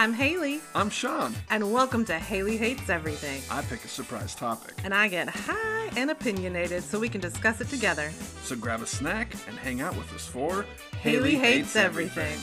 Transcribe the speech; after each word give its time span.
I'm 0.00 0.14
Haley, 0.14 0.62
I'm 0.74 0.88
Sean. 0.88 1.34
and 1.50 1.74
welcome 1.74 2.06
to 2.06 2.14
Haley 2.14 2.56
Hates 2.56 2.88
Everything. 2.88 3.42
I 3.50 3.60
pick 3.60 3.84
a 3.84 3.88
surprise 3.88 4.34
topic. 4.34 4.72
And 4.82 4.94
I 4.94 5.08
get 5.08 5.28
high 5.28 5.90
and 5.94 6.10
opinionated 6.10 6.82
so 6.82 6.98
we 6.98 7.10
can 7.10 7.20
discuss 7.20 7.60
it 7.60 7.68
together. 7.68 8.10
So 8.42 8.56
grab 8.56 8.80
a 8.80 8.86
snack 8.86 9.34
and 9.46 9.58
hang 9.58 9.82
out 9.82 9.94
with 9.94 10.10
us 10.14 10.24
for 10.24 10.64
Haley, 11.02 11.34
Hates, 11.34 11.76
everything. 11.76 12.38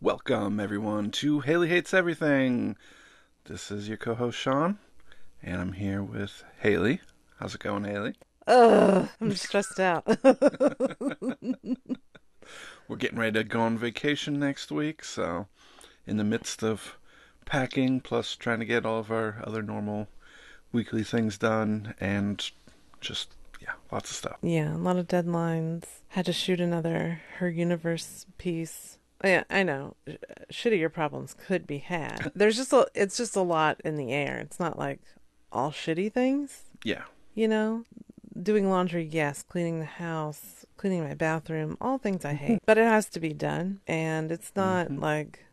Welcome, 0.00 0.58
everyone, 0.58 1.12
to 1.12 1.38
Haley 1.38 1.68
Hates 1.68 1.94
Everything. 1.94 2.76
This 3.44 3.70
is 3.70 3.86
your 3.86 3.96
co 3.96 4.16
host, 4.16 4.40
Sean, 4.40 4.80
and 5.40 5.60
I'm 5.60 5.74
here 5.74 6.02
with 6.02 6.42
Haley. 6.62 7.00
How's 7.38 7.54
it 7.54 7.60
going, 7.60 7.84
Haley? 7.84 8.14
Ugh, 8.46 9.08
I'm 9.20 9.34
stressed 9.36 9.80
out. 9.80 10.04
We're 12.88 12.96
getting 12.98 13.18
ready 13.18 13.32
to 13.38 13.44
go 13.44 13.60
on 13.62 13.78
vacation 13.78 14.38
next 14.38 14.70
week, 14.70 15.02
so 15.04 15.46
in 16.06 16.18
the 16.18 16.24
midst 16.24 16.62
of 16.62 16.98
packing, 17.46 18.00
plus 18.00 18.36
trying 18.36 18.58
to 18.60 18.66
get 18.66 18.84
all 18.84 18.98
of 18.98 19.10
our 19.10 19.42
other 19.44 19.62
normal 19.62 20.08
weekly 20.72 21.02
things 21.02 21.38
done, 21.38 21.94
and 21.98 22.50
just, 23.00 23.34
yeah, 23.62 23.72
lots 23.90 24.10
of 24.10 24.16
stuff. 24.16 24.36
yeah, 24.42 24.74
a 24.74 24.76
lot 24.76 24.96
of 24.98 25.08
deadlines. 25.08 25.84
Had 26.08 26.26
to 26.26 26.32
shoot 26.34 26.60
another 26.60 27.22
Her 27.38 27.48
Universe 27.48 28.26
piece. 28.36 28.98
Oh, 29.22 29.28
Yeah, 29.28 29.44
I 29.48 29.62
know. 29.62 29.96
Sh- 30.06 30.16
Shittier 30.52 30.92
problems 30.92 31.34
could 31.46 31.66
be 31.66 31.78
had. 31.78 32.30
There's 32.34 32.56
just 32.56 32.72
a, 32.74 32.86
it's 32.94 33.16
just 33.16 33.36
a 33.36 33.40
lot 33.42 33.80
in 33.84 33.96
the 33.96 34.12
air. 34.12 34.38
It's 34.38 34.60
not 34.60 34.78
like 34.78 35.00
all 35.50 35.70
shitty 35.70 36.12
things. 36.12 36.64
Yeah, 36.84 37.04
you 37.34 37.48
know 37.48 37.84
doing 38.40 38.68
laundry 38.68 39.04
yes 39.04 39.42
cleaning 39.42 39.78
the 39.78 39.86
house 39.86 40.64
cleaning 40.76 41.04
my 41.04 41.14
bathroom 41.14 41.76
all 41.80 41.98
things 41.98 42.24
i 42.24 42.34
hate 42.34 42.56
mm-hmm. 42.56 42.64
but 42.66 42.78
it 42.78 42.84
has 42.84 43.08
to 43.08 43.20
be 43.20 43.32
done 43.32 43.80
and 43.86 44.32
it's 44.32 44.52
not 44.56 44.88
mm-hmm. 44.88 45.00
like 45.02 45.44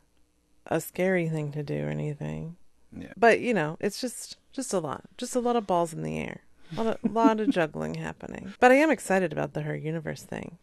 a 0.67 0.81
scary 0.81 1.29
thing 1.29 1.51
to 1.51 1.63
do 1.63 1.85
or 1.85 1.89
anything 1.89 2.55
yeah. 2.95 3.13
but 3.17 3.39
you 3.39 3.53
know 3.53 3.77
it's 3.79 4.01
just 4.01 4.37
just 4.51 4.73
a 4.73 4.79
lot 4.79 5.03
just 5.17 5.35
a 5.35 5.39
lot 5.39 5.55
of 5.55 5.67
balls 5.67 5.93
in 5.93 6.03
the 6.03 6.17
air 6.17 6.41
a 6.75 6.83
lot 6.83 6.99
of, 7.03 7.11
lot 7.13 7.39
of 7.39 7.49
juggling 7.49 7.95
happening 7.95 8.53
but 8.59 8.71
i 8.71 8.75
am 8.75 8.89
excited 8.89 9.31
about 9.31 9.53
the 9.53 9.61
her 9.61 9.75
universe 9.75 10.23
thing 10.23 10.57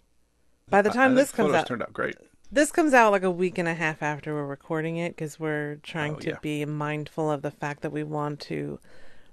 by 0.69 0.83
the 0.83 0.91
I- 0.91 0.93
I 0.93 0.97
time 0.97 1.11
think 1.11 1.19
this 1.19 1.33
comes 1.33 1.55
out 1.55 1.67
turned 1.67 1.83
out 1.83 1.93
great. 1.93 2.17
this 2.51 2.73
comes 2.73 2.95
out 2.95 3.13
like 3.13 3.23
a 3.23 3.31
week 3.31 3.59
and 3.59 3.69
a 3.69 3.75
half 3.75 4.03
after 4.03 4.35
we're 4.35 4.47
recording 4.47 4.97
it 4.97 5.11
because 5.11 5.39
we're 5.39 5.77
trying 5.83 6.17
Oh, 6.17 6.21
to 6.21 6.29
yeah. 6.31 6.39
be 6.43 6.65
mindful 6.65 7.31
of 7.31 7.43
the 7.43 7.51
fact 7.51 7.83
that 7.83 7.93
we 7.93 8.03
want 8.03 8.41
to 8.41 8.81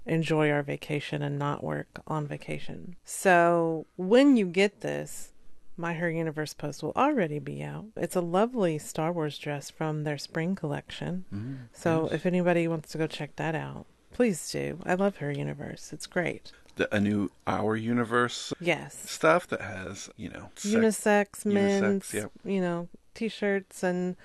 enjoy 0.06 0.50
our 0.50 0.62
vacation 0.62 1.22
and 1.22 1.38
not 1.38 1.62
work 1.64 2.00
on 2.06 2.26
vacation. 2.26 2.96
So 3.04 3.86
when 3.96 4.36
you 4.36 4.46
get 4.46 4.80
this, 4.80 5.32
my 5.76 5.94
Her 5.94 6.10
Universe 6.10 6.54
post 6.54 6.82
will 6.82 6.92
already 6.96 7.38
be 7.38 7.62
out. 7.62 7.86
It's 7.96 8.16
a 8.16 8.20
lovely 8.20 8.78
Star 8.78 9.12
Wars 9.12 9.36
dress 9.38 9.68
from 9.68 10.04
their 10.04 10.16
spring 10.18 10.54
collection. 10.54 11.24
Mm, 11.34 11.56
So 11.72 12.08
if 12.10 12.24
anybody 12.24 12.66
wants 12.66 12.90
to 12.92 12.98
go 12.98 13.06
check 13.06 13.36
that 13.36 13.54
out, 13.54 13.84
please 14.12 14.50
do. 14.50 14.78
I 14.86 14.94
love 14.94 15.16
Her 15.18 15.30
Universe. 15.32 15.92
It's 15.92 16.06
great. 16.06 16.52
The, 16.76 16.94
a 16.94 17.00
new 17.00 17.30
Her 17.46 17.76
Universe 17.76 18.52
Yes. 18.60 19.08
stuff 19.10 19.46
that 19.48 19.60
has, 19.60 20.08
you 20.16 20.28
know, 20.30 20.50
sex- 20.56 20.74
unisex, 20.74 21.44
men's, 21.44 22.14
yep. 22.14 22.30
you 22.44 22.60
know, 22.60 22.88
t-shirts 23.14 23.82
and 23.82 24.16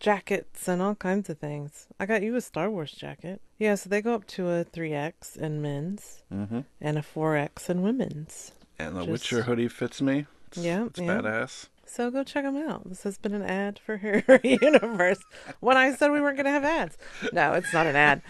jackets 0.00 0.68
and 0.68 0.82
all 0.82 0.94
kinds 0.94 1.30
of 1.30 1.38
things. 1.38 1.86
I 1.98 2.06
got 2.06 2.22
you 2.22 2.34
a 2.36 2.40
Star 2.40 2.70
Wars 2.70 2.92
jacket. 2.92 3.40
Yeah, 3.58 3.74
so 3.76 3.88
they 3.88 4.02
go 4.02 4.14
up 4.14 4.26
to 4.28 4.48
a 4.50 4.64
3X 4.64 5.36
in 5.36 5.62
men's 5.62 6.22
Mhm. 6.32 6.64
and 6.80 6.98
a 6.98 7.02
4X 7.02 7.70
in 7.70 7.82
women's. 7.82 8.52
And 8.78 8.96
the 8.96 9.00
Just- 9.00 9.10
Witcher 9.10 9.42
hoodie 9.42 9.68
fits 9.68 10.02
me. 10.02 10.26
It's, 10.48 10.58
Yeah, 10.58 10.86
it's 10.86 11.00
yeah. 11.00 11.06
badass. 11.20 11.68
So 11.86 12.10
go 12.10 12.24
check 12.24 12.44
them 12.44 12.56
out. 12.56 12.88
This 12.88 13.02
has 13.04 13.18
been 13.18 13.34
an 13.34 13.42
ad 13.42 13.78
for 13.78 13.98
her 13.98 14.22
universe. 14.44 15.22
when 15.60 15.76
I 15.76 15.94
said 15.94 16.10
we 16.10 16.20
weren't 16.20 16.36
going 16.36 16.46
to 16.46 16.50
have 16.50 16.64
ads. 16.64 16.96
No, 17.32 17.52
it's 17.52 17.72
not 17.72 17.86
an 17.86 17.94
ad. 17.94 18.22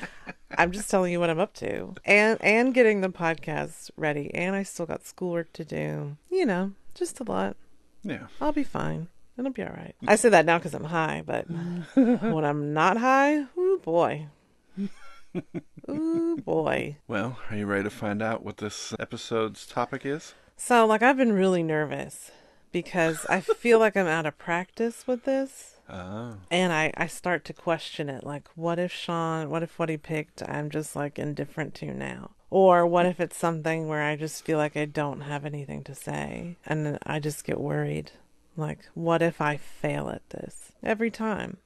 I'm 0.58 0.70
just 0.70 0.90
telling 0.90 1.12
you 1.12 1.20
what 1.20 1.30
I'm 1.30 1.38
up 1.40 1.54
to. 1.54 1.94
And 2.04 2.38
and 2.42 2.74
getting 2.74 3.00
the 3.00 3.08
podcast 3.08 3.90
ready 3.96 4.32
and 4.34 4.54
I 4.54 4.64
still 4.64 4.86
got 4.86 5.06
schoolwork 5.06 5.52
to 5.54 5.64
do. 5.64 6.16
You 6.30 6.44
know, 6.46 6.72
just 6.94 7.20
a 7.20 7.24
lot. 7.24 7.56
Yeah. 8.02 8.26
I'll 8.40 8.52
be 8.52 8.64
fine. 8.64 9.08
It'll 9.36 9.50
be 9.50 9.62
all 9.62 9.70
right. 9.70 9.94
I 10.06 10.16
say 10.16 10.28
that 10.28 10.46
now 10.46 10.58
because 10.58 10.74
I'm 10.74 10.84
high, 10.84 11.22
but 11.24 11.46
when 11.94 12.44
I'm 12.44 12.72
not 12.72 12.96
high, 12.96 13.46
ooh 13.58 13.80
boy. 13.82 14.28
Ooh 15.90 16.36
boy. 16.36 16.96
Well, 17.08 17.38
are 17.50 17.56
you 17.56 17.66
ready 17.66 17.82
to 17.82 17.90
find 17.90 18.22
out 18.22 18.44
what 18.44 18.58
this 18.58 18.94
episode's 19.00 19.66
topic 19.66 20.06
is? 20.06 20.34
So, 20.56 20.86
like, 20.86 21.02
I've 21.02 21.16
been 21.16 21.32
really 21.32 21.62
nervous 21.62 22.30
because 22.72 23.26
I 23.28 23.40
feel 23.40 23.78
like 23.78 23.96
I'm 23.96 24.06
out 24.06 24.26
of 24.26 24.38
practice 24.38 25.06
with 25.06 25.24
this. 25.24 25.80
Oh. 25.88 26.36
And 26.50 26.72
I, 26.72 26.92
I 26.96 27.06
start 27.08 27.44
to 27.46 27.52
question 27.52 28.08
it. 28.08 28.24
Like, 28.24 28.48
what 28.54 28.78
if 28.78 28.92
Sean, 28.92 29.50
what 29.50 29.62
if 29.62 29.78
what 29.78 29.88
he 29.88 29.96
picked 29.96 30.42
I'm 30.48 30.70
just 30.70 30.96
like 30.96 31.18
indifferent 31.18 31.74
to 31.76 31.92
now? 31.92 32.30
Or 32.50 32.86
what 32.86 33.06
if 33.06 33.20
it's 33.20 33.36
something 33.36 33.88
where 33.88 34.02
I 34.02 34.16
just 34.16 34.44
feel 34.44 34.58
like 34.58 34.76
I 34.76 34.84
don't 34.84 35.22
have 35.22 35.44
anything 35.44 35.82
to 35.84 35.94
say 35.94 36.56
and 36.64 36.98
I 37.04 37.18
just 37.18 37.44
get 37.44 37.60
worried? 37.60 38.12
Like, 38.56 38.80
what 38.94 39.22
if 39.22 39.40
I 39.40 39.56
fail 39.56 40.08
at 40.08 40.28
this 40.30 40.72
every 40.82 41.10
time? 41.10 41.58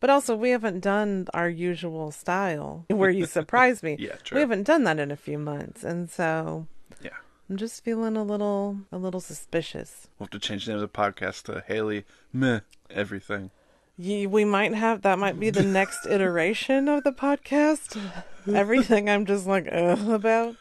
But 0.00 0.10
also, 0.10 0.36
we 0.36 0.50
haven't 0.50 0.80
done 0.80 1.26
our 1.34 1.48
usual 1.48 2.12
style 2.12 2.84
where 2.90 3.10
you 3.10 3.26
surprise 3.26 3.82
me. 3.82 3.96
Yeah, 3.98 4.14
true. 4.22 4.36
We 4.36 4.40
haven't 4.40 4.62
done 4.64 4.84
that 4.84 5.00
in 5.00 5.10
a 5.10 5.16
few 5.16 5.38
months. 5.38 5.82
And 5.82 6.08
so 6.10 6.66
Yeah. 7.00 7.16
I'm 7.50 7.56
just 7.56 7.82
feeling 7.82 8.16
a 8.16 8.22
little, 8.22 8.78
a 8.92 8.98
little 8.98 9.20
suspicious. 9.20 10.06
We'll 10.18 10.26
have 10.26 10.30
to 10.30 10.38
change 10.38 10.66
the 10.66 10.72
name 10.72 10.82
of 10.82 10.92
the 10.92 10.96
podcast 10.98 11.44
to 11.44 11.64
Haley 11.66 12.04
Meh 12.32 12.60
Everything. 12.90 13.50
Ye- 13.96 14.28
We 14.28 14.44
might 14.44 14.72
have 14.74 15.02
that 15.02 15.18
might 15.18 15.40
be 15.40 15.50
the 15.50 15.62
next 15.80 16.06
iteration 16.06 16.88
of 16.88 17.02
the 17.02 17.10
podcast. 17.12 17.98
Everything 18.46 19.10
I'm 19.10 19.26
just 19.26 19.46
like 19.48 19.66
Ugh, 19.72 20.08
about. 20.10 20.54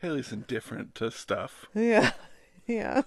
Haley's 0.00 0.30
indifferent 0.32 0.94
to 0.96 1.10
stuff. 1.10 1.66
Yeah, 1.74 2.12
yeah. 2.68 3.02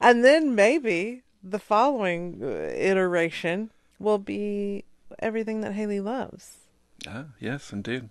and 0.00 0.24
then 0.24 0.54
maybe 0.54 1.22
the 1.42 1.58
following 1.58 2.40
uh, 2.42 2.46
iteration 2.74 3.70
will 3.98 4.18
be 4.18 4.84
everything 5.18 5.60
that 5.62 5.72
Haley 5.72 6.00
loves. 6.00 6.58
Ah, 7.06 7.26
yes, 7.40 7.72
indeed. 7.72 8.08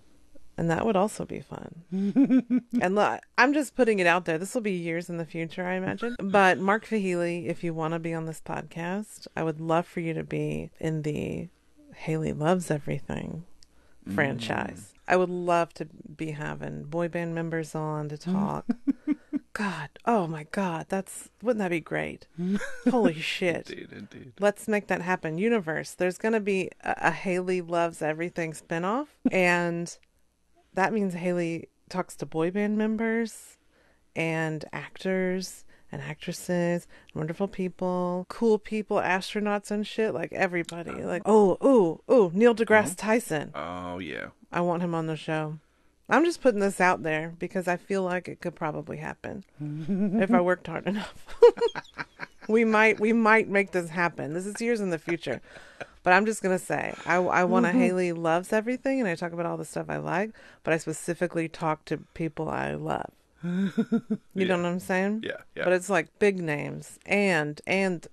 And 0.58 0.70
that 0.70 0.86
would 0.86 0.96
also 0.96 1.26
be 1.26 1.40
fun. 1.40 1.82
and 2.80 2.94
look, 2.94 3.20
I'm 3.36 3.52
just 3.52 3.76
putting 3.76 3.98
it 3.98 4.06
out 4.06 4.24
there. 4.24 4.38
This 4.38 4.54
will 4.54 4.62
be 4.62 4.72
years 4.72 5.10
in 5.10 5.18
the 5.18 5.26
future, 5.26 5.66
I 5.66 5.74
imagine. 5.74 6.16
But 6.18 6.58
Mark 6.58 6.86
Feehily, 6.86 7.46
if 7.46 7.62
you 7.62 7.74
want 7.74 7.92
to 7.92 7.98
be 7.98 8.14
on 8.14 8.24
this 8.24 8.40
podcast, 8.40 9.26
I 9.36 9.42
would 9.42 9.60
love 9.60 9.86
for 9.86 10.00
you 10.00 10.14
to 10.14 10.24
be 10.24 10.70
in 10.80 11.02
the 11.02 11.48
Haley 11.94 12.32
Loves 12.32 12.70
Everything 12.70 13.44
franchise. 14.14 14.94
I 15.08 15.16
would 15.16 15.30
love 15.30 15.72
to 15.74 15.84
be 15.84 16.32
having 16.32 16.84
boy 16.84 17.08
band 17.08 17.34
members 17.34 17.74
on 17.74 18.08
to 18.08 18.16
mm. 18.16 18.32
talk. 18.32 18.66
God, 19.52 19.88
oh 20.04 20.26
my 20.26 20.44
God, 20.50 20.86
that's 20.90 21.30
wouldn't 21.42 21.60
that 21.60 21.70
be 21.70 21.80
great? 21.80 22.26
Holy 22.90 23.18
shit. 23.18 23.70
Indeed, 23.70 23.88
indeed. 23.92 24.32
Let's 24.38 24.68
make 24.68 24.88
that 24.88 25.00
happen. 25.00 25.38
Universe. 25.38 25.92
There's 25.92 26.18
going 26.18 26.34
to 26.34 26.40
be 26.40 26.70
a, 26.82 26.94
a 27.04 27.10
Haley 27.10 27.62
Loves 27.62 28.02
Everything 28.02 28.52
spinoff. 28.52 29.06
And 29.30 29.96
that 30.74 30.92
means 30.92 31.14
Haley 31.14 31.70
talks 31.88 32.16
to 32.16 32.26
boy 32.26 32.50
band 32.50 32.76
members 32.76 33.56
and 34.14 34.64
actors 34.72 35.64
and 35.96 36.08
actresses, 36.08 36.86
wonderful 37.14 37.48
people, 37.48 38.26
cool 38.28 38.58
people, 38.58 38.98
astronauts 38.98 39.70
and 39.70 39.86
shit. 39.86 40.14
Like 40.14 40.32
everybody. 40.32 40.90
Uh-huh. 40.90 41.06
Like, 41.06 41.22
oh, 41.24 41.56
ooh, 41.64 42.12
ooh, 42.12 42.30
Neil 42.34 42.54
deGrasse 42.54 42.94
mm-hmm. 42.94 42.94
Tyson. 42.94 43.52
Oh, 43.54 43.98
yeah. 43.98 44.28
I 44.52 44.60
want 44.60 44.82
him 44.82 44.94
on 44.94 45.06
the 45.06 45.16
show. 45.16 45.58
I'm 46.08 46.24
just 46.24 46.40
putting 46.40 46.60
this 46.60 46.80
out 46.80 47.02
there 47.02 47.34
because 47.38 47.66
I 47.66 47.76
feel 47.76 48.02
like 48.02 48.28
it 48.28 48.40
could 48.40 48.54
probably 48.54 48.98
happen 48.98 49.44
if 49.58 50.30
I 50.30 50.40
worked 50.40 50.68
hard 50.68 50.86
enough. 50.86 51.36
we 52.48 52.64
might 52.64 53.00
we 53.00 53.12
might 53.12 53.48
make 53.48 53.72
this 53.72 53.90
happen. 53.90 54.32
This 54.32 54.46
is 54.46 54.60
years 54.60 54.80
in 54.80 54.90
the 54.90 55.00
future. 55.00 55.40
But 56.04 56.12
I'm 56.12 56.24
just 56.24 56.44
gonna 56.44 56.60
say 56.60 56.94
I 57.06 57.16
I 57.16 57.42
want 57.42 57.66
a 57.66 57.70
mm-hmm. 57.70 57.80
Haley 57.80 58.12
loves 58.12 58.52
everything 58.52 59.00
and 59.00 59.08
I 59.08 59.16
talk 59.16 59.32
about 59.32 59.46
all 59.46 59.56
the 59.56 59.64
stuff 59.64 59.86
I 59.88 59.96
like, 59.96 60.30
but 60.62 60.72
I 60.72 60.76
specifically 60.76 61.48
talk 61.48 61.84
to 61.86 61.98
people 62.14 62.48
I 62.48 62.74
love. 62.74 63.10
You 63.42 64.46
know 64.46 64.56
what 64.56 64.66
I'm 64.66 64.80
saying? 64.80 65.22
Yeah, 65.24 65.32
yeah. 65.54 65.64
But 65.64 65.72
it's 65.72 65.88
like 65.90 66.18
big 66.18 66.40
names 66.40 66.98
and 67.06 67.60
and 67.66 68.06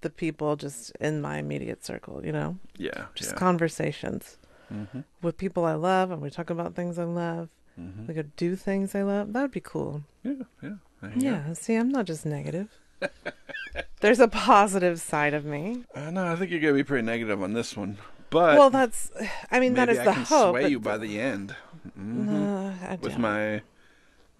the 0.00 0.10
people 0.10 0.56
just 0.56 0.92
in 1.00 1.20
my 1.20 1.38
immediate 1.38 1.84
circle, 1.84 2.24
you 2.24 2.32
know? 2.32 2.56
yeah, 2.76 3.06
Just 3.14 3.32
yeah. 3.32 3.36
conversations 3.36 4.38
Mhm. 4.72 5.04
with 5.22 5.36
people 5.36 5.64
I 5.66 5.74
love 5.74 6.10
and 6.10 6.22
we 6.22 6.30
talk 6.30 6.48
about 6.50 6.74
things 6.74 6.98
I 6.98 7.04
love. 7.04 7.48
Mhm. 7.78 8.06
We 8.08 8.14
could 8.14 8.34
do 8.36 8.56
things 8.56 8.94
I 8.94 9.02
love. 9.02 9.32
That 9.32 9.42
would 9.42 9.50
be 9.50 9.60
cool. 9.60 10.02
Yeah, 10.22 10.32
yeah. 10.62 10.76
There 11.00 11.10
you 11.14 11.20
go. 11.20 11.26
Yeah, 11.26 11.52
see, 11.54 11.74
I'm 11.74 11.88
not 11.90 12.06
just 12.06 12.24
negative. 12.24 12.68
There's 14.00 14.20
a 14.20 14.28
positive 14.28 15.00
side 15.00 15.34
of 15.34 15.44
me. 15.44 15.84
Uh, 15.94 16.10
no, 16.10 16.26
I 16.26 16.36
think 16.36 16.50
you're 16.50 16.60
gonna 16.60 16.74
be 16.74 16.84
pretty 16.84 17.04
negative 17.04 17.42
on 17.42 17.52
this 17.52 17.76
one, 17.76 17.98
but 18.30 18.56
well, 18.58 18.70
that's, 18.70 19.10
I 19.50 19.60
mean, 19.60 19.74
that 19.74 19.88
is 19.88 19.98
I 19.98 20.04
the 20.04 20.12
can 20.12 20.22
hope. 20.24 20.52
sway 20.56 20.68
you 20.68 20.80
by 20.80 20.96
the 20.98 21.18
end. 21.20 21.54
Mhm. 21.98 22.92
Uh, 22.92 22.96
with 23.00 23.18
my 23.18 23.62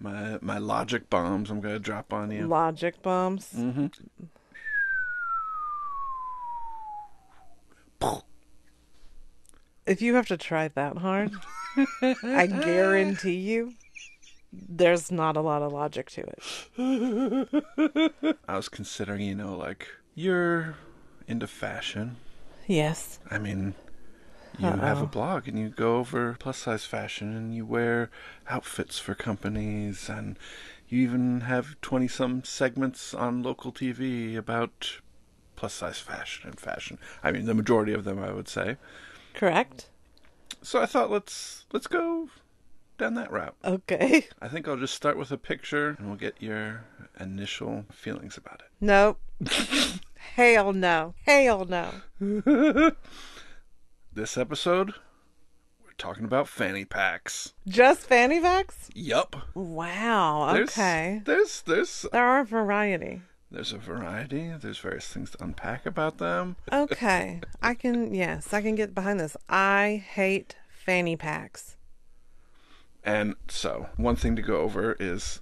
my 0.01 0.37
my 0.41 0.57
logic 0.57 1.09
bombs. 1.09 1.49
I'm 1.49 1.61
gonna 1.61 1.79
drop 1.79 2.11
on 2.13 2.31
you. 2.31 2.47
logic 2.47 3.01
bombs. 3.01 3.49
mm-hmm. 3.55 3.87
If 9.85 10.01
you 10.01 10.15
have 10.15 10.27
to 10.27 10.37
try 10.37 10.67
that 10.69 10.97
hard, 10.99 11.31
I 12.23 12.47
guarantee 12.47 13.35
you, 13.35 13.73
there's 14.53 15.11
not 15.11 15.35
a 15.37 15.41
lot 15.41 15.61
of 15.61 15.71
logic 15.73 16.09
to 16.11 16.21
it. 16.21 16.39
I 18.47 18.55
was 18.55 18.69
considering, 18.69 19.21
you 19.21 19.35
know, 19.35 19.55
like 19.55 19.87
you're 20.15 20.75
into 21.27 21.47
fashion. 21.47 22.17
Yes. 22.67 23.19
I 23.29 23.37
mean, 23.37 23.75
you 24.61 24.67
have 24.67 25.01
a 25.01 25.07
blog 25.07 25.47
and 25.47 25.57
you 25.57 25.69
go 25.69 25.97
over 25.97 26.35
plus 26.39 26.59
size 26.59 26.85
fashion 26.85 27.35
and 27.35 27.53
you 27.55 27.65
wear 27.65 28.09
outfits 28.47 28.99
for 28.99 29.15
companies 29.15 30.09
and 30.09 30.37
you 30.87 31.01
even 31.01 31.41
have 31.41 31.79
20 31.81 32.07
some 32.07 32.43
segments 32.43 33.13
on 33.13 33.41
local 33.43 33.71
TV 33.71 34.35
about 34.35 34.99
plus 35.55 35.73
size 35.73 35.99
fashion 35.99 36.49
and 36.49 36.59
fashion. 36.59 36.97
I 37.23 37.31
mean, 37.31 37.45
the 37.45 37.53
majority 37.53 37.93
of 37.93 38.03
them 38.03 38.19
I 38.19 38.31
would 38.31 38.47
say. 38.47 38.77
Correct. 39.33 39.89
So 40.61 40.81
I 40.81 40.85
thought 40.85 41.09
let's 41.09 41.65
let's 41.71 41.87
go 41.87 42.29
down 42.97 43.15
that 43.15 43.31
route. 43.31 43.55
Okay. 43.65 44.27
I 44.41 44.47
think 44.47 44.67
I'll 44.67 44.77
just 44.77 44.93
start 44.93 45.17
with 45.17 45.31
a 45.31 45.37
picture 45.37 45.95
and 45.97 46.07
we'll 46.07 46.17
get 46.17 46.35
your 46.39 46.85
initial 47.19 47.85
feelings 47.91 48.37
about 48.37 48.61
it. 48.61 48.69
Nope. 48.79 49.19
Hell 50.35 50.71
no. 50.71 51.15
Hell 51.25 51.65
no. 51.65 51.91
This 54.13 54.37
episode 54.37 54.93
we're 55.83 55.93
talking 55.97 56.25
about 56.25 56.47
fanny 56.47 56.85
packs. 56.85 57.53
Just 57.67 58.01
fanny 58.01 58.39
packs? 58.39 58.89
Yup. 58.93 59.35
Wow. 59.55 60.51
There's, 60.53 60.69
Okay. 60.69 61.21
There's 61.25 61.61
there's 61.61 62.05
There 62.11 62.23
are 62.25 62.41
a 62.41 62.45
variety. 62.45 63.21
there's 63.49 63.73
a 63.73 63.77
variety. 63.77 64.51
There's 64.59 64.79
various 64.79 65.07
things 65.07 65.31
to 65.31 65.43
unpack 65.43 65.85
about 65.85 66.17
them. 66.17 66.55
Okay. 66.71 67.41
I 67.61 67.73
can, 67.73 68.13
yes, 68.13 68.53
I 68.53 68.61
can 68.61 68.75
get 68.75 68.95
behind 68.95 69.19
this. 69.19 69.35
I 69.49 70.03
hate 70.13 70.55
fanny 70.69 71.15
packs. 71.15 71.77
And 73.03 73.35
so, 73.47 73.89
one 73.97 74.15
thing 74.15 74.35
to 74.35 74.41
go 74.41 74.57
over 74.61 74.95
is 74.99 75.41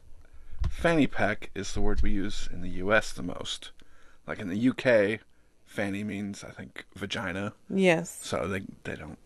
fanny 0.70 1.08
pack 1.08 1.50
is 1.54 1.74
the 1.74 1.82
word 1.82 2.02
we 2.02 2.12
use 2.12 2.48
in 2.52 2.62
the 2.62 2.70
US 2.84 3.12
the 3.12 3.24
most. 3.24 3.72
Like 4.26 4.40
in 4.40 4.48
the 4.48 4.70
UK, 4.70 5.20
fanny 5.70 6.04
means 6.04 6.44
I 6.44 6.50
think 6.50 6.86
vagina, 6.96 7.54
Yes. 7.70 8.10
so 8.22 8.48
they 8.48 8.62
they 8.84 8.96
don't 8.96 9.20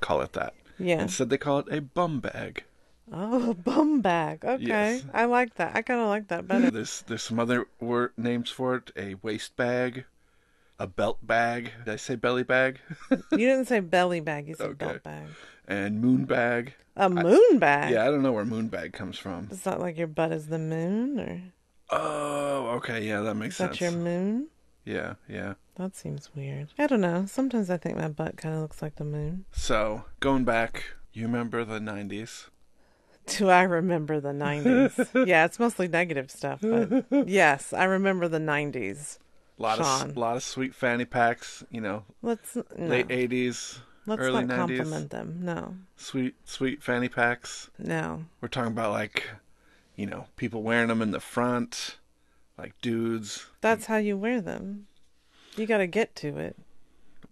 call 0.00 0.20
it 0.20 0.34
that. 0.34 0.54
Yeah. 0.78 1.00
Instead 1.02 1.30
they 1.30 1.38
call 1.38 1.58
it 1.60 1.66
a 1.72 1.80
bum 1.80 2.20
bag. 2.20 2.64
Oh, 3.10 3.54
bum 3.64 4.00
bag. 4.02 4.44
Okay. 4.44 4.62
Yes. 4.64 5.04
I 5.14 5.24
like 5.24 5.54
that. 5.56 5.74
I 5.74 5.80
kind 5.82 6.00
of 6.00 6.08
like 6.08 6.28
that 6.28 6.46
better. 6.46 6.70
There's 6.70 7.02
there's 7.08 7.22
some 7.22 7.40
other 7.40 7.66
word 7.80 8.12
names 8.16 8.50
for 8.50 8.76
it, 8.76 8.92
a 8.96 9.14
waist 9.22 9.56
bag, 9.56 10.04
a 10.78 10.86
belt 10.86 11.18
bag. 11.26 11.72
Did 11.84 11.94
I 11.94 11.96
say 11.96 12.14
belly 12.16 12.44
bag? 12.44 12.80
You 13.32 13.38
didn't 13.48 13.64
say 13.66 13.80
belly 13.80 14.20
bag, 14.20 14.46
you 14.48 14.54
said 14.54 14.70
Okay. 14.76 14.84
belt 14.86 15.02
bag. 15.02 15.26
and 15.66 16.00
moon 16.02 16.26
bag. 16.26 16.74
A 16.96 17.08
moon 17.08 17.58
bag? 17.58 17.92
Yeah, 17.92 18.02
I 18.02 18.10
don't 18.10 18.22
know 18.22 18.32
where 18.32 18.44
moon 18.44 18.68
bag 18.68 18.92
comes 18.92 19.16
from. 19.18 19.48
Is 19.50 19.62
that 19.62 19.80
like 19.80 19.96
your 19.96 20.08
butt 20.08 20.32
is 20.32 20.48
the 20.48 20.58
moon 20.58 21.18
or 21.20 21.40
Oh, 21.90 22.66
okay, 22.76 23.06
yeah, 23.06 23.20
that 23.22 23.34
makes 23.36 23.54
is 23.54 23.58
that 23.58 23.76
sense. 23.76 23.80
your 23.80 23.92
moon? 23.92 24.48
Yeah, 24.84 25.14
yeah. 25.28 25.54
That 25.78 25.94
seems 25.94 26.30
weird. 26.34 26.68
I 26.78 26.86
don't 26.88 27.00
know. 27.00 27.24
Sometimes 27.26 27.70
I 27.70 27.76
think 27.76 27.96
my 27.96 28.08
butt 28.08 28.36
kind 28.36 28.54
of 28.54 28.60
looks 28.62 28.82
like 28.82 28.96
the 28.96 29.04
moon. 29.04 29.44
So, 29.52 30.04
going 30.20 30.44
back, 30.44 30.84
you 31.12 31.22
remember 31.26 31.64
the 31.64 31.78
90s? 31.78 32.46
Do 33.26 33.48
I 33.48 33.62
remember 33.62 34.20
the 34.20 34.30
90s? 34.32 35.26
yeah, 35.26 35.44
it's 35.44 35.58
mostly 35.58 35.86
negative 35.86 36.30
stuff, 36.30 36.60
but 36.62 37.04
yes, 37.28 37.72
I 37.72 37.84
remember 37.84 38.26
the 38.26 38.38
90s. 38.38 39.18
A 39.58 39.62
lot 39.62 39.78
Sean. 39.78 40.10
of 40.10 40.16
lot 40.16 40.36
of 40.36 40.42
sweet 40.42 40.74
fanny 40.74 41.04
packs, 41.04 41.62
you 41.70 41.80
know, 41.80 42.04
Let's 42.22 42.56
no. 42.56 42.64
late 42.86 43.08
80s, 43.08 43.78
Let's 44.06 44.22
early 44.22 44.44
not 44.44 44.68
90s. 44.68 44.76
compliment 44.78 45.10
them. 45.10 45.38
No. 45.42 45.74
Sweet 45.96 46.34
sweet 46.44 46.82
fanny 46.82 47.08
packs. 47.08 47.68
No. 47.78 48.24
We're 48.40 48.48
talking 48.48 48.72
about 48.72 48.92
like, 48.92 49.28
you 49.96 50.06
know, 50.06 50.26
people 50.36 50.62
wearing 50.62 50.88
them 50.88 51.02
in 51.02 51.10
the 51.10 51.20
front, 51.20 51.98
like 52.56 52.74
dudes. 52.80 53.46
That's 53.60 53.86
how 53.86 53.96
you 53.96 54.16
wear 54.16 54.40
them. 54.40 54.86
You 55.58 55.66
got 55.66 55.78
to 55.78 55.86
get 55.86 56.14
to 56.16 56.38
it. 56.38 56.56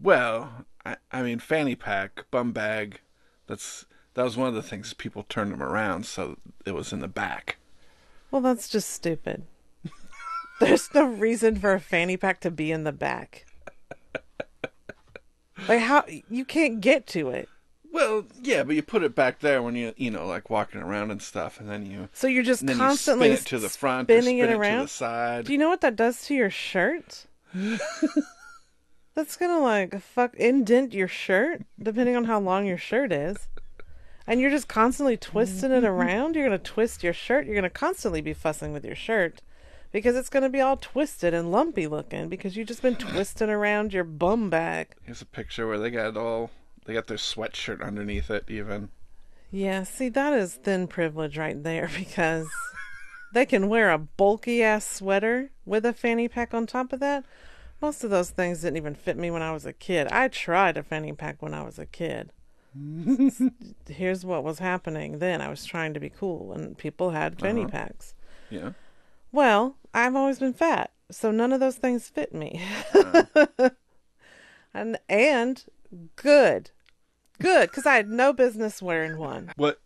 Well, 0.01 0.67
I, 0.85 0.97
I 1.13 1.23
mean, 1.23 1.39
fanny 1.39 1.75
pack, 1.75 2.25
bum 2.31 2.53
bag. 2.53 3.01
That's 3.47 3.87
that 4.15 4.25
was 4.25 4.37
one 4.37 4.49
of 4.49 4.55
the 4.55 4.63
things 4.63 4.95
people 4.95 5.25
turned 5.29 5.53
them 5.53 5.63
around, 5.63 6.07
so 6.07 6.39
it 6.65 6.73
was 6.73 6.93
in 6.93 7.01
the 7.01 7.09
back. 7.09 7.57
Well, 8.31 8.43
that's 8.43 8.69
just 8.69 8.91
stupid. 8.91 9.45
There's 10.61 10.93
no 10.95 11.05
reason 11.07 11.57
for 11.57 11.73
a 11.75 11.81
fanny 11.81 12.17
pack 12.17 12.41
to 12.41 12.51
be 12.51 12.73
in 12.73 12.85
the 12.85 12.93
back. 12.93 13.47
Like 15.69 15.81
how 15.81 16.05
you 16.29 16.45
can't 16.45 16.81
get 16.81 17.07
to 17.09 17.31
it. 17.31 17.49
Well, 17.91 18.27
yeah, 18.43 18.63
but 18.63 18.77
you 18.77 18.83
put 18.83 19.03
it 19.03 19.15
back 19.15 19.41
there 19.41 19.63
when 19.63 19.75
you 19.75 19.95
you 19.97 20.11
know 20.11 20.27
like 20.27 20.51
walking 20.51 20.83
around 20.83 21.11
and 21.11 21.23
stuff, 21.23 21.61
and 21.61 21.71
then 21.71 21.87
you 21.87 22.09
So 22.13 22.27
you're 22.27 22.43
just 22.43 22.67
constantly 22.67 23.31
you 23.31 23.37
spin 23.37 23.47
it 23.47 23.49
to 23.49 23.59
the 23.59 23.69
front, 23.71 24.07
spinning 24.07 24.39
spin 24.39 24.51
it 24.51 24.53
to 24.53 24.59
around. 24.59 24.83
the 24.83 24.89
side. 24.89 25.45
Do 25.47 25.53
you 25.53 25.59
know 25.59 25.71
what 25.71 25.81
that 25.81 25.97
does 25.97 26.25
to 26.27 26.35
your 26.35 26.51
shirt? 26.51 27.27
That's 29.15 29.37
gonna 29.37 29.61
like 29.61 30.01
fuck 30.01 30.35
indent 30.35 30.93
your 30.93 31.09
shirt, 31.09 31.63
depending 31.79 32.17
on 32.17 32.25
how 32.25 32.39
long 32.39 32.67
your 32.67 32.79
shirt 32.79 33.13
is. 33.13 33.49
And 34.27 34.41
you're 34.41 34.51
just 34.51 34.69
constantly 34.69 35.17
twisting 35.17 35.71
it 35.71 35.85
around. 35.85 36.35
You're 36.35 36.47
gonna 36.47 36.59
twist 36.59 37.03
your 37.03 37.13
shirt. 37.13 37.47
You're 37.47 37.55
gonna 37.55 37.71
constantly 37.71 38.21
be 38.21 38.35
fussing 38.35 38.73
with 38.73 38.85
your 38.85 38.97
shirt 38.97 39.41
because 39.93 40.17
it's 40.17 40.29
gonna 40.29 40.51
be 40.51 40.61
all 40.61 40.77
twisted 40.77 41.33
and 41.33 41.51
lumpy 41.51 41.87
looking 41.87 42.29
because 42.29 42.57
you've 42.57 42.69
just 42.69 42.83
been 42.83 42.97
twisting 42.97 43.49
around 43.49 43.95
your 43.95 44.05
bum 44.05 44.51
bag. 44.51 44.89
Here's 45.03 45.23
a 45.23 45.27
picture 45.27 45.67
where 45.67 45.79
they 45.79 45.91
got 45.91 46.09
it 46.09 46.17
all. 46.17 46.51
They 46.85 46.93
got 46.95 47.07
their 47.07 47.17
sweatshirt 47.17 47.83
underneath 47.83 48.31
it, 48.31 48.45
even. 48.49 48.91
Yeah, 49.51 49.85
see, 49.85 50.09
that 50.11 50.33
is 50.35 50.55
thin 50.55 50.87
privilege 50.87 51.39
right 51.39 51.61
there 51.63 51.89
because 51.97 52.49
they 53.33 53.47
can 53.47 53.69
wear 53.69 53.91
a 53.91 53.99
bulky 53.99 54.63
ass 54.63 54.87
sweater 54.87 55.51
with 55.65 55.85
a 55.85 55.93
fanny 55.93 56.29
pack 56.29 56.55
on 56.55 56.67
top 56.67 56.93
of 56.93 57.01
that. 57.01 57.25
Most 57.83 58.03
of 58.05 58.11
those 58.11 58.31
things 58.31 58.63
didn't 58.63 58.79
even 58.79 58.95
fit 58.95 59.17
me 59.19 59.31
when 59.31 59.43
I 59.43 59.53
was 59.53 59.67
a 59.67 59.73
kid. 59.73 60.09
I 60.09 60.29
tried 60.29 60.77
a 60.77 60.83
fanny 60.83 61.13
pack 61.13 61.43
when 61.43 61.53
I 61.55 61.63
was 61.63 61.79
a 61.79 61.87
kid. 61.87 62.33
Here's 63.89 64.25
what 64.25 64.45
was 64.45 64.59
happening 64.59 65.19
then. 65.19 65.41
I 65.41 65.49
was 65.49 65.65
trying 65.65 65.95
to 65.95 66.01
be 66.01 66.09
cool, 66.11 66.53
and 66.53 66.77
people 66.77 67.11
had 67.11 67.39
fanny 67.41 67.63
Uh-huh. 67.63 67.71
packs. 67.71 68.15
Yeah. 68.51 68.73
Well, 69.33 69.77
I've 69.93 70.15
always 70.17 70.39
been 70.39 70.53
fat, 70.55 70.93
so 71.11 71.31
none 71.31 71.53
of 71.53 71.61
those 71.61 71.77
things 71.77 72.09
fit 72.09 72.35
me. 72.35 72.61
and 74.75 74.99
and 75.09 75.65
good, 76.17 76.71
good, 77.41 77.71
because 77.71 77.87
I 77.87 77.97
had 77.97 78.09
no 78.09 78.33
business 78.33 78.81
wearing 78.83 79.19
one. 79.19 79.53
What 79.57 79.81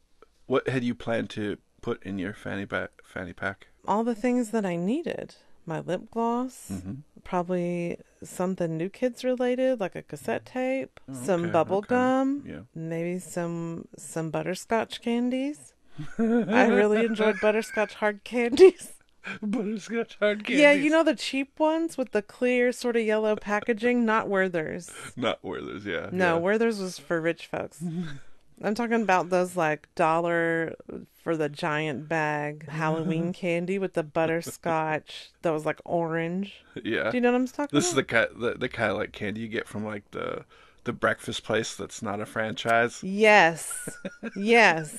What 0.46 0.68
had 0.68 0.84
you 0.84 0.94
planned 0.94 1.30
to 1.30 1.58
put 1.80 2.02
in 2.04 2.18
your 2.18 2.32
fanny 2.34 2.66
pack? 2.66 2.90
Fanny 3.04 3.32
pack. 3.32 3.66
all 3.86 4.04
the 4.04 4.14
things 4.14 4.50
that 4.50 4.64
I 4.66 4.76
needed. 4.76 5.34
My 5.66 5.80
lip 5.80 6.10
gloss, 6.10 6.68
Mm-hmm. 6.72 6.94
probably 7.22 7.98
something 8.24 8.76
New 8.76 8.88
Kids 8.88 9.24
related, 9.24 9.78
like 9.80 9.94
a 9.94 10.02
cassette 10.02 10.44
tape, 10.46 10.98
some 11.12 11.40
Oh, 11.40 11.44
okay, 11.44 11.52
bubble 11.52 11.76
okay. 11.78 11.88
gum, 11.88 12.42
Yeah. 12.46 12.60
maybe 12.74 13.18
some 13.18 13.86
some 13.96 14.30
butterscotch 14.30 15.00
candies. 15.02 15.74
I 16.18 16.66
really 16.66 17.04
enjoyed 17.04 17.40
butterscotch 17.40 17.94
hard 17.94 18.24
candies. 18.24 18.92
Butterscotch 19.42 20.16
hard 20.18 20.44
candy. 20.44 20.62
Yeah, 20.62 20.72
you 20.72 20.88
know 20.90 21.04
the 21.04 21.14
cheap 21.14 21.58
ones 21.60 21.98
with 21.98 22.12
the 22.12 22.22
clear 22.22 22.72
sort 22.72 22.96
of 22.96 23.02
yellow 23.04 23.36
packaging, 23.36 24.04
not 24.06 24.28
Werther's. 24.28 24.90
Not 25.14 25.44
Werther's. 25.44 25.84
Yeah. 25.84 26.08
No, 26.10 26.34
yeah. 26.36 26.40
Werther's 26.40 26.80
was 26.80 26.98
for 26.98 27.20
rich 27.20 27.46
folks. 27.46 27.82
I'm 28.62 28.74
talking 28.74 29.00
about 29.02 29.30
those 29.30 29.56
like 29.56 29.88
dollar 29.94 30.74
for 31.22 31.36
the 31.36 31.48
giant 31.48 32.08
bag 32.08 32.68
Halloween 32.68 33.32
candy 33.32 33.78
with 33.78 33.94
the 33.94 34.02
butterscotch 34.02 35.30
that 35.42 35.50
was 35.50 35.64
like 35.66 35.80
orange. 35.84 36.62
Yeah. 36.82 37.10
Do 37.10 37.16
you 37.16 37.20
know 37.20 37.32
what 37.32 37.38
I'm 37.40 37.46
talking 37.46 37.64
about? 37.64 37.72
This 37.72 37.88
is 37.88 37.94
the 37.94 38.04
kind 38.04 38.28
the, 38.36 38.54
the 38.54 38.68
kind 38.68 38.90
of 38.90 38.98
like 38.98 39.12
candy 39.12 39.40
you 39.40 39.48
get 39.48 39.66
from 39.68 39.84
like 39.84 40.10
the 40.10 40.44
the 40.84 40.92
breakfast 40.92 41.44
place 41.44 41.74
that's 41.74 42.02
not 42.02 42.20
a 42.20 42.26
franchise. 42.26 43.02
Yes. 43.02 43.88
Yes. 44.36 44.96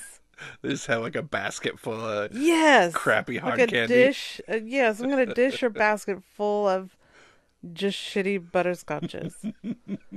They 0.60 0.70
just 0.70 0.86
have 0.86 1.02
like 1.02 1.14
a 1.14 1.22
basket 1.22 1.78
full 1.78 2.00
of 2.04 2.32
Yes. 2.36 2.92
crappy 2.94 3.36
hard 3.38 3.58
like 3.60 3.68
a 3.68 3.70
candy. 3.72 3.94
dish. 3.94 4.40
Uh, 4.50 4.56
yes, 4.56 5.00
I'm 5.00 5.08
gonna 5.10 5.34
dish 5.34 5.60
your 5.62 5.70
basket 5.86 6.18
full 6.34 6.68
of 6.68 6.96
just 7.72 7.98
shitty 7.98 8.50
butterscotches. 8.50 9.34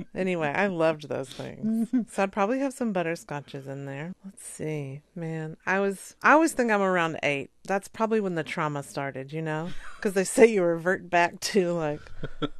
anyway, 0.14 0.52
I 0.54 0.66
loved 0.66 1.08
those 1.08 1.28
things, 1.28 1.88
so 2.10 2.22
I'd 2.22 2.32
probably 2.32 2.58
have 2.60 2.72
some 2.72 2.92
butterscotches 2.92 3.66
in 3.66 3.86
there. 3.86 4.14
Let's 4.24 4.44
see, 4.44 5.02
man. 5.14 5.56
I 5.66 5.80
was 5.80 6.16
I 6.22 6.32
always 6.32 6.52
think 6.52 6.70
I'm 6.70 6.82
around 6.82 7.18
eight. 7.22 7.50
That's 7.64 7.88
probably 7.88 8.20
when 8.20 8.34
the 8.34 8.44
trauma 8.44 8.82
started, 8.82 9.32
you 9.32 9.42
know, 9.42 9.70
because 9.96 10.14
they 10.14 10.24
say 10.24 10.46
you 10.46 10.62
revert 10.62 11.10
back 11.10 11.40
to 11.40 11.72
like 11.72 12.00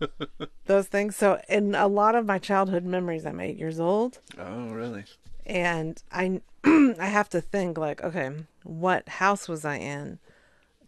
those 0.67 0.89
things. 0.89 1.17
So 1.17 1.41
in 1.49 1.75
a 1.75 1.89
lot 1.89 2.15
of 2.15 2.27
my 2.27 2.39
childhood 2.39 2.85
memories, 2.85 3.27
I'm 3.27 3.41
eight 3.41 3.57
years 3.59 3.81
old. 3.81 4.19
Oh, 4.39 4.69
really? 4.69 5.05
and 5.47 6.03
I 6.11 6.41
I 6.65 7.07
have 7.07 7.29
to 7.31 7.41
think 7.41 7.79
like, 7.79 8.03
okay, 8.03 8.31
what 8.65 9.09
house 9.09 9.49
was 9.49 9.65
I 9.65 9.77
in 9.77 10.19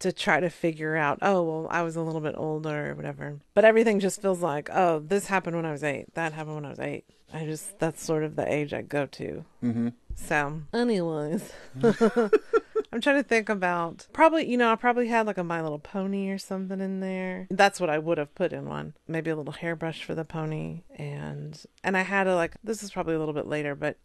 to 0.01 0.13
try 0.13 0.41
to 0.41 0.51
figure 0.51 0.97
out, 0.97 1.19
oh, 1.23 1.43
well, 1.43 1.69
I 1.71 1.83
was 1.83 1.97
a 1.97 2.03
little 2.03 2.21
bit 2.21 2.35
older 2.37 2.91
or 2.91 2.95
whatever. 2.95 3.39
But 3.55 3.65
everything 3.65 4.01
just 4.01 4.23
feels 4.23 4.41
like, 4.41 4.69
oh, 4.73 5.01
this 5.01 5.27
happened 5.27 5.57
when 5.57 5.67
I 5.67 5.73
was 5.73 5.85
8. 5.85 6.15
That 6.15 6.33
happened 6.33 6.57
when 6.57 6.67
I 6.67 6.71
was 6.71 6.79
8. 6.79 7.05
I 7.33 7.45
just 7.45 7.79
that's 7.79 8.03
sort 8.03 8.25
of 8.25 8.37
the 8.37 8.51
age 8.51 8.73
I 8.73 8.83
go 8.83 9.07
to. 9.07 9.45
Mm-hmm. 9.63 9.89
So, 10.15 10.63
anyways, 10.73 11.53
I'm 11.83 13.01
trying 13.01 13.17
to 13.17 13.23
think 13.23 13.49
about 13.49 14.07
probably, 14.13 14.51
you 14.51 14.57
know, 14.57 14.73
I 14.73 14.77
probably 14.77 15.09
had 15.09 15.27
like 15.27 15.39
a 15.39 15.45
My 15.45 15.61
Little 15.61 15.79
Pony 15.79 16.31
or 16.31 16.39
something 16.39 16.81
in 16.81 17.01
there. 17.01 17.47
That's 17.51 17.81
what 17.81 17.91
I 17.91 17.99
would 17.99 18.19
have 18.19 18.35
put 18.35 18.53
in 18.53 18.67
one. 18.67 18.95
Maybe 19.07 19.31
a 19.31 19.37
little 19.37 19.53
hairbrush 19.53 20.05
for 20.05 20.15
the 20.15 20.25
pony, 20.25 20.83
and 20.97 21.63
and 21.85 21.97
I 21.97 22.03
had 22.03 22.27
a 22.27 22.35
like. 22.35 22.55
This 22.65 22.83
is 22.83 22.91
probably 22.91 23.15
a 23.15 23.19
little 23.19 23.35
bit 23.35 23.47
later, 23.47 23.75
but 23.75 23.99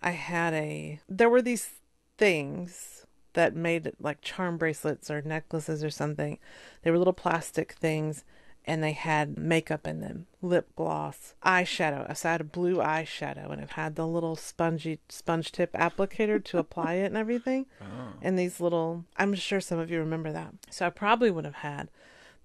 I 0.00 0.10
had 0.10 0.52
a. 0.52 1.00
There 1.08 1.30
were 1.30 1.42
these 1.42 1.70
things 2.18 2.99
that 3.34 3.54
made 3.54 3.92
like 4.00 4.20
charm 4.22 4.58
bracelets 4.58 5.10
or 5.10 5.22
necklaces 5.22 5.82
or 5.84 5.90
something. 5.90 6.38
They 6.82 6.90
were 6.90 6.98
little 6.98 7.12
plastic 7.12 7.72
things 7.72 8.24
and 8.66 8.82
they 8.82 8.92
had 8.92 9.38
makeup 9.38 9.86
in 9.86 10.00
them 10.00 10.26
lip 10.42 10.68
gloss 10.76 11.34
eyeshadow 11.42 12.14
so 12.14 12.28
i 12.28 12.32
had 12.32 12.42
a 12.42 12.44
blue 12.44 12.76
eyeshadow 12.76 13.50
and 13.50 13.60
it 13.62 13.70
had 13.70 13.94
the 13.96 14.06
little 14.06 14.36
spongy 14.36 14.98
sponge 15.08 15.50
tip 15.50 15.72
applicator 15.72 16.42
to 16.44 16.58
apply 16.58 16.94
it 16.94 17.06
and 17.06 17.16
everything 17.16 17.64
Oh. 17.80 18.12
and 18.20 18.38
these 18.38 18.60
little 18.60 19.06
i'm 19.16 19.34
sure 19.34 19.60
some 19.62 19.78
of 19.78 19.90
you 19.90 19.98
remember 19.98 20.30
that 20.32 20.52
so 20.70 20.86
i 20.86 20.90
probably 20.90 21.30
would 21.30 21.46
have 21.46 21.54
had 21.56 21.90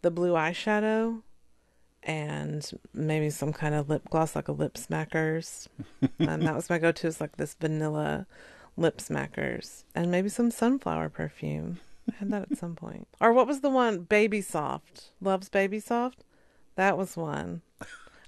the 0.03 0.09
blue 0.09 0.31
eyeshadow 0.31 1.21
and 2.03 2.71
maybe 2.93 3.29
some 3.29 3.51
kind 3.51 3.75
of 3.75 3.89
lip 3.89 4.03
gloss 4.09 4.35
like 4.35 4.47
a 4.47 4.53
lip 4.53 4.75
smackers 4.75 5.67
and 6.19 6.43
that 6.43 6.55
was 6.55 6.69
my 6.69 6.77
go-to 6.77 7.07
is 7.07 7.19
like 7.19 7.35
this 7.35 7.55
vanilla 7.55 8.25
lip 8.77 8.97
smackers 8.97 9.83
and 9.95 10.11
maybe 10.11 10.29
some 10.29 10.51
sunflower 10.51 11.09
perfume 11.09 11.79
I 12.11 12.15
had 12.19 12.29
that 12.31 12.51
at 12.51 12.57
some 12.57 12.75
point. 12.75 13.07
Or 13.19 13.33
what 13.33 13.47
was 13.47 13.61
the 13.61 13.69
one? 13.69 14.01
Baby 14.01 14.41
Soft. 14.41 15.09
Loves 15.21 15.49
Baby 15.49 15.79
Soft? 15.79 16.23
That 16.75 16.97
was 16.99 17.17
one. 17.17 17.61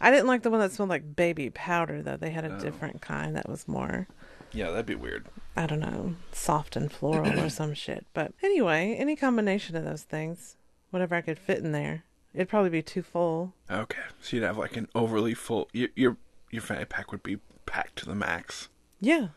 I 0.02 0.10
didn't 0.10 0.26
like 0.28 0.42
the 0.44 0.50
one 0.50 0.60
that 0.62 0.72
smelled 0.72 0.90
like 0.90 1.16
baby 1.16 1.50
powder 1.52 2.02
though. 2.02 2.18
They 2.18 2.32
had 2.32 2.46
a 2.46 2.56
Oh. 2.56 2.60
different 2.60 3.02
kind 3.02 3.36
that 3.36 3.48
was 3.50 3.68
more 3.68 4.08
Yeah, 4.52 4.72
that'd 4.72 4.86
be 4.88 4.96
weird. 4.96 5.28
I 5.56 5.68
don't 5.68 5.80
know, 5.80 6.16
soft 6.32 6.76
and 6.76 6.92
floral 6.92 7.40
or 7.40 7.50
some 7.50 7.74
shit. 7.76 8.06
But 8.14 8.32
anyway, 8.42 8.96
any 8.98 9.16
combination 9.16 9.76
of 9.76 9.84
those 9.84 10.04
things, 10.04 10.56
whatever 10.92 11.14
I 11.16 11.22
could 11.22 11.38
fit 11.40 11.60
in 11.60 11.72
there. 11.72 12.04
It'd 12.34 12.50
probably 12.50 12.70
be 12.70 12.82
too 12.84 13.02
full. 13.04 13.54
Okay, 13.70 14.02
so 14.22 14.38
you'd 14.38 14.44
have 14.44 14.58
like 14.58 14.78
an 14.78 14.88
overly 14.96 15.34
full. 15.34 15.68
Your 15.74 15.90
your, 15.96 16.18
your 16.52 16.62
fanny 16.62 16.86
pack 16.86 17.12
would 17.12 17.24
be 17.24 17.38
packed 17.66 17.98
to 17.98 18.06
the 18.06 18.16
max. 18.16 18.70
Yeah. 19.00 19.28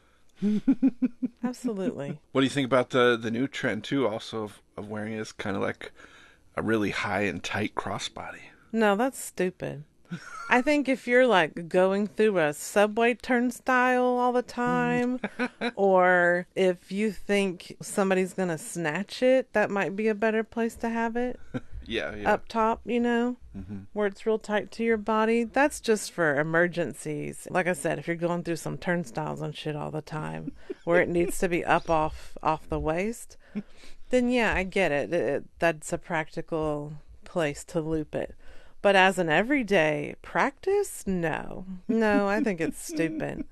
Absolutely. 1.45 2.21
What 2.33 2.41
do 2.41 2.45
you 2.45 2.51
think 2.51 2.67
about 2.67 2.91
the 2.91 3.17
the 3.21 3.31
new 3.31 3.47
trend 3.47 3.85
too? 3.85 4.07
Also 4.07 4.45
of, 4.45 4.63
of 4.77 4.89
wearing 4.89 5.15
is 5.15 5.33
kind 5.33 5.57
of 5.57 5.63
like 5.63 5.93
a 6.57 6.63
really 6.63 6.91
high 6.91 7.23
and 7.23 7.43
tight 7.43 7.75
crossbody. 7.75 8.51
No, 8.73 8.97
that's 8.97 9.19
stupid. 9.19 9.85
I 10.49 10.61
think 10.61 10.89
if 10.89 11.07
you're 11.07 11.27
like 11.27 11.69
going 11.69 12.09
through 12.09 12.39
a 12.39 12.53
subway 12.53 13.15
turnstile 13.15 14.03
all 14.03 14.33
the 14.33 14.43
time, 14.43 15.21
or 15.77 16.47
if 16.57 16.91
you 16.91 17.13
think 17.13 17.77
somebody's 17.81 18.35
gonna 18.35 18.59
snatch 18.59 19.23
it, 19.23 19.53
that 19.53 19.71
might 19.71 19.95
be 19.95 20.09
a 20.09 20.15
better 20.15 20.43
place 20.43 20.75
to 20.77 20.89
have 20.89 21.17
it 21.17 21.39
Yeah, 21.91 22.15
yeah. 22.15 22.33
up 22.33 22.47
top, 22.49 22.81
you 22.85 23.01
know, 23.01 23.37
Mhm. 23.57 23.87
where 23.93 24.07
it's 24.07 24.25
real 24.25 24.39
tight 24.39 24.71
to 24.73 24.85
your 24.85 24.97
body. 24.97 25.43
That's 25.45 25.81
just 25.81 26.13
for 26.13 26.39
emergencies. 26.39 27.49
Like 27.51 27.67
I 27.67 27.73
said, 27.73 27.99
if 27.99 28.07
you're 28.07 28.17
going 28.17 28.45
through 28.45 28.57
some 28.57 28.79
turnstiles 28.79 29.41
and 29.43 29.57
shit 29.57 29.75
all 29.75 29.91
the 29.91 30.01
time, 30.03 30.53
where 30.85 31.01
it 31.01 31.09
needs 31.09 31.39
to 31.39 31.49
be 31.49 31.65
up 31.65 31.91
off 31.91 32.39
off 32.43 32.69
the 32.69 32.79
waist, 32.79 33.37
then 34.11 34.31
yeah, 34.31 34.55
I 34.55 34.63
get 34.63 34.93
it. 34.93 35.13
it 35.13 35.45
that's 35.59 35.93
a 35.93 35.99
practical 35.99 36.93
place 37.25 37.65
to 37.65 37.81
loop 37.81 38.15
it. 38.15 38.35
But 38.83 38.97
as 38.97 39.19
an 39.19 39.29
everyday 39.29 40.15
practice, 40.23 41.07
no. 41.07 41.67
No, 41.89 42.29
I 42.29 42.41
think 42.41 42.61
it's 42.61 42.81
stupid. 42.87 43.45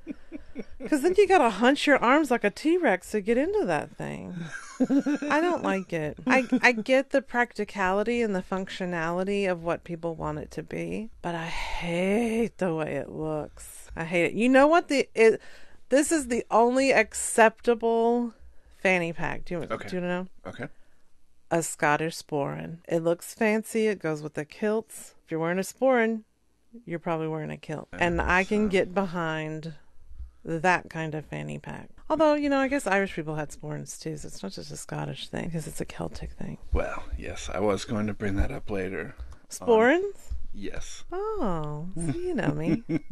Because 0.89 1.03
then 1.03 1.15
you 1.19 1.29
gotta 1.29 1.51
hunch 1.51 1.87
your 1.87 1.99
arms 1.99 2.31
like 2.31 2.45
a 2.45 2.51
T 2.51 2.77
Rex 2.79 3.11
to 3.11 3.21
get 3.21 3.37
into 3.37 3.65
that 3.67 3.95
thing. 3.97 4.35
I 4.81 5.41
don't 5.41 5.63
like 5.63 5.93
it. 5.93 6.17
I, 6.27 6.47
I 6.63 6.73
get 6.73 7.11
the 7.11 7.21
practicality 7.21 8.23
and 8.23 8.35
the 8.35 8.43
functionality 8.43 9.51
of 9.51 9.63
what 9.63 9.85
people 9.85 10.15
want 10.15 10.39
it 10.39 10.51
to 10.53 10.63
be, 10.63 11.11
but 11.21 11.35
I 11.35 11.47
hate 11.47 12.59
the 12.59 12.75
way 12.75 12.95
it 12.97 13.11
looks. 13.11 13.91
I 13.97 14.05
hate 14.05 14.27
it. 14.27 14.33
You 14.35 14.49
know 14.49 14.67
what? 14.67 14.89
The 14.89 15.09
it, 15.15 15.41
This 15.89 16.11
is 16.13 16.29
the 16.29 16.45
only 16.51 16.93
acceptable 16.93 18.33
fanny 18.81 19.13
pack. 19.13 19.45
Do 19.45 19.55
you, 19.55 19.61
Okay. 19.63 19.89
do 19.89 19.97
you 19.97 20.03
know? 20.03 20.27
Okay. 20.47 20.69
a 21.51 21.63
Scottish 21.63 22.17
sporran. 22.17 22.79
It 22.89 23.01
looks 23.03 23.35
fancy. 23.35 23.89
It 23.89 23.99
goes 23.99 24.23
with 24.23 24.35
the 24.35 24.45
kilts. 24.45 25.15
If 25.25 25.31
you're 25.31 25.41
wearing 25.41 25.59
a 25.59 25.63
sporran, 25.63 26.23
you're 26.85 26.99
probably 26.99 27.27
wearing 27.29 27.51
a 27.51 27.57
kilt. 27.57 27.89
And 27.93 28.21
I 28.21 28.45
can 28.45 28.67
uh, 28.67 28.69
get 28.69 28.95
behind 28.95 29.75
that 30.49 30.89
kind 30.89 31.15
of 31.15 31.27
fanny 31.27 31.59
pack. 31.59 31.91
Although, 32.11 32.35
you 32.35 32.49
know, 32.49 32.59
I 32.59 32.69
guess 32.69 32.87
Irish 32.87 33.15
people 33.15 33.35
had 33.35 33.51
sporrans 33.51 34.01
too, 34.01 34.17
so 34.17 34.29
it's 34.29 34.43
not 34.43 34.53
just 34.53 34.71
a 34.71 34.77
Scottish 34.77 35.29
thing 35.29 35.47
because 35.47 35.67
it's 35.67 35.81
a 35.81 35.85
Celtic 35.85 36.33
thing. 36.33 36.59
Well, 36.73 37.05
yes, 37.19 37.51
I 37.53 37.61
was 37.61 37.85
going 37.85 38.07
to 38.07 38.15
bring 38.15 38.37
that 38.37 38.51
up 38.51 38.71
later. 38.71 39.15
Sporrans? 39.51 40.05
Um, 40.05 40.13
yes. 40.55 41.05
Oh, 41.13 41.89
so 41.95 42.19
you 42.19 42.35
know 42.35 42.53
me. 42.53 42.83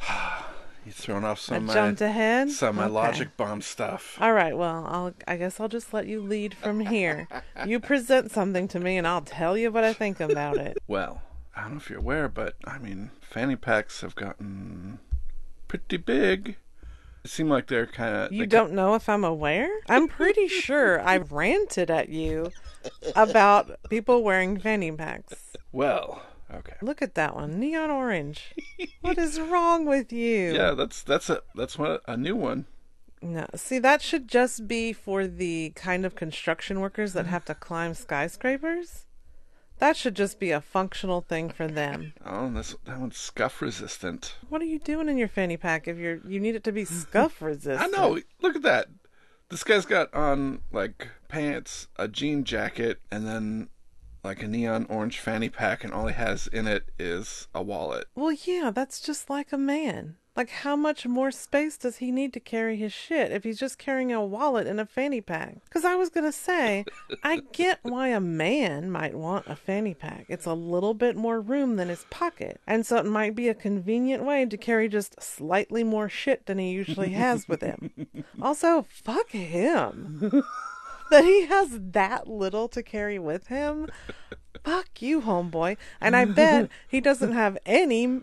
You 0.86 0.92
thrown 0.92 1.24
off 1.24 1.38
I 1.38 1.40
some 1.40 1.70
of 1.70 1.74
my, 1.74 2.06
ahead. 2.06 2.50
some 2.50 2.68
of 2.70 2.74
my 2.76 2.86
logic 2.86 3.38
bomb 3.38 3.62
stuff. 3.62 4.18
All 4.20 4.34
right, 4.34 4.56
well, 4.56 4.86
I'll 4.86 5.14
I 5.26 5.36
guess 5.38 5.58
I'll 5.58 5.68
just 5.68 5.94
let 5.94 6.06
you 6.06 6.20
lead 6.20 6.54
from 6.54 6.80
here. 6.80 7.26
you 7.66 7.80
present 7.80 8.30
something 8.30 8.68
to 8.68 8.80
me 8.80 8.98
and 8.98 9.06
I'll 9.06 9.22
tell 9.22 9.56
you 9.56 9.72
what 9.72 9.82
I 9.82 9.94
think 9.94 10.20
about 10.20 10.58
it. 10.58 10.76
Well, 10.86 11.22
I 11.56 11.62
don't 11.62 11.72
know 11.72 11.76
if 11.78 11.88
you're 11.88 12.00
aware, 12.00 12.28
but 12.28 12.56
I 12.66 12.78
mean, 12.78 13.10
fanny 13.22 13.56
packs 13.56 14.02
have 14.02 14.14
gotten 14.14 14.98
pretty 15.78 15.96
big. 15.96 16.56
It 17.24 17.30
seemed 17.30 17.50
like 17.50 17.66
they're 17.66 17.86
kind 17.86 18.14
of. 18.14 18.32
You 18.32 18.46
don't 18.46 18.72
know 18.72 18.94
if 18.94 19.08
I'm 19.08 19.24
aware? 19.24 19.70
I'm 19.88 20.08
pretty 20.08 20.46
sure 20.64 21.00
I've 21.00 21.32
ranted 21.32 21.90
at 21.90 22.08
you 22.08 22.52
about 23.16 23.78
people 23.88 24.22
wearing 24.22 24.58
fanny 24.58 24.92
packs. 24.92 25.56
Well, 25.72 26.22
okay. 26.52 26.74
Look 26.82 27.02
at 27.02 27.14
that 27.14 27.34
one, 27.34 27.58
neon 27.58 27.90
orange. 27.90 28.54
What 29.00 29.18
is 29.18 29.40
wrong 29.40 29.86
with 29.86 30.12
you? 30.12 30.52
Yeah, 30.54 30.72
that's 30.72 31.02
that's 31.02 31.30
a 31.30 31.42
that's 31.54 31.78
one 31.78 31.98
a 32.06 32.16
new 32.16 32.36
one. 32.36 32.66
No, 33.22 33.46
see 33.54 33.78
that 33.78 34.02
should 34.02 34.28
just 34.28 34.68
be 34.68 34.92
for 34.92 35.26
the 35.26 35.72
kind 35.74 36.04
of 36.04 36.14
construction 36.14 36.80
workers 36.80 37.14
that 37.14 37.24
mm. 37.24 37.30
have 37.30 37.46
to 37.46 37.54
climb 37.54 37.94
skyscrapers. 37.94 39.06
That 39.84 39.98
should 39.98 40.16
just 40.16 40.38
be 40.38 40.50
a 40.50 40.62
functional 40.62 41.20
thing 41.20 41.50
for 41.50 41.68
them. 41.68 42.14
Oh, 42.24 42.50
this 42.50 42.74
that 42.86 42.98
one's 42.98 43.18
scuff 43.18 43.60
resistant. 43.60 44.34
What 44.48 44.62
are 44.62 44.64
you 44.64 44.78
doing 44.78 45.10
in 45.10 45.18
your 45.18 45.28
fanny 45.28 45.58
pack 45.58 45.86
if 45.86 45.98
you're 45.98 46.26
you 46.26 46.40
need 46.40 46.54
it 46.54 46.64
to 46.64 46.72
be 46.72 46.86
scuff 46.86 47.42
resistant? 47.42 47.94
I 47.94 47.94
know. 47.94 48.18
Look 48.40 48.56
at 48.56 48.62
that. 48.62 48.86
This 49.50 49.62
guy's 49.62 49.84
got 49.84 50.12
on 50.14 50.62
like 50.72 51.08
pants, 51.28 51.88
a 51.96 52.08
jean 52.08 52.44
jacket, 52.44 53.02
and 53.10 53.26
then 53.26 53.68
like 54.22 54.42
a 54.42 54.48
neon 54.48 54.86
orange 54.88 55.18
fanny 55.18 55.50
pack, 55.50 55.84
and 55.84 55.92
all 55.92 56.06
he 56.06 56.14
has 56.14 56.46
in 56.46 56.66
it 56.66 56.84
is 56.98 57.48
a 57.54 57.62
wallet. 57.62 58.06
Well, 58.14 58.32
yeah, 58.32 58.70
that's 58.74 59.00
just 59.00 59.28
like 59.28 59.52
a 59.52 59.58
man. 59.58 60.16
Like, 60.36 60.50
how 60.50 60.74
much 60.74 61.06
more 61.06 61.30
space 61.30 61.76
does 61.76 61.98
he 61.98 62.10
need 62.10 62.32
to 62.32 62.40
carry 62.40 62.76
his 62.76 62.92
shit 62.92 63.30
if 63.30 63.44
he's 63.44 63.58
just 63.58 63.78
carrying 63.78 64.12
a 64.12 64.24
wallet 64.24 64.66
and 64.66 64.80
a 64.80 64.86
fanny 64.86 65.20
pack? 65.20 65.62
Because 65.64 65.84
I 65.84 65.94
was 65.94 66.08
going 66.10 66.26
to 66.26 66.32
say, 66.32 66.84
I 67.22 67.42
get 67.52 67.78
why 67.82 68.08
a 68.08 68.18
man 68.20 68.90
might 68.90 69.14
want 69.14 69.46
a 69.46 69.54
fanny 69.54 69.94
pack. 69.94 70.26
It's 70.28 70.46
a 70.46 70.54
little 70.54 70.92
bit 70.92 71.14
more 71.14 71.40
room 71.40 71.76
than 71.76 71.88
his 71.88 72.04
pocket. 72.10 72.60
And 72.66 72.84
so 72.84 72.96
it 72.96 73.06
might 73.06 73.36
be 73.36 73.48
a 73.48 73.54
convenient 73.54 74.24
way 74.24 74.44
to 74.44 74.56
carry 74.56 74.88
just 74.88 75.22
slightly 75.22 75.84
more 75.84 76.08
shit 76.08 76.46
than 76.46 76.58
he 76.58 76.72
usually 76.72 77.10
has 77.10 77.48
with 77.48 77.62
him. 77.62 77.90
Also, 78.42 78.84
fuck 78.90 79.30
him. 79.30 80.42
that 81.10 81.24
he 81.24 81.46
has 81.46 81.68
that 81.92 82.26
little 82.26 82.68
to 82.68 82.82
carry 82.82 83.18
with 83.18 83.46
him. 83.46 83.88
Fuck 84.64 85.02
you, 85.02 85.20
homeboy. 85.20 85.76
And 86.00 86.16
I 86.16 86.24
bet 86.24 86.70
he 86.88 87.00
doesn't 87.00 87.32
have 87.32 87.58
any 87.66 88.20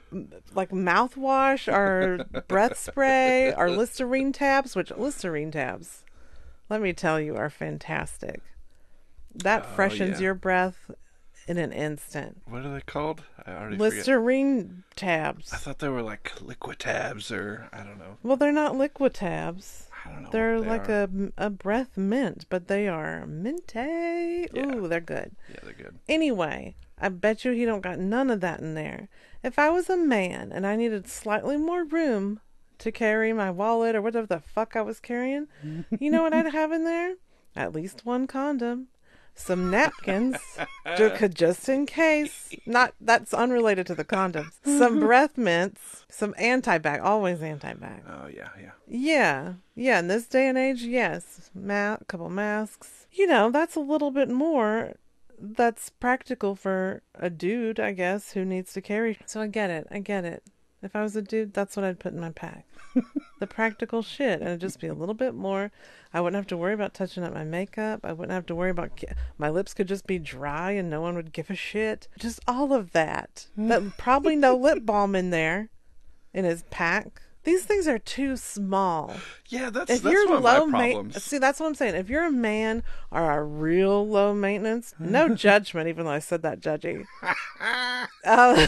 like 0.53 0.71
mouthwash 0.71 1.71
or 1.71 2.25
breath 2.47 2.77
spray 2.79 3.53
or 3.53 3.69
Listerine 3.69 4.33
tabs, 4.33 4.75
which 4.75 4.91
Listerine 4.97 5.51
tabs, 5.51 6.03
let 6.69 6.81
me 6.81 6.93
tell 6.93 7.19
you, 7.21 7.35
are 7.37 7.49
fantastic. 7.49 8.41
That 9.35 9.63
Oh, 9.71 9.75
freshens 9.75 10.19
yeah. 10.19 10.25
your 10.25 10.33
breath 10.33 10.89
in 11.47 11.57
an 11.57 11.71
instant. 11.71 12.41
What 12.45 12.65
are 12.65 12.73
they 12.73 12.81
called? 12.81 13.23
I 13.45 13.51
already 13.51 13.77
forget. 13.77 13.93
Listerine 13.93 14.83
tabs. 14.95 15.53
I 15.53 15.57
thought 15.57 15.79
they 15.79 15.89
were 15.89 16.01
like 16.01 16.33
liquid 16.41 16.79
tabs, 16.79 17.31
or 17.31 17.69
I 17.71 17.83
don't 17.83 17.97
know. 17.99 18.17
Well, 18.23 18.35
they're 18.37 18.51
not 18.51 18.75
liquid 18.75 19.13
tabs. 19.13 19.87
I 20.05 20.09
don't 20.09 20.23
know. 20.23 20.29
They're 20.31 20.61
they 20.61 20.67
like 20.67 20.89
are. 20.89 21.03
a, 21.37 21.45
a 21.45 21.49
breath 21.49 21.97
mint, 21.97 22.45
but 22.49 22.67
they 22.67 22.87
are 22.87 23.25
minty. 23.25 24.47
Yeah. 24.53 24.75
Ooh, 24.75 24.87
they're 24.87 24.99
good. 24.99 25.35
Yeah, 25.49 25.57
they're 25.63 25.73
good. 25.73 25.99
Anyway, 26.07 26.75
I 26.97 27.09
bet 27.09 27.43
you 27.45 27.51
he 27.51 27.65
don't 27.65 27.81
got 27.81 27.99
none 27.99 28.29
of 28.29 28.41
that 28.41 28.59
in 28.59 28.73
there. 28.75 29.09
If 29.43 29.57
I 29.57 29.69
was 29.69 29.89
a 29.89 29.97
man 29.97 30.51
and 30.51 30.65
I 30.67 30.75
needed 30.75 31.07
slightly 31.07 31.57
more 31.57 31.83
room 31.83 32.39
to 32.79 32.91
carry 32.91 33.33
my 33.33 33.51
wallet 33.51 33.95
or 33.95 34.01
whatever 34.01 34.27
the 34.27 34.39
fuck 34.39 34.75
I 34.75 34.81
was 34.81 34.99
carrying, 34.99 35.47
you 35.99 36.09
know 36.11 36.23
what 36.23 36.33
I'd 36.33 36.51
have 36.51 36.71
in 36.71 36.83
there? 36.83 37.15
At 37.55 37.73
least 37.73 38.05
one 38.05 38.27
condom, 38.27 38.87
some 39.35 39.69
napkins, 39.71 40.37
just 41.33 41.67
in 41.69 41.85
case. 41.85 42.53
Not 42.65 42.93
that's 42.99 43.33
unrelated 43.33 43.87
to 43.87 43.95
the 43.95 44.05
condoms. 44.05 44.51
Some 44.63 44.99
breath 45.07 45.37
mints, 45.37 46.05
some 46.09 46.35
anti-bac, 46.37 47.01
always 47.01 47.41
anti-bac. 47.41 48.03
Oh 48.07 48.27
yeah, 48.27 48.49
yeah. 48.59 48.71
Yeah, 48.87 49.53
yeah. 49.75 49.99
In 49.99 50.07
this 50.07 50.27
day 50.27 50.47
and 50.47 50.57
age, 50.57 50.83
yes, 50.83 51.49
ma- 51.53 51.97
couple 52.07 52.29
masks. 52.29 53.07
You 53.11 53.27
know, 53.27 53.51
that's 53.51 53.75
a 53.75 53.79
little 53.81 54.11
bit 54.11 54.29
more. 54.29 54.93
That's 55.39 55.89
practical 55.89 56.55
for 56.55 57.01
a 57.15 57.29
dude, 57.29 57.79
I 57.79 57.93
guess, 57.93 58.33
who 58.33 58.45
needs 58.45 58.73
to 58.73 58.81
carry. 58.81 59.17
So 59.25 59.41
I 59.41 59.47
get 59.47 59.69
it. 59.71 59.87
I 59.89 59.99
get 59.99 60.23
it. 60.23 60.43
If 60.83 60.95
I 60.95 61.03
was 61.03 61.15
a 61.15 61.21
dude, 61.21 61.53
that's 61.53 61.75
what 61.75 61.85
I'd 61.85 61.99
put 61.99 62.13
in 62.13 62.19
my 62.19 62.31
pack. 62.31 62.65
the 63.39 63.45
practical 63.47 64.01
shit, 64.01 64.39
and 64.39 64.49
it'd 64.49 64.61
just 64.61 64.79
be 64.79 64.87
a 64.87 64.93
little 64.93 65.13
bit 65.13 65.33
more. 65.35 65.71
I 66.13 66.21
wouldn't 66.21 66.37
have 66.39 66.47
to 66.47 66.57
worry 66.57 66.73
about 66.73 66.93
touching 66.95 67.23
up 67.23 67.33
my 67.33 67.43
makeup. 67.43 67.99
I 68.03 68.13
wouldn't 68.13 68.33
have 68.33 68.47
to 68.47 68.55
worry 68.55 68.71
about 68.71 68.95
ge- 68.97 69.05
my 69.37 69.49
lips 69.49 69.73
could 69.75 69.87
just 69.87 70.07
be 70.07 70.17
dry, 70.19 70.71
and 70.71 70.89
no 70.89 70.99
one 70.99 71.15
would 71.15 71.33
give 71.33 71.49
a 71.51 71.55
shit. 71.55 72.07
Just 72.17 72.39
all 72.47 72.73
of 72.73 72.91
that. 72.93 73.45
But 73.55 73.97
probably 73.97 74.35
no 74.35 74.55
lip 74.57 74.79
balm 74.85 75.15
in 75.15 75.29
there, 75.29 75.69
in 76.33 76.45
his 76.45 76.63
pack. 76.71 77.21
These 77.43 77.65
things 77.65 77.87
are 77.87 77.97
too 77.97 78.37
small 78.37 79.15
Yeah, 79.49 79.71
that's 79.71 79.89
if 79.89 80.03
that's 80.03 80.13
you're 80.13 80.27
one 80.27 80.37
of 80.37 80.43
low 80.43 80.65
my 80.67 80.77
ma- 80.89 80.93
problems. 80.93 81.23
see 81.23 81.39
that's 81.39 81.59
what 81.59 81.65
i'm 81.65 81.73
saying 81.73 81.95
if 81.95 82.07
you're 82.07 82.25
a 82.25 82.31
man 82.31 82.83
or 83.11 83.31
a 83.31 83.43
real 83.43 84.07
low 84.07 84.31
maintenance 84.35 84.93
no 84.99 85.27
judgment 85.35 85.87
even 85.87 86.05
though 86.05 86.11
i 86.11 86.19
said 86.19 86.43
that 86.43 86.59
judgy 86.59 87.03
uh, 88.25 88.67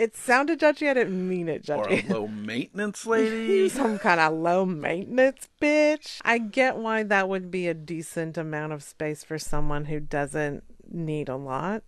it 0.00 0.16
sounded 0.16 0.58
judgy 0.58 0.88
i 0.88 0.94
didn't 0.94 1.28
mean 1.28 1.48
it 1.48 1.62
judgy. 1.62 2.10
or 2.10 2.14
a 2.14 2.18
low 2.20 2.26
maintenance 2.26 3.06
lady. 3.06 3.68
some 3.68 3.98
kind 3.98 4.20
of 4.20 4.32
low 4.32 4.64
maintenance 4.64 5.48
bitch 5.60 6.18
i 6.24 6.38
get 6.38 6.76
why 6.76 7.02
that 7.02 7.28
would 7.28 7.50
be 7.50 7.68
a 7.68 7.74
decent 7.74 8.38
amount 8.38 8.72
of 8.72 8.82
space 8.82 9.22
for 9.22 9.38
someone 9.38 9.86
who 9.86 10.00
doesn't 10.00 10.64
need 10.90 11.28
a 11.28 11.36
lot 11.36 11.82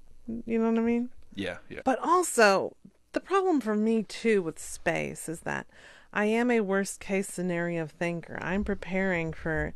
you 0.46 0.58
know 0.58 0.70
what 0.70 0.78
i 0.78 0.82
mean 0.82 1.08
yeah, 1.34 1.58
yeah. 1.68 1.80
but 1.84 1.98
also, 2.00 2.76
the 3.12 3.20
problem 3.20 3.60
for 3.60 3.74
me 3.74 4.02
too 4.02 4.42
with 4.42 4.58
space 4.58 5.28
is 5.28 5.40
that 5.40 5.66
I 6.12 6.26
am 6.26 6.50
a 6.50 6.60
worst 6.60 7.00
case 7.00 7.28
scenario 7.28 7.86
thinker. 7.86 8.38
I'm 8.42 8.64
preparing 8.64 9.32
for 9.32 9.74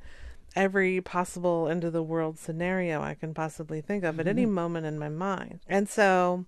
every 0.54 1.00
possible 1.00 1.68
end 1.68 1.84
of 1.84 1.92
the 1.92 2.02
world 2.02 2.38
scenario 2.38 3.02
I 3.02 3.14
can 3.14 3.34
possibly 3.34 3.80
think 3.80 4.04
of 4.04 4.18
at 4.20 4.26
any 4.26 4.44
mm-hmm. 4.44 4.54
moment 4.54 4.86
in 4.86 4.98
my 4.98 5.08
mind. 5.08 5.60
And 5.68 5.88
so, 5.88 6.46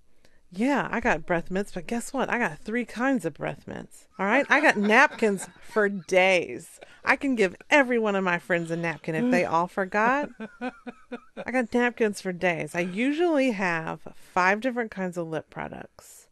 yeah, 0.51 0.87
I 0.91 0.99
got 0.99 1.25
breath 1.25 1.51
mints, 1.51 1.71
but 1.73 1.85
guess 1.85 2.11
what? 2.11 2.29
I 2.29 2.39
got 2.39 2.59
three 2.59 2.85
kinds 2.85 3.23
of 3.23 3.35
breath 3.35 3.67
mints. 3.67 4.07
All 4.17 4.25
right? 4.25 4.45
I 4.49 4.61
got 4.61 4.77
napkins 4.77 5.47
for 5.61 5.89
days. 5.89 6.79
I 7.05 7.15
can 7.15 7.35
give 7.35 7.55
every 7.69 7.99
one 7.99 8.15
of 8.15 8.23
my 8.23 8.39
friends 8.39 8.71
a 8.71 8.75
napkin 8.75 9.15
if 9.15 9.29
they 9.31 9.45
all 9.45 9.67
forgot. 9.67 10.29
I 10.61 11.51
got 11.51 11.73
napkins 11.73 12.19
for 12.19 12.31
days. 12.31 12.73
I 12.73 12.81
usually 12.81 13.51
have 13.51 13.99
five 14.15 14.59
different 14.61 14.91
kinds 14.91 15.17
of 15.17 15.27
lip 15.27 15.49
products. 15.49 16.27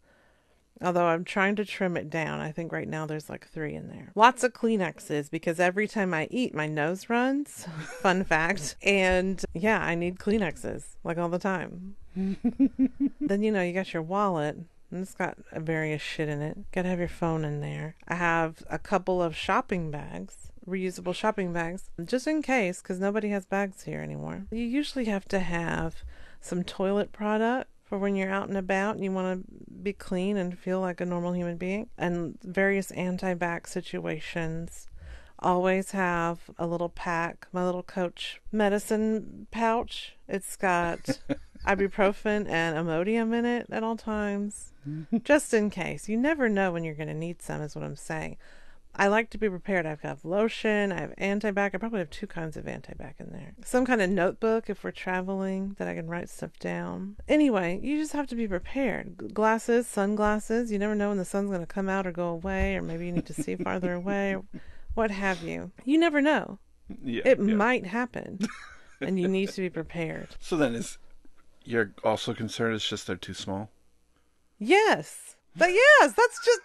Although 0.82 1.06
I'm 1.08 1.24
trying 1.24 1.56
to 1.56 1.66
trim 1.66 1.98
it 1.98 2.10
down. 2.10 2.40
I 2.40 2.52
think 2.52 2.72
right 2.72 2.88
now 2.88 3.06
there's 3.06 3.30
like 3.30 3.48
three 3.48 3.74
in 3.74 3.88
there. 3.88 4.12
Lots 4.16 4.44
of 4.44 4.54
Kleenexes 4.54 5.30
because 5.32 5.60
every 5.60 5.88
time 5.88 6.14
I 6.14 6.28
eat, 6.30 6.54
my 6.54 6.68
nose 6.68 7.10
runs. 7.10 7.66
Fun 8.02 8.24
fact. 8.24 8.76
And 8.84 9.44
yeah, 9.54 9.80
I 9.80 9.96
need 9.96 10.20
Kleenexes 10.20 10.84
like 11.04 11.18
all 11.18 11.30
the 11.30 11.40
time. 11.40 11.96
then, 13.22 13.44
you 13.44 13.52
know, 13.52 13.62
you 13.62 13.74
got 13.74 13.94
your 13.94 14.04
wallet. 14.04 14.58
And 14.90 15.02
it's 15.02 15.14
got 15.14 15.38
various 15.54 16.02
shit 16.02 16.30
in 16.30 16.42
it. 16.42 16.72
Gotta 16.72 16.88
have 16.88 17.00
your 17.00 17.10
phone 17.10 17.44
in 17.44 17.60
there. 17.60 17.96
I 18.08 18.16
have 18.16 18.64
a 18.70 18.80
couple 18.80 19.22
of 19.22 19.36
shopping 19.36 19.92
bags, 19.92 20.54
reusable 20.66 21.14
shopping 21.14 21.52
bags, 21.52 21.90
just 22.06 22.26
in 22.26 22.42
case, 22.42 22.82
because 22.82 23.00
nobody 23.00 23.30
has 23.30 23.46
bags 23.46 23.84
here 23.84 24.02
anymore. 24.02 24.46
You 24.50 24.64
usually 24.64 25.06
have 25.06 25.26
to 25.26 25.40
have 25.40 26.04
some 26.40 26.64
toilet 26.64 27.12
product 27.12 27.70
for 27.84 27.98
when 27.98 28.16
you're 28.16 28.32
out 28.32 28.50
and 28.50 28.58
about 28.58 28.96
and 28.96 29.04
you 29.04 29.12
want 29.12 29.46
to 29.46 29.54
be 29.82 29.94
clean 29.94 30.38
and 30.38 30.58
feel 30.58 30.82
like 30.82 31.00
a 31.00 31.06
normal 31.06 31.34
human 31.34 31.58
being, 31.58 31.90
and 31.98 32.38
various 32.44 32.92
anti 32.92 33.34
bac 33.34 33.68
situations. 33.68 34.88
Always 35.40 35.92
have 35.92 36.50
a 36.58 36.66
little 36.66 36.90
pack, 36.90 37.48
my 37.52 37.64
little 37.64 37.84
coach 37.84 38.42
medicine 38.52 39.46
pouch. 39.52 40.18
It's 40.28 40.56
got 40.56 41.20
ibuprofen 41.66 42.50
and 42.50 42.76
Imodium 42.78 43.34
in 43.34 43.46
it 43.46 43.68
at 43.72 43.84
all 43.84 43.96
times, 43.98 44.74
just 45.24 45.54
in 45.54 45.70
case. 45.70 46.08
You 46.10 46.18
never 46.18 46.50
know 46.50 46.72
when 46.72 46.84
you're 46.84 46.96
going 46.96 47.08
to 47.10 47.14
need 47.14 47.42
some, 47.42 47.62
is 47.62 47.76
what 47.76 47.84
I'm 47.84 47.96
saying. 47.96 48.38
I 49.00 49.08
like 49.10 49.30
to 49.32 49.38
be 49.38 49.48
prepared. 49.48 49.86
I've 49.86 50.02
got 50.02 50.26
lotion, 50.26 50.92
I 50.92 51.00
have 51.02 51.14
anti-bac. 51.20 51.76
I 51.76 51.78
probably 51.78 52.00
have 52.00 52.10
two 52.10 52.26
kinds 52.26 52.58
of 52.58 52.68
anti-bac 52.68 53.18
in 53.20 53.32
there. 53.32 53.54
Some 53.64 53.86
kind 53.86 54.02
of 54.02 54.10
notebook 54.10 54.72
if 54.72 54.84
we're 54.84 54.90
traveling 54.92 55.76
that 55.78 55.88
I 55.88 55.94
can 55.94 56.08
write 56.08 56.30
stuff 56.30 56.58
down. 56.58 57.16
Anyway, 57.28 57.80
you 57.84 58.00
just 58.00 58.14
have 58.14 58.26
to 58.28 58.36
be 58.36 58.48
prepared. 58.48 59.36
Glasses, 59.36 59.86
sunglasses. 59.86 60.72
You 60.72 60.80
never 60.80 60.96
know 60.96 61.10
when 61.10 61.20
the 61.20 61.26
sun's 61.26 61.50
going 61.50 61.60
to 61.62 61.68
come 61.68 61.90
out 61.90 62.08
or 62.08 62.12
go 62.12 62.30
away, 62.30 62.76
or 62.76 62.82
maybe 62.82 63.06
you 63.06 63.12
need 63.12 63.28
to 63.28 63.34
see 63.36 63.56
farther 63.56 63.94
away, 64.02 64.34
or 64.36 64.44
what 64.96 65.12
have 65.12 65.44
you. 65.44 65.70
You 65.86 66.00
never 66.00 66.20
know. 66.20 66.58
Yeah, 67.04 67.22
It 67.24 67.38
yeah. 67.38 67.54
might 67.54 67.86
happen, 67.86 68.40
and 69.00 69.20
you 69.20 69.28
need 69.28 69.50
to 69.50 69.62
be 69.62 69.70
prepared. 69.70 70.30
So 70.40 70.58
then 70.58 70.74
is 70.74 70.98
you're 71.68 71.92
also 72.04 72.34
concerned 72.34 72.76
it's 72.76 72.88
just 72.88 73.08
they're 73.08 73.16
too 73.16 73.34
small? 73.34 73.70
Yes. 74.58 75.36
But 75.56 75.70
yes, 75.70 76.14
that's 76.14 76.44
just 76.44 76.62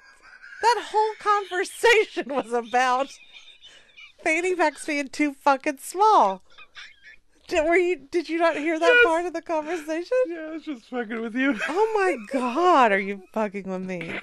that 0.62 0.82
whole 0.90 1.14
conversation 1.18 2.28
was 2.34 2.52
about 2.52 3.08
fanny 4.22 4.54
packs 4.54 4.86
being 4.86 5.08
too 5.08 5.32
fucking 5.34 5.78
small. 5.78 6.42
Did, 7.48 7.64
were 7.66 7.76
you 7.76 7.96
did 8.10 8.28
you 8.28 8.38
not 8.38 8.56
hear 8.56 8.78
that 8.78 8.86
Yes. 8.86 9.04
part 9.04 9.26
of 9.26 9.32
the 9.32 9.42
conversation? 9.42 10.16
Yeah, 10.28 10.46
I 10.48 10.50
was 10.52 10.64
just 10.64 10.86
fucking 10.88 11.20
with 11.20 11.34
you. 11.34 11.58
Oh 11.68 11.92
my 11.94 12.16
god, 12.32 12.92
are 12.92 12.98
you 13.00 13.22
fucking 13.32 13.68
with 13.68 13.82
me? 13.82 14.20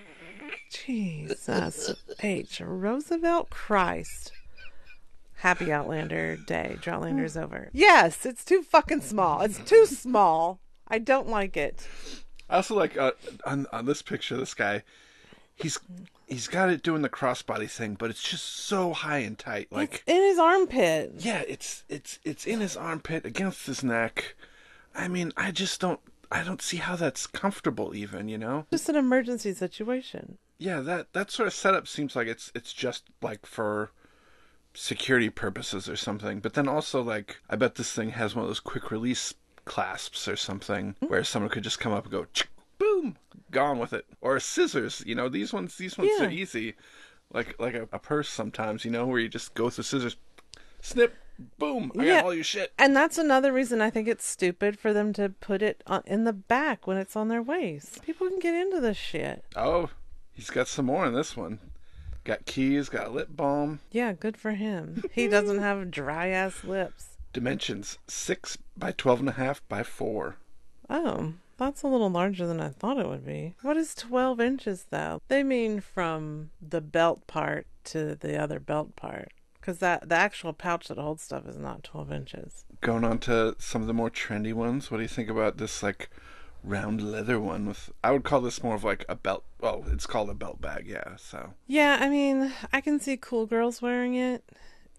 Jesus 0.72 1.94
H. 2.22 2.62
Roosevelt 2.62 3.50
Christ. 3.50 4.32
Happy 5.36 5.72
Outlander 5.72 6.38
Day. 6.38 6.78
Outlander's 6.86 7.38
over. 7.38 7.70
Yes, 7.74 8.26
it's 8.26 8.44
too 8.44 8.62
fucking 8.62 9.02
small. 9.02 9.42
It's 9.42 9.60
too 9.60 9.86
small. 9.86 10.60
I 10.90 11.00
don't 11.00 11.28
like 11.28 11.56
it. 11.58 11.88
I 12.50 12.56
also 12.58 12.76
like 12.76 12.98
uh, 12.98 13.12
on 13.46 13.68
on 13.72 13.86
this 13.86 14.02
picture, 14.02 14.36
this 14.38 14.54
guy, 14.54 14.84
he's 15.56 15.80
he's 16.28 16.48
got 16.48 16.70
it 16.70 16.82
doing 16.84 17.02
the 17.04 17.10
crossbody 17.10 17.70
thing, 17.70 17.96
but 17.96 18.10
it's 18.10 18.24
just 18.24 18.46
so 18.46 18.94
high 18.94 19.20
and 19.20 19.38
tight. 19.38 19.68
Like, 19.72 19.96
It's 19.96 20.04
in 20.08 20.22
his 20.24 20.40
armpit. 20.40 21.14
yeah, 21.20 21.44
it's 21.48 21.84
it's 21.90 22.20
it's 22.24 22.46
in 22.46 22.60
his 22.60 22.76
armpit 22.76 23.26
against 23.26 23.68
his 23.68 23.84
neck. 23.84 24.36
I 24.96 25.08
mean, 25.08 25.32
I 25.38 25.52
just 25.52 25.80
don't 25.80 26.00
I 26.32 26.44
don't 26.44 26.62
see 26.62 26.78
how 26.78 26.96
that's 26.96 27.28
comfortable. 27.28 27.96
Even 27.96 28.28
you 28.30 28.38
know, 28.40 28.66
Just 28.72 28.90
an 28.90 28.96
emergency 28.96 29.54
situation. 29.54 30.38
yeah, 30.58 30.80
that 30.82 31.14
that 31.14 31.30
sort 31.30 31.48
of 31.48 31.54
setup 31.54 31.88
seems 31.88 32.16
like 32.16 32.28
it's 32.28 32.52
it's 32.56 32.74
just 32.74 33.04
like 33.22 33.46
for 33.46 33.92
security 34.74 35.30
purposes 35.30 35.88
or 35.88 35.96
something. 35.96 36.40
But 36.40 36.54
then 36.54 36.68
also 36.68 37.02
like, 37.02 37.38
I 37.50 37.56
bet 37.56 37.76
this 37.76 37.94
thing 37.94 38.10
has 38.12 38.36
one 38.36 38.44
of 38.44 38.50
those 38.50 38.60
quick 38.60 38.92
release 38.92 39.34
clasps 39.70 40.28
or 40.28 40.36
something 40.36 40.96
mm. 41.02 41.10
where 41.10 41.24
someone 41.24 41.52
could 41.52 41.64
just 41.64 41.80
come 41.80 41.94
up 41.94 42.04
and 42.04 42.12
go, 42.12 42.26
boom, 42.80 43.16
gone 43.52 43.78
with 43.78 43.94
it. 43.94 44.06
Or 44.20 44.40
scissors. 44.40 45.04
You 45.06 45.14
know, 45.14 45.30
these 45.30 45.54
ones 45.54 45.78
these 45.78 45.98
ones 45.98 46.12
Yeah. 46.18 46.26
are 46.26 46.32
easy, 46.32 46.74
like 47.32 47.56
like 47.60 47.76
a, 47.76 47.84
a 47.94 48.00
purse 48.00 48.30
sometimes. 48.30 48.84
You 48.84 48.92
know, 48.92 49.06
where 49.06 49.20
you 49.20 49.30
just 49.30 49.54
go 49.54 49.70
the 49.70 49.84
scissors, 49.84 50.18
snip, 50.82 51.16
boom, 51.60 51.92
I 51.98 52.04
Yeah. 52.04 52.16
got 52.16 52.26
all 52.26 52.34
your 52.34 52.44
shit. 52.44 52.74
And 52.80 52.96
that's 52.96 53.20
another 53.20 53.54
reason 53.54 53.80
I 53.80 53.92
think 53.92 54.08
it's 54.08 54.26
stupid 54.26 54.80
for 54.80 54.92
them 54.92 55.14
to 55.14 55.30
put 55.30 55.62
it 55.62 55.84
on, 55.86 56.02
in 56.08 56.24
the 56.24 56.34
back 56.34 56.88
when 56.88 56.98
it's 56.98 57.16
on 57.16 57.28
their 57.28 57.44
waist. 57.44 58.02
People 58.02 58.28
can 58.28 58.40
get 58.40 58.56
into 58.56 58.82
this 58.82 58.98
shit. 58.98 59.46
Oh, 59.56 59.92
he's 60.34 60.50
got 60.50 60.68
some 60.68 60.88
more 60.88 61.06
in 61.06 61.14
this 61.14 61.38
one. 61.38 61.60
Got 62.24 62.46
keys, 62.46 62.90
got 62.90 63.14
lip 63.14 63.30
balm. 63.32 63.80
Yeah, 63.92 64.14
good 64.14 64.36
for 64.36 64.52
him. 64.52 65.04
He 65.14 65.28
doesn't 65.28 65.60
have 65.60 65.92
dry 65.92 66.28
ass 66.30 66.64
lips. 66.64 67.09
Dimensions 67.34 67.98
six 68.08 68.58
by 68.78 68.92
twelve 68.92 69.20
and 69.20 69.30
a 69.30 69.34
half 69.34 69.62
by 69.68 69.84
four. 69.84 70.38
Oh, 70.90 71.34
that's 71.60 71.84
a 71.84 71.88
little 71.88 72.10
larger 72.10 72.48
than 72.48 72.62
I 72.62 72.70
thought 72.70 72.98
it 72.98 73.08
would 73.08 73.26
be. 73.26 73.54
What 73.62 73.78
is 73.78 73.94
12 73.94 74.40
inches 74.40 74.86
though? 74.90 75.22
They 75.28 75.44
mean 75.44 75.82
from 75.82 76.52
the 76.62 76.82
belt 76.82 77.28
part 77.28 77.68
to 77.86 78.16
the 78.16 78.42
other 78.42 78.60
belt 78.60 78.96
part. 78.96 79.32
Because 79.60 79.80
that 79.80 80.08
the 80.08 80.16
actual 80.16 80.54
pouch 80.54 80.88
that 80.88 80.98
holds 80.98 81.22
stuff 81.22 81.46
is 81.48 81.58
not 81.58 81.84
12 81.84 82.12
inches. 82.14 82.64
Going 82.82 83.04
on 83.04 83.20
to 83.20 83.56
some 83.60 83.82
of 83.82 83.88
the 83.88 83.94
more 83.94 84.10
trendy 84.10 84.54
ones. 84.54 84.90
What 84.90 84.98
do 84.98 85.04
you 85.04 85.10
think 85.10 85.30
about 85.30 85.58
this 85.58 85.84
like 85.84 86.10
round 86.64 87.02
leather 87.02 87.40
one 87.40 87.66
with 87.68 87.92
I 88.04 88.12
would 88.12 88.24
call 88.24 88.42
this 88.42 88.64
more 88.64 88.76
of 88.76 88.86
like 88.86 89.06
a 89.10 89.16
belt 89.16 89.44
well, 89.60 89.84
it's 89.92 90.08
called 90.08 90.30
a 90.30 90.34
belt 90.34 90.62
bag, 90.62 90.88
yeah, 90.88 91.18
so 91.18 91.54
Yeah, 91.68 91.98
I 92.00 92.08
mean, 92.08 92.54
I 92.72 92.80
can 92.80 93.00
see 93.00 93.18
cool 93.18 93.46
girls 93.46 93.82
wearing 93.82 94.16
it, 94.16 94.50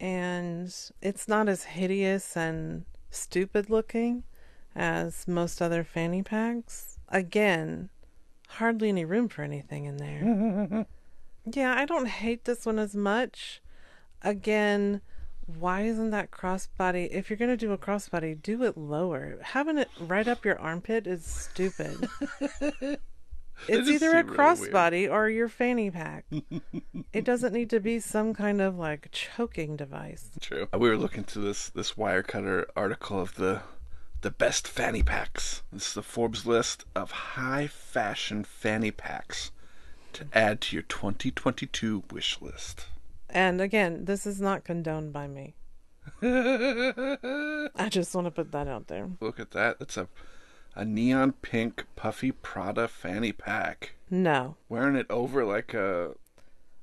and 0.00 0.74
it's 1.02 1.28
not 1.28 1.48
as 1.48 1.64
hideous 1.64 2.36
and 2.36 2.84
stupid 3.10 3.68
looking 3.68 4.24
as 4.74 5.28
most 5.28 5.60
other 5.60 5.84
fanny 5.84 6.22
packs. 6.22 6.98
Again, 7.08 7.90
hardly 8.48 8.88
any 8.88 9.04
room 9.04 9.28
for 9.28 9.42
anything 9.42 9.84
in 9.84 9.96
there. 9.98 10.86
Yeah, 11.46 11.74
I 11.74 11.86
don't 11.86 12.06
hate 12.06 12.44
this 12.44 12.66
one 12.66 12.78
as 12.78 12.94
much. 12.94 13.62
Again, 14.22 15.00
why 15.46 15.82
isn't 15.82 16.10
that 16.10 16.30
crossbody? 16.30 17.08
If 17.10 17.30
you're 17.30 17.38
gonna 17.38 17.56
do 17.56 17.72
a 17.72 17.78
crossbody, 17.78 18.40
do 18.40 18.62
it 18.62 18.76
lower. 18.76 19.38
Having 19.42 19.78
it 19.78 19.88
right 19.98 20.28
up 20.28 20.44
your 20.44 20.58
armpit 20.60 21.06
is 21.06 21.24
stupid. 21.24 22.08
It's 23.68 23.88
either 23.88 24.08
a 24.08 24.22
seem 24.22 24.26
really 24.26 24.36
crossbody 24.36 25.10
or 25.10 25.28
your 25.28 25.48
fanny 25.48 25.90
pack. 25.90 26.24
it 27.12 27.24
doesn't 27.24 27.52
need 27.52 27.70
to 27.70 27.80
be 27.80 28.00
some 28.00 28.34
kind 28.34 28.60
of 28.60 28.78
like 28.78 29.08
choking 29.12 29.76
device. 29.76 30.30
True. 30.40 30.68
Uh, 30.72 30.78
we 30.78 30.88
were 30.88 30.96
looking 30.96 31.24
through 31.24 31.44
this 31.44 31.68
this 31.68 31.92
Wirecutter 31.92 32.66
article 32.76 33.20
of 33.20 33.34
the 33.36 33.62
the 34.22 34.30
best 34.30 34.68
fanny 34.68 35.02
packs. 35.02 35.62
This 35.72 35.88
is 35.88 35.94
the 35.94 36.02
Forbes 36.02 36.46
list 36.46 36.84
of 36.94 37.10
high 37.10 37.66
fashion 37.66 38.44
fanny 38.44 38.90
packs 38.90 39.50
to 40.12 40.26
add 40.32 40.60
to 40.62 40.76
your 40.76 40.82
2022 40.82 42.04
wish 42.10 42.40
list. 42.40 42.86
And 43.28 43.60
again, 43.60 44.04
this 44.04 44.26
is 44.26 44.40
not 44.40 44.64
condoned 44.64 45.12
by 45.12 45.26
me. 45.28 45.54
I 46.22 47.88
just 47.88 48.14
want 48.14 48.26
to 48.26 48.30
put 48.30 48.52
that 48.52 48.66
out 48.66 48.88
there. 48.88 49.08
Look 49.20 49.38
at 49.38 49.52
that. 49.52 49.76
It's 49.80 49.96
a 49.96 50.08
a 50.74 50.84
neon 50.84 51.32
pink 51.32 51.84
puffy 51.96 52.32
Prada 52.32 52.88
fanny 52.88 53.32
pack. 53.32 53.94
No. 54.08 54.56
Wearing 54.68 54.96
it 54.96 55.06
over 55.10 55.44
like 55.44 55.74
a 55.74 56.14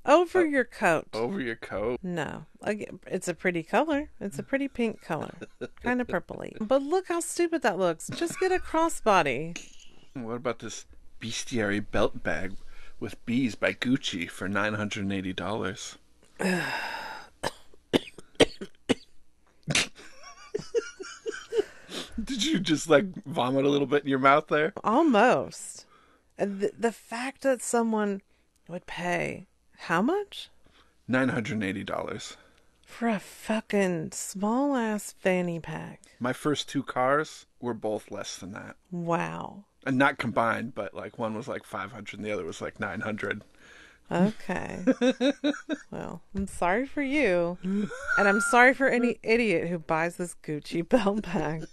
Over 0.06 0.46
your 0.46 0.64
coat. 0.64 1.08
over 1.14 1.40
your 1.42 1.56
coat. 1.56 2.00
No. 2.02 2.46
It's 2.66 3.28
a 3.28 3.34
pretty 3.34 3.64
color. 3.64 4.10
It's 4.20 4.40
a 4.40 4.44
pretty 4.44 4.68
pink 4.68 5.02
color. 5.02 5.36
kind 5.84 6.02
of 6.02 6.08
purpley. 6.08 6.56
But 6.60 6.82
look 6.82 7.08
how 7.08 7.20
stupid 7.20 7.62
that 7.64 7.78
looks. 7.78 8.08
Just 8.08 8.40
get 8.40 8.52
a 8.52 8.60
crossbody. 8.60 9.58
What 10.14 10.36
about 10.36 10.60
this 10.60 10.86
bestiary 11.20 11.84
belt 11.92 12.24
bag 12.24 12.54
with 13.00 13.24
bees 13.26 13.56
by 13.56 13.74
Gucci 13.74 14.30
for 14.30 14.48
nine 14.48 14.74
hundred 14.76 15.04
and 15.04 15.14
eighty 15.14 15.34
dollars? 15.34 15.98
Did 22.38 22.46
you 22.46 22.60
just 22.60 22.88
like 22.90 23.06
vomit 23.26 23.66
a 23.66 23.70
little 23.70 23.88
bit 23.88 24.04
in 24.04 24.10
your 24.10 24.20
mouth 24.20 24.48
there? 24.48 24.74
Almost. 24.84 25.86
And 26.38 26.60
The, 26.60 26.72
the 26.78 26.92
fact 26.92 27.42
that 27.42 27.62
someone 27.64 28.22
would 28.68 28.86
pay 28.86 29.48
how 29.78 30.02
much 30.04 30.50
Nine 31.08 31.30
hundred 31.30 31.54
and 31.54 31.64
eighty 31.64 31.84
dollars. 31.84 32.38
for 32.86 33.08
a 33.10 33.20
fucking 33.20 34.12
small 34.12 34.76
ass 34.76 35.16
fanny 35.18 35.60
pack? 35.60 36.02
My 36.20 36.34
first 36.34 36.70
two 36.70 36.84
cars 36.84 37.46
were 37.60 37.74
both 37.74 38.12
less 38.12 38.38
than 38.38 38.52
that, 38.52 38.76
Wow. 38.92 39.64
and 39.86 39.98
not 39.98 40.18
combined, 40.20 40.76
but 40.76 40.94
like 40.94 41.18
one 41.18 41.34
was 41.36 41.48
like 41.48 41.64
five 41.64 41.92
hundred, 41.92 42.20
and 42.20 42.26
the 42.26 42.32
other 42.32 42.46
was 42.46 42.62
like 42.62 42.80
nine 42.80 43.02
hundred. 43.02 43.42
Okay. 44.12 44.86
well, 45.92 46.22
I'm 46.36 46.48
sorry 46.48 46.86
for 46.86 47.02
you. 47.02 47.58
And 47.64 47.90
I'm 48.28 48.40
sorry 48.40 48.74
for 48.74 48.88
any 48.88 49.20
idiot 49.24 49.68
who 49.68 49.80
buys 49.80 50.16
this 50.16 50.36
Gucci 50.44 50.88
belt 50.88 51.24
bag. 51.24 51.66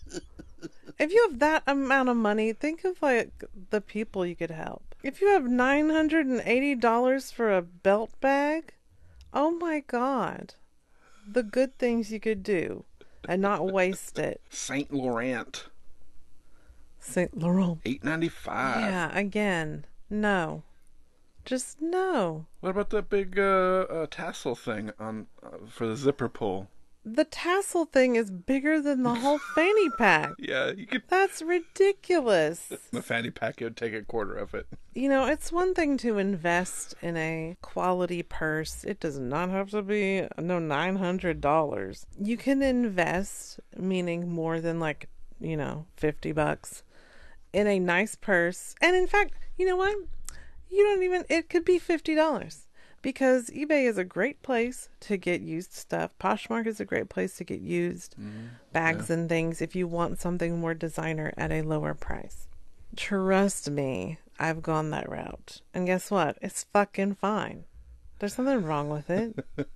If 0.99 1.13
you 1.13 1.27
have 1.31 1.39
that 1.41 1.63
amount 1.67 2.09
of 2.09 2.17
money, 2.17 2.53
think 2.53 2.85
of 2.85 3.01
like 3.03 3.45
the 3.71 3.81
people 3.81 4.25
you 4.27 4.37
could 4.37 4.51
help. 4.51 4.95
If 5.03 5.21
you 5.21 5.29
have 5.29 5.43
$980 5.43 7.33
for 7.33 7.55
a 7.57 7.63
belt 7.63 8.11
bag, 8.21 8.75
oh 9.33 9.51
my 9.53 9.81
god. 9.81 10.55
The 11.27 11.43
good 11.43 11.79
things 11.79 12.11
you 12.13 12.21
could 12.21 12.43
do 12.43 12.85
and 13.29 13.41
not 13.43 13.71
waste 13.71 14.19
it. 14.19 14.41
Saint 14.51 14.93
Laurent, 14.93 15.69
Saint 17.01 17.37
Laurent. 17.39 17.81
eight 17.85 18.05
ninety 18.05 18.29
five. 18.29 18.81
Yeah, 18.81 19.17
again, 19.17 19.85
no. 20.11 20.63
Just 21.45 21.81
no. 21.83 22.47
What 22.61 22.71
about 22.71 22.91
that 22.91 23.11
big 23.11 23.39
uh, 23.39 23.87
uh, 23.91 24.07
tassel 24.11 24.55
thing 24.55 24.91
on 24.99 25.27
uh, 25.43 25.67
for 25.69 25.87
the 25.87 25.97
zipper 25.97 26.29
pull? 26.29 26.69
The 27.07 27.25
tassel 27.25 27.85
thing 27.85 28.17
is 28.17 28.31
bigger 28.31 28.81
than 28.81 29.03
the 29.03 29.15
whole 29.15 29.39
fanny 29.55 29.91
pack. 29.91 30.33
Yeah, 30.39 30.71
you 30.71 30.87
could. 30.87 31.03
That's 31.09 31.43
ridiculous. 31.43 32.73
The 32.93 33.03
fanny 33.03 33.31
pack 33.31 33.61
would 33.61 33.77
take 33.77 33.93
a 33.93 34.03
quarter 34.03 34.35
of 34.35 34.55
it. 34.55 34.67
You 34.95 35.11
know, 35.11 35.27
it's 35.27 35.53
one 35.53 35.75
thing 35.75 35.99
to 35.99 36.19
invest 36.19 36.95
in 37.03 37.17
a 37.17 37.57
quality 37.61 38.23
purse. 38.23 38.85
It 38.85 39.01
does 39.01 39.19
not 39.19 39.51
have 39.51 39.71
to 39.71 39.83
be 39.83 40.23
no 40.39 40.59
$900. 40.59 42.05
You 42.19 42.37
can 42.39 42.63
invest, 42.63 43.61
meaning 43.77 44.31
more 44.31 44.61
than 44.61 44.81
like, 44.81 45.09
you 45.41 45.59
know, 45.59 45.85
50 45.97 46.33
bucks 46.33 46.85
in 47.53 47.67
a 47.67 47.79
nice 47.79 48.15
purse. 48.15 48.75
And 48.81 48.97
in 48.97 49.07
fact, 49.07 49.35
you 49.59 49.67
know 49.67 49.77
what? 49.77 49.95
You 50.71 50.83
don't 50.85 51.03
even 51.03 51.25
it 51.29 51.49
could 51.51 51.65
be 51.65 51.79
$50 51.79 52.64
because 53.05 53.51
eBay 53.51 53.87
is 53.87 53.99
a 53.99 54.05
great 54.05 54.43
place 54.43 54.89
to 55.01 55.19
get 55.19 55.43
used 55.43 55.75
stuff. 55.75 56.11
Poshmark 56.19 56.67
is 56.67 56.81
a 56.81 56.87
great 56.87 57.11
place 57.11 57.37
to 57.37 57.45
get 57.45 57.61
used 57.61 58.17
mm-hmm. 58.19 58.47
bags 58.73 59.11
and 59.11 59.29
things 59.29 59.61
if 59.61 59.77
you 59.77 59.87
want 59.87 60.19
something 60.19 60.59
more 60.59 60.73
designer 60.73 61.33
at 61.37 61.53
a 61.53 61.61
lower 61.61 61.93
price. 61.93 62.49
Trust 62.97 63.71
me, 63.71 64.19
I've 64.39 64.63
gone 64.63 64.91
that 64.91 65.09
route. 65.09 65.61
And 65.75 65.87
guess 65.87 66.11
what? 66.11 66.39
It's 66.41 66.65
fucking 66.73 67.17
fine. 67.17 67.65
There's 68.19 68.39
nothing 68.39 68.65
wrong 68.65 68.89
with 68.89 69.11
it. 69.11 69.45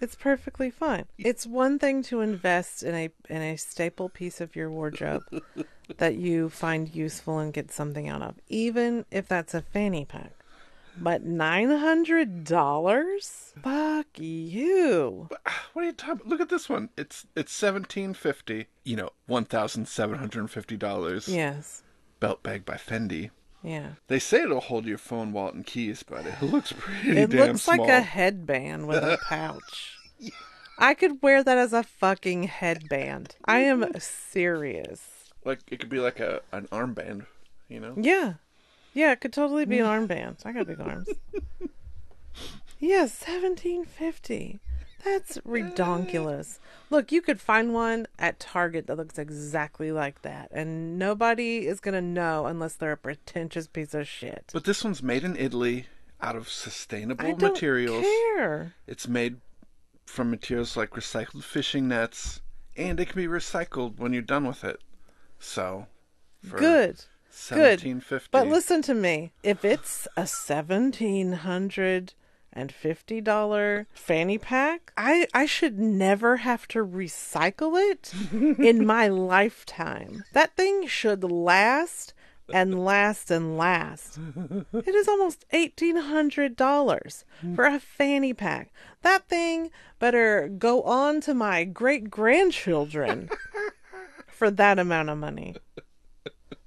It's 0.00 0.14
perfectly 0.14 0.70
fine. 0.70 1.06
It's 1.18 1.44
one 1.44 1.80
thing 1.80 2.04
to 2.04 2.20
invest 2.20 2.84
in 2.84 2.94
a 2.94 3.10
in 3.28 3.42
a 3.42 3.56
staple 3.56 4.08
piece 4.08 4.40
of 4.40 4.54
your 4.54 4.70
wardrobe 4.70 5.24
that 5.98 6.14
you 6.14 6.50
find 6.50 6.94
useful 6.94 7.40
and 7.40 7.52
get 7.52 7.72
something 7.72 8.08
out 8.08 8.22
of, 8.22 8.36
even 8.46 9.06
if 9.10 9.26
that's 9.26 9.54
a 9.54 9.62
fanny 9.62 10.04
pack. 10.04 10.37
But 11.00 11.22
nine 11.24 11.70
hundred 11.70 12.44
dollars? 12.44 13.52
Fuck 13.62 14.06
you. 14.18 15.28
What 15.74 15.82
are 15.82 15.86
you 15.86 15.92
talking? 15.92 16.28
Look 16.28 16.40
at 16.40 16.48
this 16.48 16.68
one. 16.68 16.88
It's 16.96 17.24
it's 17.36 17.52
seventeen 17.52 18.12
fifty. 18.14 18.66
You 18.84 18.96
know, 18.96 19.10
one 19.26 19.44
thousand 19.44 19.86
seven 19.86 20.18
hundred 20.18 20.40
and 20.40 20.50
fifty 20.50 20.76
dollars. 20.76 21.28
Yes. 21.28 21.82
Belt 22.18 22.42
bag 22.42 22.64
by 22.64 22.74
Fendi. 22.74 23.30
Yeah. 23.62 23.90
They 24.08 24.18
say 24.18 24.42
it'll 24.42 24.60
hold 24.60 24.86
your 24.86 24.98
phone, 24.98 25.32
wallet, 25.32 25.54
and 25.54 25.66
keys, 25.66 26.02
but 26.02 26.26
it 26.26 26.42
looks 26.42 26.72
pretty 26.72 27.10
It 27.20 27.30
damn 27.30 27.48
looks 27.48 27.62
small. 27.62 27.78
like 27.78 27.88
a 27.88 28.00
headband 28.00 28.88
with 28.88 29.04
a 29.04 29.18
pouch. 29.28 29.96
I 30.78 30.94
could 30.94 31.22
wear 31.22 31.44
that 31.44 31.58
as 31.58 31.72
a 31.72 31.82
fucking 31.84 32.44
headband. 32.44 33.36
I 33.44 33.60
am 33.60 33.92
serious. 34.00 35.30
Like 35.44 35.60
it 35.70 35.78
could 35.80 35.90
be 35.90 36.00
like 36.00 36.18
a 36.18 36.40
an 36.50 36.66
armband. 36.72 37.26
You 37.68 37.80
know. 37.80 37.94
Yeah. 38.00 38.34
Yeah, 38.94 39.12
it 39.12 39.20
could 39.20 39.32
totally 39.32 39.64
be 39.64 39.78
mm. 39.78 39.86
an 39.86 40.08
armband. 40.08 40.44
I 40.44 40.52
got 40.52 40.66
big 40.66 40.80
arms. 40.80 41.08
Yeah, 42.80 43.06
seventeen 43.06 43.84
fifty. 43.84 44.60
That's 45.04 45.38
redonkulous. 45.38 46.58
Look, 46.90 47.12
you 47.12 47.22
could 47.22 47.40
find 47.40 47.72
one 47.72 48.06
at 48.18 48.40
Target 48.40 48.86
that 48.86 48.96
looks 48.96 49.18
exactly 49.18 49.92
like 49.92 50.22
that, 50.22 50.48
and 50.52 50.98
nobody 50.98 51.66
is 51.66 51.80
gonna 51.80 52.00
know 52.00 52.46
unless 52.46 52.74
they're 52.74 52.92
a 52.92 52.96
pretentious 52.96 53.66
piece 53.66 53.94
of 53.94 54.06
shit. 54.06 54.50
But 54.52 54.64
this 54.64 54.84
one's 54.84 55.02
made 55.02 55.24
in 55.24 55.36
Italy 55.36 55.86
out 56.20 56.36
of 56.36 56.48
sustainable 56.48 57.26
I 57.26 57.32
don't 57.32 57.52
materials. 57.52 58.04
care. 58.04 58.74
It's 58.86 59.08
made 59.08 59.40
from 60.06 60.30
materials 60.30 60.76
like 60.76 60.90
recycled 60.90 61.44
fishing 61.44 61.88
nets, 61.88 62.42
and 62.76 63.00
it 63.00 63.08
can 63.08 63.16
be 63.16 63.28
recycled 63.28 63.98
when 63.98 64.12
you're 64.12 64.22
done 64.22 64.46
with 64.46 64.62
it. 64.62 64.80
So, 65.40 65.86
for 66.44 66.58
Good. 66.58 67.04
Seventeen 67.38 68.00
fifty. 68.00 68.28
But 68.30 68.48
listen 68.48 68.82
to 68.82 68.94
me. 68.94 69.32
If 69.42 69.64
it's 69.64 70.06
a 70.16 70.26
seventeen 70.26 71.32
hundred 71.32 72.14
and 72.52 72.72
fifty 72.72 73.20
dollar 73.20 73.86
fanny 73.92 74.38
pack, 74.38 74.92
I 74.96 75.26
I 75.32 75.46
should 75.46 75.78
never 75.78 76.38
have 76.38 76.66
to 76.68 76.84
recycle 76.84 77.78
it 77.90 78.12
in 78.58 78.84
my 78.94 79.08
lifetime. 79.08 80.24
That 80.32 80.56
thing 80.56 80.86
should 80.86 81.22
last 81.24 82.14
and 82.52 82.82
last 82.82 83.30
and 83.30 83.58
last. 83.58 84.18
It 84.72 84.94
is 84.94 85.06
almost 85.08 85.44
eighteen 85.52 85.96
hundred 85.96 86.56
dollars 86.56 87.24
for 87.54 87.66
a 87.66 87.78
fanny 87.78 88.32
pack. 88.32 88.72
That 89.02 89.28
thing 89.28 89.70
better 89.98 90.48
go 90.48 90.82
on 90.82 91.20
to 91.22 91.34
my 91.34 91.64
great 91.64 92.10
grandchildren 92.10 93.28
for 94.28 94.50
that 94.50 94.78
amount 94.78 95.10
of 95.10 95.18
money. 95.18 95.56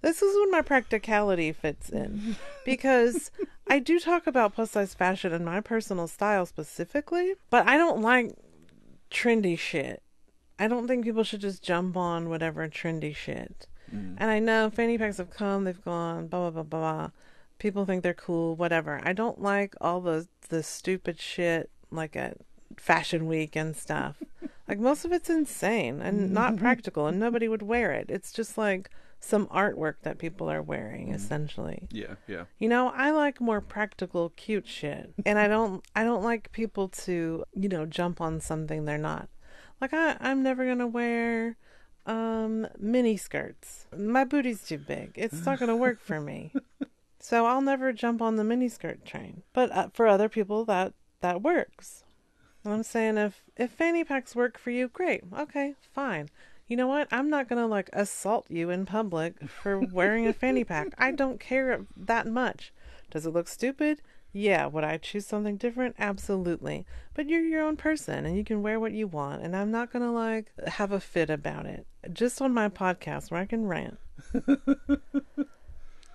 This 0.02 0.22
is 0.22 0.36
when 0.40 0.52
my 0.52 0.62
practicality 0.62 1.52
fits 1.52 1.90
in 1.90 2.36
because 2.66 3.30
I 3.68 3.80
do 3.80 4.00
talk 4.00 4.26
about 4.26 4.56
plus 4.56 4.72
size 4.72 4.94
fashion 4.94 5.32
and 5.32 5.46
my 5.46 5.62
personal 5.62 6.08
style 6.08 6.46
specifically, 6.46 7.34
but 7.50 7.68
I 7.68 7.78
don't 7.78 8.02
like 8.02 8.34
trendy 9.12 9.58
shit. 9.58 10.02
I 10.58 10.68
don't 10.68 10.88
think 10.88 11.04
people 11.04 11.24
should 11.24 11.42
just 11.42 11.64
jump 11.64 11.96
on 11.98 12.30
whatever 12.30 12.68
trendy 12.68 13.16
shit. 13.16 13.68
Mm. 13.94 14.16
And 14.18 14.32
I 14.32 14.40
know 14.40 14.70
fanny 14.70 14.98
packs 14.98 15.18
have 15.18 15.30
come, 15.30 15.64
they've 15.64 15.84
gone, 15.84 16.28
blah 16.28 16.50
blah 16.50 16.50
blah 16.50 16.64
blah. 16.64 16.80
blah. 16.80 17.10
People 17.60 17.86
think 17.86 18.02
they're 18.02 18.14
cool, 18.16 18.56
whatever. 18.56 19.00
I 19.04 19.14
don't 19.14 19.42
like 19.42 19.76
all 19.80 20.02
the 20.02 20.28
the 20.50 20.64
stupid 20.64 21.20
shit 21.20 21.70
like 21.92 22.16
at 22.16 22.38
Fashion 22.78 23.28
Week 23.28 23.56
and 23.56 23.76
stuff. 23.76 24.18
like 24.68 24.80
most 24.80 25.06
of 25.06 25.12
it's 25.12 25.30
insane 25.30 26.02
and 26.02 26.32
not 26.32 26.58
practical, 26.58 27.06
and 27.06 27.20
nobody 27.20 27.48
would 27.48 27.62
wear 27.62 27.92
it. 27.92 28.10
It's 28.10 28.32
just 28.32 28.58
like 28.58 28.90
some 29.24 29.46
artwork 29.48 29.96
that 30.02 30.18
people 30.18 30.50
are 30.50 30.62
wearing 30.62 31.06
Mm-hmm. 31.08 31.16
essentially. 31.16 31.88
Yeah, 31.92 32.16
yeah. 32.28 32.46
You 32.58 32.68
know, 32.68 32.90
I 32.90 33.12
like 33.12 33.40
more 33.40 33.62
practical 33.62 34.32
cute 34.36 34.68
shit. 34.68 35.14
And 35.26 35.38
I 35.40 35.48
don't 35.48 35.86
I 35.96 36.04
don't 36.04 36.24
like 36.24 36.52
people 36.52 36.90
to, 37.06 37.46
you 37.54 37.70
know, 37.70 37.86
jump 37.86 38.20
on 38.20 38.42
something 38.42 38.84
they're 38.86 38.98
not. 38.98 39.30
Like 39.80 39.94
I 39.94 40.18
I'm 40.20 40.42
never 40.44 40.66
going 40.66 40.80
to 40.80 40.88
wear 40.88 41.56
um 42.08 42.68
mini 42.80 43.16
skirts. 43.16 43.86
My 43.96 44.24
booty's 44.26 44.64
too 44.64 44.80
big. 44.80 45.12
It's 45.16 45.46
not 45.46 45.60
going 45.60 45.70
to 45.70 45.76
work 45.76 46.00
for 46.02 46.20
me. 46.20 46.52
So 47.24 47.46
I'll 47.46 47.62
never 47.62 47.94
jump 47.94 48.20
on 48.20 48.36
the 48.38 48.44
mini 48.44 48.68
skirt 48.68 49.06
train. 49.06 49.44
But 49.54 49.72
uh, 49.72 49.90
for 49.94 50.08
other 50.08 50.28
people 50.28 50.66
that 50.66 50.94
that 51.20 51.44
works. 51.44 52.04
I'm 52.66 52.82
saying 52.82 53.20
if 53.20 53.44
if 53.56 53.70
fanny 53.70 54.04
packs 54.04 54.36
work 54.36 54.58
for 54.58 54.72
you, 54.72 54.88
great. 54.88 55.22
Okay, 55.38 55.76
fine. 55.94 56.30
You 56.72 56.78
know 56.78 56.88
what? 56.88 57.10
I'm 57.12 57.30
not 57.30 57.50
gonna 57.50 57.68
like 57.68 57.90
assault 57.92 58.46
you 58.48 58.70
in 58.70 58.86
public 58.86 59.44
for 59.50 59.78
wearing 59.78 60.26
a 60.26 60.32
fanny 60.32 60.64
pack. 60.64 60.94
I 60.98 61.12
don't 61.22 61.38
care 61.38 61.86
that 61.98 62.28
much. 62.28 62.72
Does 63.10 63.26
it 63.26 63.34
look 63.34 63.50
stupid? 63.50 64.02
Yeah. 64.32 64.68
Would 64.68 64.86
I 64.86 64.96
choose 64.96 65.26
something 65.26 65.58
different? 65.58 65.98
Absolutely. 66.00 66.86
But 67.14 67.28
you're 67.28 67.42
your 67.42 67.62
own 67.62 67.76
person 67.76 68.26
and 68.26 68.38
you 68.38 68.46
can 68.46 68.64
wear 68.64 68.80
what 68.80 68.94
you 68.94 69.06
want. 69.06 69.42
And 69.42 69.54
I'm 69.54 69.70
not 69.70 69.92
gonna 69.92 70.14
like 70.14 70.54
have 70.66 70.94
a 70.94 71.02
fit 71.02 71.30
about 71.30 71.66
it. 71.66 71.86
Just 72.14 72.42
on 72.42 72.54
my 72.54 72.70
podcast 72.70 73.32
where 73.32 73.42
I 73.42 73.46
can 73.48 73.66
rant. 73.66 74.00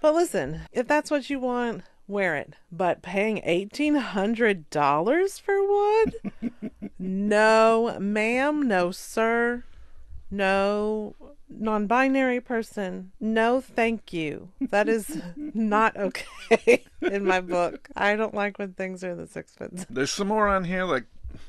But 0.00 0.14
listen, 0.14 0.62
if 0.72 0.86
that's 0.86 1.10
what 1.10 1.28
you 1.28 1.40
want, 1.40 1.82
wear 2.06 2.36
it. 2.36 2.54
But 2.70 3.02
paying 3.02 3.42
$1,800 3.42 5.40
for 5.40 5.66
one? 5.66 6.12
no, 6.98 7.96
ma'am. 7.98 8.68
No, 8.68 8.90
sir. 8.92 9.64
No, 10.30 11.14
non 11.48 11.86
binary 11.86 12.40
person. 12.40 13.12
No, 13.20 13.60
thank 13.60 14.12
you. 14.12 14.48
That 14.60 14.88
is 14.88 15.20
not 15.36 15.96
okay 15.96 16.84
in 17.00 17.24
my 17.24 17.40
book. 17.40 17.88
I 17.96 18.16
don't 18.16 18.34
like 18.34 18.58
when 18.58 18.72
things 18.72 19.04
are 19.04 19.14
this 19.14 19.36
expensive. 19.36 19.86
There's 19.88 20.10
some 20.10 20.28
more 20.28 20.48
on 20.48 20.64
here, 20.64 20.84
like 20.84 21.04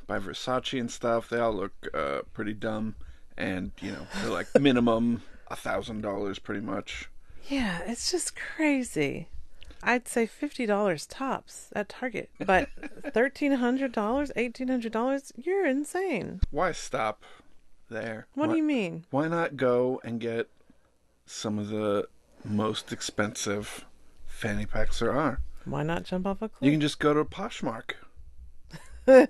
by 0.05 0.19
Versace 0.19 0.79
and 0.79 0.91
stuff. 0.91 1.29
They 1.29 1.39
all 1.39 1.53
look 1.53 1.73
uh, 1.93 2.19
pretty 2.33 2.53
dumb, 2.53 2.95
and 3.37 3.71
you 3.81 3.91
know 3.91 4.07
they're 4.21 4.31
like 4.31 4.47
minimum 4.59 5.23
a 5.47 5.55
thousand 5.55 6.01
dollars, 6.01 6.39
pretty 6.39 6.61
much. 6.61 7.09
Yeah, 7.47 7.79
it's 7.85 8.11
just 8.11 8.35
crazy. 8.35 9.29
I'd 9.83 10.07
say 10.07 10.25
fifty 10.25 10.65
dollars 10.65 11.05
tops 11.05 11.69
at 11.75 11.89
Target, 11.89 12.29
but 12.45 12.69
thirteen 13.13 13.53
hundred 13.53 13.91
dollars, 13.91 14.31
eighteen 14.35 14.67
hundred 14.67 14.91
dollars, 14.91 15.31
you're 15.35 15.65
insane. 15.65 16.41
Why 16.51 16.71
stop 16.71 17.23
there? 17.89 18.27
What 18.33 18.47
why, 18.47 18.53
do 18.53 18.57
you 18.57 18.63
mean? 18.63 19.05
Why 19.09 19.27
not 19.27 19.57
go 19.57 19.99
and 20.03 20.19
get 20.19 20.49
some 21.25 21.57
of 21.59 21.69
the 21.69 22.07
most 22.45 22.91
expensive 22.91 23.85
fanny 24.25 24.65
packs 24.65 24.99
there 24.99 25.11
are? 25.13 25.41
Why 25.65 25.83
not 25.83 26.03
jump 26.03 26.25
off 26.27 26.37
a 26.41 26.49
cliff? 26.49 26.61
You 26.61 26.71
can 26.71 26.81
just 26.81 26.99
go 26.99 27.13
to 27.13 27.25
Poshmark. 27.25 27.91
yeah, 29.07 29.25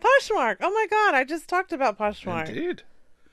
Poshmark. 0.00 0.56
Oh 0.60 0.70
my 0.70 0.86
god, 0.90 1.14
I 1.14 1.24
just 1.24 1.48
talked 1.48 1.72
about 1.72 1.98
Poshmark. 1.98 2.48
Indeed. 2.48 2.82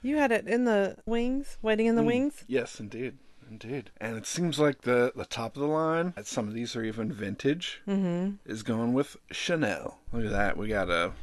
You 0.02 0.18
had 0.18 0.32
it 0.32 0.48
in 0.48 0.66
the 0.66 0.98
wings, 1.06 1.58
waiting 1.62 1.86
in 1.86 1.96
the 1.96 2.04
wings. 2.04 2.44
Yes, 2.48 2.80
indeed. 2.80 3.18
Indeed. 3.50 3.92
And 4.02 4.18
it 4.18 4.26
seems 4.26 4.60
like 4.60 4.82
the, 4.82 5.12
the 5.16 5.26
top 5.26 5.56
of 5.56 5.62
the 5.62 5.68
line, 5.68 6.14
some 6.24 6.48
of 6.48 6.54
these 6.54 6.76
are 6.76 6.84
even 6.84 7.12
vintage, 7.12 7.82
Mm-hmm. 7.88 8.36
is 8.52 8.64
going 8.64 8.94
with 8.94 9.16
Chanel. 9.32 10.00
Look 10.12 10.26
at 10.26 10.32
that. 10.32 10.58
We 10.58 10.68
got 10.68 10.90
a 10.90 11.14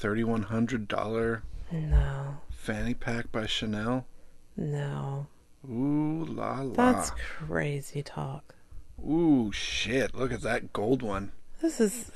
$3,100 0.00 1.42
No, 1.72 2.36
fanny 2.68 2.92
pack 2.92 3.32
by 3.32 3.46
Chanel. 3.46 4.04
no, 4.54 5.26
Ooh 5.66 6.26
la 6.28 6.60
la. 6.60 6.74
that's 6.74 7.10
crazy 7.12 8.02
talk. 8.02 8.54
Ooh 9.02 9.50
shit. 9.52 10.14
Look 10.14 10.30
at 10.32 10.42
that 10.42 10.74
gold 10.74 11.00
one. 11.00 11.32
This 11.62 11.80
is 11.80 12.12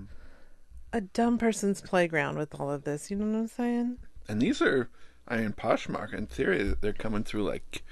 a 0.92 1.00
dumb 1.00 1.38
person's 1.38 1.80
playground 1.80 2.36
with 2.36 2.60
all 2.60 2.70
of 2.70 2.84
this. 2.84 3.10
You 3.10 3.16
know 3.16 3.24
what 3.24 3.38
I'm 3.38 3.48
saying? 3.48 3.96
And 4.28 4.42
these 4.42 4.60
are, 4.60 4.90
I 5.26 5.38
mean, 5.38 5.52
Poshmark, 5.52 6.12
in 6.12 6.26
theory, 6.26 6.74
they're 6.78 6.92
coming 6.92 7.24
through 7.24 7.44
like, 7.44 7.82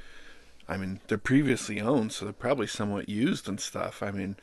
I 0.69 0.77
mean, 0.77 1.01
they're 1.09 1.17
previously 1.17 1.81
owned, 1.81 2.13
so 2.13 2.27
they're 2.27 2.35
probably 2.35 2.67
somewhat 2.67 3.09
used 3.09 3.49
and 3.49 3.59
stuff. 3.59 4.03
I 4.03 4.11
mean, 4.11 4.37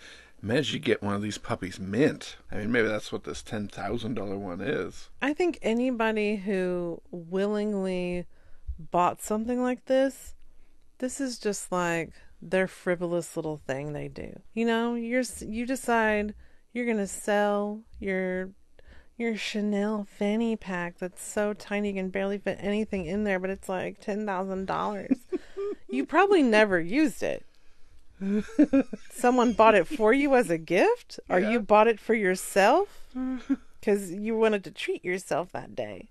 imagine 0.44 0.74
you 0.76 0.80
get 0.80 1.04
one 1.04 1.16
of 1.16 1.22
these 1.22 1.38
puppies 1.38 1.80
mint. 1.80 2.38
I 2.52 2.58
mean, 2.58 2.72
maybe 2.72 2.88
that's 2.88 3.12
what 3.12 3.24
this 3.24 3.44
$10,000 3.44 4.38
one 4.38 4.62
is. 4.62 5.10
I 5.22 5.34
think 5.34 5.60
anybody 5.62 6.38
who 6.38 7.02
willingly 7.12 8.26
bought 8.78 9.22
something 9.22 9.62
like 9.62 9.86
this, 9.86 10.36
this 10.98 11.22
is 11.22 11.38
just 11.38 11.72
like 11.72 12.14
their 12.42 12.68
frivolous 12.68 13.36
little 13.36 13.58
thing 13.58 13.94
they 13.94 14.08
do. 14.08 14.40
You 14.54 14.66
know, 14.66 14.96
you're 14.96 15.24
you 15.42 15.66
decide 15.66 16.34
you're 16.74 16.86
going 16.86 16.98
to 16.98 17.08
sell 17.08 17.82
your 18.00 18.50
your 19.18 19.38
Chanel 19.38 20.08
fanny 20.18 20.56
pack 20.56 20.98
that's 20.98 21.24
so 21.24 21.54
tiny 21.54 21.90
you 21.90 21.94
can 21.94 22.10
barely 22.10 22.40
fit 22.40 22.58
anything 22.60 23.06
in 23.06 23.24
there, 23.24 23.38
but 23.38 23.52
it's 23.52 23.70
like 23.70 24.02
$10,000. 24.02 25.16
you 25.90 26.06
probably 26.08 26.42
never 26.42 26.80
used 26.80 27.22
it. 27.22 27.46
Someone 29.12 29.54
bought 29.54 29.76
it 29.76 29.88
for 29.88 30.14
you 30.14 30.36
as 30.36 30.50
a 30.50 30.58
gift, 30.58 31.20
or 31.30 31.40
you 31.40 31.60
bought 31.60 31.88
it 31.88 32.00
for 32.00 32.14
yourself 32.14 33.02
because 33.80 34.12
you 34.12 34.38
wanted 34.38 34.64
to 34.66 34.72
treat 34.72 35.04
yourself 35.04 35.52
that 35.52 35.76
day. 35.76 36.10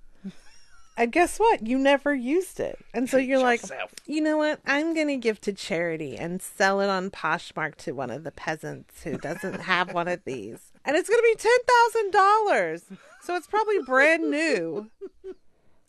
And 0.96 1.12
guess 1.12 1.38
what? 1.38 1.66
You 1.66 1.79
never 1.79 2.14
used 2.14 2.61
it. 2.61 2.79
And 2.92 3.09
so 3.09 3.16
you're 3.16 3.38
like, 3.38 3.62
you 4.07 4.20
know 4.20 4.37
what? 4.37 4.61
I'm 4.66 4.92
going 4.92 5.09
to 5.09 5.16
give 5.16 5.40
to 5.42 5.53
charity 5.53 6.16
and 6.18 6.42
sell 6.42 6.81
it 6.83 6.88
on 6.88 7.11
Poshmark 7.11 7.77
to 7.77 7.92
one 7.92 8.11
of 8.11 8.23
the 8.23 8.31
peasants 8.31 9.03
who 9.03 9.16
doesn't 9.16 9.61
have 9.62 9.94
one 9.94 10.09
of 10.09 10.23
these. 10.25 10.73
And 10.85 10.96
it's 10.96 11.09
going 11.09 11.20
to 11.20 11.37
be 11.38 12.12
$10,000. 12.12 12.83
So 13.23 13.35
it's 13.35 13.46
probably 13.46 13.79
brand 13.79 14.31
new 14.31 14.90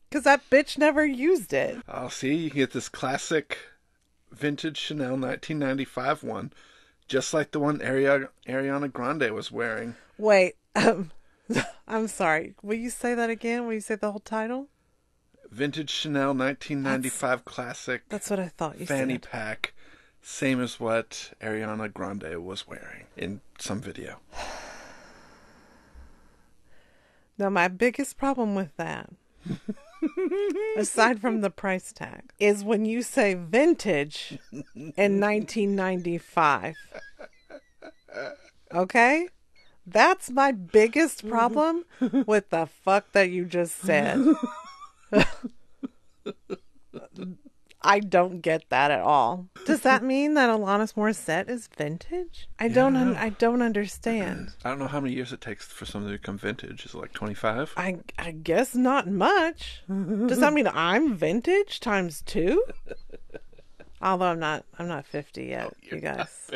because 0.10 0.24
that 0.24 0.50
bitch 0.50 0.78
never 0.78 1.06
used 1.06 1.52
it. 1.52 1.80
I'll 1.90 2.10
see. 2.10 2.34
You 2.36 2.50
can 2.50 2.60
get 2.60 2.72
this 2.72 2.88
classic 2.88 3.58
vintage 4.32 4.78
Chanel 4.78 5.12
1995 5.12 6.24
one, 6.24 6.54
just 7.08 7.34
like 7.34 7.52
the 7.52 7.60
one 7.60 7.82
Ari- 7.82 8.28
Ariana 8.48 8.92
Grande 8.92 9.32
was 9.34 9.52
wearing. 9.52 9.96
Wait, 10.18 10.56
um, 10.76 11.12
I'm 11.88 12.08
sorry. 12.08 12.56
Will 12.62 12.78
you 12.78 12.90
say 12.90 13.14
that 13.16 13.30
again? 13.30 13.66
Will 13.66 13.74
you 13.74 13.82
say 13.82 13.96
the 13.96 14.12
whole 14.12 14.20
title? 14.22 14.68
Vintage 15.52 15.90
Chanel 15.90 16.34
1995 16.34 17.44
classic 17.44 18.04
That's 18.08 18.30
what 18.30 18.40
I 18.40 18.48
thought 18.48 18.80
you 18.80 18.86
said. 18.86 18.98
fanny 19.00 19.16
said. 19.16 19.24
pack, 19.24 19.74
same 20.22 20.62
as 20.62 20.80
what 20.80 21.34
Ariana 21.42 21.92
Grande 21.94 22.42
was 22.44 22.66
wearing 22.68 23.06
in 23.18 23.42
some 23.60 23.82
video. 23.82 24.20
Now, 27.38 27.50
my 27.50 27.68
biggest 27.70 28.18
problem 28.18 28.54
with 28.54 28.76
that, 28.78 29.10
aside 30.78 31.20
from 31.20 31.42
the 31.42 31.50
price 31.50 31.92
tag, 31.92 32.32
is 32.40 32.64
when 32.64 32.86
you 32.86 33.02
say 33.02 33.34
vintage 33.34 34.40
in 34.52 35.20
1995. 35.20 36.76
Okay? 38.74 39.28
That's 39.86 40.30
my 40.30 40.52
biggest 40.52 41.28
problem 41.28 41.86
with 42.26 42.50
the 42.50 42.68
fuck 42.68 43.12
that 43.14 43.30
you 43.32 43.46
just 43.46 43.78
said. 43.78 44.24
I 47.84 48.00
don't 48.00 48.42
get 48.42 48.70
that 48.70 48.92
at 48.92 49.02
all. 49.02 49.48
Does 49.66 49.82
that 49.82 50.04
mean 50.04 50.36
that 50.36 50.50
Alanis 50.50 50.94
Morissette 50.94 51.50
is 51.50 51.68
vintage? 51.76 52.48
I 52.60 52.68
don't. 52.68 52.96
Un- 52.96 53.16
I 53.16 53.30
don't 53.30 53.62
understand. 53.62 54.54
I 54.64 54.70
don't 54.70 54.80
know 54.80 54.88
how 54.88 55.00
many 55.00 55.16
years 55.16 55.34
it 55.34 55.42
takes 55.42 55.66
for 55.66 55.86
something 55.86 56.12
to 56.12 56.18
become 56.18 56.38
vintage. 56.38 56.86
Is 56.86 56.94
it 56.94 56.98
like 56.98 57.14
25? 57.14 57.74
I 57.78 57.98
I 58.20 58.32
guess 58.32 58.76
not 58.76 59.08
much. 59.08 59.84
Does 59.88 60.40
that 60.40 60.54
mean 60.54 60.68
I'm 60.68 61.16
vintage 61.16 61.80
times 61.80 62.22
two? 62.22 62.64
Although 64.02 64.26
I'm 64.26 64.40
not. 64.40 64.66
I'm 64.78 64.88
not 64.88 65.06
fifty 65.06 65.46
yet, 65.46 65.68
oh, 65.68 65.74
you 65.82 66.00
guys. 66.00 66.52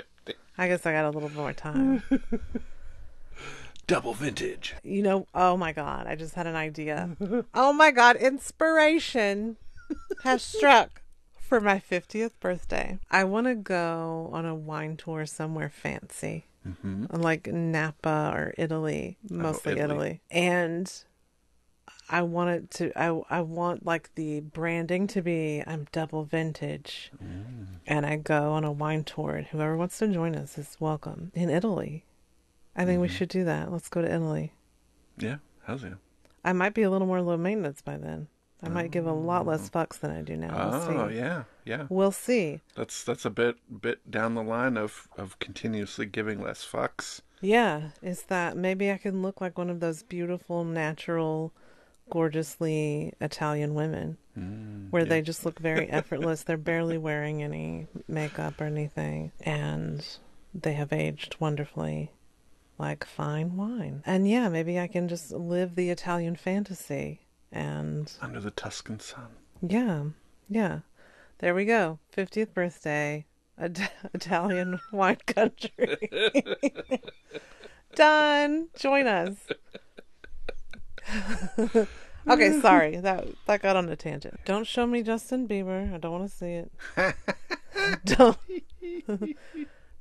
I 0.57 0.67
guess 0.67 0.85
I 0.85 0.93
got 0.93 1.05
a 1.05 1.09
little 1.09 1.29
more 1.29 1.53
time. 1.53 2.03
Double 3.87 4.13
vintage. 4.13 4.75
You 4.83 5.03
know, 5.03 5.27
oh 5.35 5.57
my 5.57 5.71
god, 5.71 6.07
I 6.07 6.15
just 6.15 6.33
had 6.35 6.47
an 6.47 6.55
idea. 6.55 7.15
Oh 7.53 7.73
my 7.73 7.91
god, 7.91 8.15
inspiration 8.15 9.57
has 10.23 10.41
struck 10.41 11.01
for 11.45 11.61
my 11.61 11.79
50th 11.79 12.31
birthday. 12.39 12.99
I 13.11 13.23
want 13.23 13.47
to 13.47 13.55
go 13.55 14.29
on 14.33 14.45
a 14.45 14.55
wine 14.55 14.97
tour 14.97 15.25
somewhere 15.25 15.69
fancy. 15.69 16.45
Mm-hmm. 16.67 17.05
Like 17.15 17.47
Napa 17.47 18.31
or 18.33 18.53
Italy, 18.57 19.17
oh, 19.31 19.35
mostly 19.35 19.73
Italy. 19.73 19.83
Italy. 19.83 20.21
And 20.31 20.91
I 22.09 22.23
want 22.23 22.49
it 22.49 22.71
to 22.71 22.99
I 22.99 23.21
I 23.29 23.41
want 23.41 23.85
like 23.85 24.09
the 24.15 24.39
branding 24.39 25.05
to 25.07 25.21
be 25.21 25.63
I'm 25.65 25.87
double 25.91 26.23
vintage. 26.23 27.11
Mm. 27.23 27.67
And 27.85 28.05
I 28.05 28.15
go 28.15 28.53
on 28.53 28.63
a 28.63 28.71
wine 28.71 29.03
tour 29.03 29.35
and 29.35 29.45
whoever 29.45 29.77
wants 29.77 29.99
to 29.99 30.07
join 30.07 30.35
us 30.35 30.57
is 30.57 30.75
welcome 30.79 31.31
in 31.35 31.51
Italy. 31.51 32.05
I 32.75 32.83
think 32.85 32.99
we 32.99 33.07
mm-hmm. 33.07 33.15
should 33.15 33.29
do 33.29 33.45
that. 33.45 33.71
Let's 33.71 33.87
go 33.87 34.01
to 34.01 34.11
Italy. 34.11 34.51
Yeah, 35.17 35.37
how's 35.63 35.83
it? 35.83 35.93
I 36.43 36.53
might 36.53 36.73
be 36.73 36.81
a 36.81 36.89
little 36.89 37.07
more 37.07 37.21
low 37.21 37.37
maintenance 37.37 37.81
by 37.81 37.97
then. 37.97 38.27
I 38.65 38.69
might 38.69 38.91
give 38.91 39.05
a 39.05 39.13
lot 39.13 39.45
less 39.45 39.63
um, 39.63 39.69
fucks 39.69 39.99
than 39.99 40.11
I 40.11 40.21
do 40.21 40.35
now. 40.35 40.69
We'll 40.69 40.99
Oh, 41.01 41.09
see. 41.09 41.15
yeah, 41.17 41.43
yeah. 41.65 41.85
We'll 41.89 42.11
see. 42.11 42.61
That's 42.75 43.03
that's 43.03 43.23
a 43.25 43.29
bit 43.29 43.57
bit 43.81 44.09
down 44.09 44.33
the 44.33 44.43
line 44.43 44.75
of 44.77 45.07
of 45.17 45.37
continuously 45.39 46.05
giving 46.05 46.41
less 46.41 46.65
fucks. 46.65 47.21
Yeah, 47.41 47.89
is 48.01 48.23
that 48.23 48.57
maybe 48.57 48.91
I 48.91 48.97
can 48.97 49.21
look 49.21 49.39
like 49.39 49.57
one 49.57 49.69
of 49.69 49.79
those 49.79 50.01
beautiful, 50.01 50.63
natural, 50.63 51.53
gorgeously 52.09 53.13
Italian 53.21 53.75
women 53.75 54.17
mm, 54.37 54.89
where 54.89 55.05
they 55.05 55.21
just 55.21 55.45
look 55.45 55.59
very 55.59 55.87
effortless. 55.89 56.43
They're 56.43 56.57
barely 56.57 56.97
wearing 56.97 57.43
any 57.43 57.87
makeup 58.07 58.59
or 58.59 58.65
anything, 58.65 59.31
and 59.41 60.05
they 60.53 60.73
have 60.73 60.91
aged 60.93 61.35
wonderfully 61.39 62.11
like 62.77 63.05
fine 63.05 63.55
wine. 63.57 64.01
And 64.05 64.27
yeah, 64.27 64.49
maybe 64.49 64.79
I 64.79 64.87
can 64.87 65.07
just 65.07 65.31
live 65.31 65.75
the 65.75 65.89
Italian 65.89 66.35
fantasy 66.35 67.21
and 67.55 68.11
Under 68.21 68.39
the 68.39 68.51
Tuscan 68.51 68.99
sun. 68.99 69.27
Yeah, 69.61 70.03
yeah. 70.49 70.79
There 71.39 71.55
we 71.55 71.65
go. 71.65 71.99
50th 72.15 72.53
birthday, 72.53 73.25
It- 73.57 73.79
Italian 74.13 74.79
wine 74.91 75.17
country. 75.25 75.97
Done. 77.95 78.67
Join 78.77 79.07
us. 79.07 79.35
okay, 82.27 82.59
sorry. 82.59 82.97
That 82.97 83.25
that 83.47 83.61
got 83.61 83.75
on 83.77 83.87
a 83.89 83.95
tangent. 83.95 84.39
Don't 84.43 84.67
show 84.67 84.85
me 84.85 85.01
Justin 85.01 85.47
Bieber. 85.47 85.93
I 85.93 85.97
don't 85.97 86.11
want 86.11 86.29
to 86.29 86.35
see 86.35 86.61
it. 86.63 86.71
don't 88.05 88.37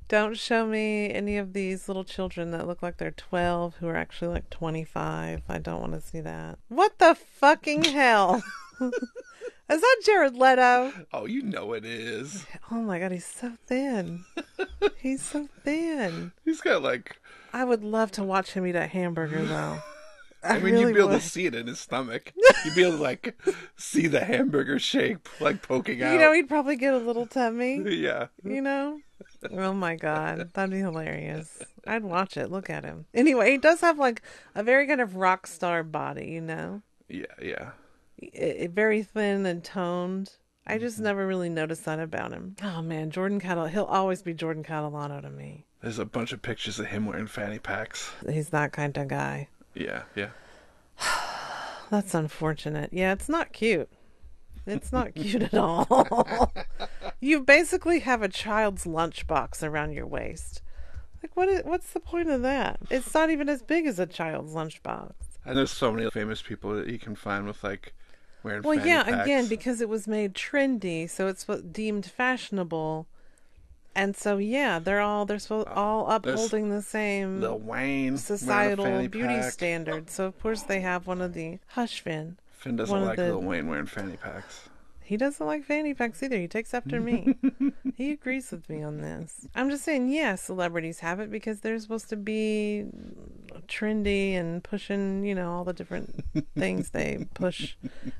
Don't 0.07 0.37
show 0.37 0.65
me 0.67 1.09
any 1.11 1.37
of 1.37 1.53
these 1.53 1.87
little 1.87 2.03
children 2.03 2.51
that 2.51 2.67
look 2.67 2.83
like 2.83 2.97
they're 2.97 3.09
12 3.11 3.77
who 3.77 3.87
are 3.87 3.95
actually 3.95 4.27
like 4.27 4.49
25. 4.51 5.41
I 5.49 5.57
don't 5.57 5.81
want 5.81 5.93
to 5.93 6.01
see 6.01 6.21
that. 6.21 6.59
What 6.69 6.99
the 6.99 7.15
fucking 7.15 7.83
hell? 7.85 8.43
Is 8.81 9.81
that 9.81 10.01
Jared 10.05 10.35
Leto? 10.35 10.93
Oh, 11.11 11.25
you 11.25 11.41
know 11.41 11.73
it 11.73 11.85
is. 11.85 12.45
Oh 12.71 12.75
my 12.75 12.99
god, 12.99 13.11
he's 13.11 13.25
so 13.25 13.53
thin. 13.65 14.23
He's 15.01 15.23
so 15.23 15.47
thin. 15.63 16.31
He's 16.43 16.61
got 16.61 16.83
like 16.83 17.17
I 17.51 17.63
would 17.63 17.83
love 17.83 18.11
to 18.11 18.23
watch 18.23 18.51
him 18.53 18.67
eat 18.67 18.75
a 18.75 18.85
hamburger 18.85 19.43
though. 19.43 19.79
I, 20.43 20.49
I 20.49 20.53
mean, 20.55 20.63
really 20.65 20.79
you'd 20.81 20.93
be 20.93 20.99
able 20.99 21.09
would. 21.09 21.21
to 21.21 21.27
see 21.27 21.47
it 21.47 21.55
in 21.55 21.65
his 21.65 21.79
stomach. 21.79 22.31
You'd 22.63 22.75
be 22.75 22.83
able 22.83 22.97
to 22.97 23.03
like 23.03 23.35
see 23.75 24.05
the 24.05 24.23
hamburger 24.23 24.77
shape 24.77 25.27
like 25.39 25.63
poking 25.63 26.03
out. 26.03 26.13
You 26.13 26.19
know, 26.19 26.31
he'd 26.31 26.47
probably 26.47 26.75
get 26.75 26.93
a 26.93 26.99
little 26.99 27.25
tummy. 27.25 27.81
yeah. 27.87 28.27
You 28.43 28.61
know? 28.61 28.99
Oh 29.51 29.73
my 29.73 29.95
god, 29.95 30.49
that'd 30.53 30.71
be 30.71 30.79
hilarious. 30.79 31.61
I'd 31.87 32.03
watch 32.03 32.37
it. 32.37 32.51
Look 32.51 32.69
at 32.69 32.83
him. 32.83 33.05
Anyway, 33.13 33.51
he 33.51 33.57
does 33.57 33.81
have 33.81 33.97
like 33.97 34.21
a 34.55 34.63
very 34.63 34.87
kind 34.87 35.01
of 35.01 35.15
rock 35.15 35.47
star 35.47 35.83
body, 35.83 36.27
you 36.27 36.41
know? 36.41 36.81
Yeah, 37.07 37.25
yeah. 37.41 37.71
I- 38.21 38.57
I- 38.63 38.69
very 38.71 39.03
thin 39.03 39.45
and 39.45 39.63
toned. 39.63 40.33
I 40.67 40.77
just 40.77 40.95
mm-hmm. 40.95 41.05
never 41.05 41.27
really 41.27 41.49
noticed 41.49 41.85
that 41.85 41.99
about 41.99 42.31
him. 42.31 42.55
Oh 42.63 42.81
man, 42.81 43.11
Jordan 43.11 43.39
Catalano. 43.39 43.69
He'll 43.69 43.83
always 43.83 44.21
be 44.21 44.33
Jordan 44.33 44.63
Catalano 44.63 45.21
to 45.21 45.29
me. 45.29 45.65
There's 45.81 45.99
a 45.99 46.05
bunch 46.05 46.31
of 46.33 46.41
pictures 46.41 46.79
of 46.79 46.87
him 46.87 47.05
wearing 47.05 47.27
fanny 47.27 47.59
packs. 47.59 48.11
He's 48.27 48.49
that 48.49 48.71
kind 48.71 48.97
of 48.97 49.07
guy. 49.07 49.49
Yeah, 49.75 50.03
yeah. 50.15 50.29
That's 51.91 52.15
unfortunate. 52.15 52.89
Yeah, 52.91 53.13
it's 53.13 53.29
not 53.29 53.53
cute. 53.53 53.89
It's 54.65 54.91
not 54.91 55.13
cute 55.15 55.43
at 55.43 55.53
all. 55.53 56.51
you 57.19 57.41
basically 57.41 57.99
have 57.99 58.21
a 58.21 58.27
child's 58.29 58.85
lunchbox 58.85 59.61
around 59.63 59.93
your 59.93 60.07
waist. 60.07 60.61
Like 61.21 61.35
what 61.35 61.49
is, 61.49 61.63
what's 61.63 61.91
the 61.91 61.99
point 61.99 62.29
of 62.29 62.41
that? 62.43 62.79
It's 62.89 63.13
not 63.13 63.29
even 63.29 63.49
as 63.49 63.61
big 63.61 63.85
as 63.85 63.99
a 63.99 64.05
child's 64.05 64.53
lunchbox. 64.53 65.13
And 65.45 65.57
there's 65.57 65.71
so 65.71 65.91
many 65.91 66.09
famous 66.09 66.41
people 66.41 66.73
that 66.75 66.87
you 66.87 66.97
can 66.97 67.15
find 67.15 67.45
with 67.45 67.63
like 67.63 67.93
wearing 68.43 68.63
Well, 68.63 68.77
fanny 68.77 68.89
yeah, 68.89 69.03
packs. 69.03 69.23
again 69.23 69.47
because 69.47 69.81
it 69.81 69.89
was 69.89 70.07
made 70.07 70.33
trendy, 70.33 71.07
so 71.09 71.27
it's 71.27 71.47
what 71.47 71.71
deemed 71.71 72.05
fashionable. 72.05 73.07
And 73.95 74.15
so 74.15 74.37
yeah, 74.37 74.79
they're 74.79 74.99
all 74.99 75.25
they're 75.25 75.39
supposed 75.39 75.67
uh, 75.69 75.73
all 75.73 76.09
upholding 76.09 76.69
the 76.69 76.81
same 76.81 77.39
Lil 77.39 77.59
Wayne 77.59 78.17
societal 78.17 79.07
beauty 79.07 79.27
pack. 79.27 79.51
standards. 79.53 80.13
So 80.13 80.25
of 80.25 80.39
course 80.41 80.63
they 80.63 80.81
have 80.81 81.07
one 81.07 81.21
of 81.21 81.33
the 81.33 81.59
hush 81.67 82.01
fin. 82.01 82.37
Finn 82.65 82.75
doesn't 82.75 83.05
like 83.05 83.17
the- 83.17 83.25
Lil 83.27 83.43
Wayne 83.43 83.67
wearing 83.67 83.85
fanny 83.85 84.17
packs. 84.17 84.69
He 85.03 85.17
doesn't 85.17 85.45
like 85.45 85.63
fanny 85.63 85.93
packs 85.93 86.23
either. 86.23 86.39
He 86.39 86.47
takes 86.47 86.73
after 86.73 86.99
me. 86.99 87.35
he 87.95 88.13
agrees 88.13 88.49
with 88.49 88.67
me 88.67 88.81
on 88.81 89.01
this. 89.01 89.47
I'm 89.53 89.69
just 89.69 89.83
saying, 89.83 90.09
yeah, 90.09 90.33
celebrities 90.33 91.01
have 91.01 91.19
it 91.19 91.29
because 91.29 91.59
they're 91.59 91.77
supposed 91.77 92.09
to 92.09 92.15
be 92.15 92.85
trendy 93.67 94.33
and 94.33 94.63
pushing, 94.63 95.23
you 95.23 95.35
know, 95.35 95.51
all 95.51 95.63
the 95.63 95.73
different 95.73 96.25
things 96.57 96.89
they 96.89 97.27
push 97.35 97.75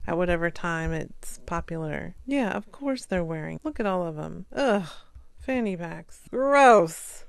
at 0.05 0.15
whatever 0.15 0.51
time 0.51 0.91
it's 0.93 1.39
popular. 1.47 2.13
Yeah, 2.27 2.51
of 2.51 2.71
course 2.71 3.03
they're 3.05 3.23
wearing. 3.23 3.59
Look 3.63 3.79
at 3.79 3.87
all 3.87 4.05
of 4.05 4.15
them. 4.15 4.45
Ugh, 4.53 4.87
fanny 5.39 5.75
packs. 5.75 6.19
Gross. 6.29 7.25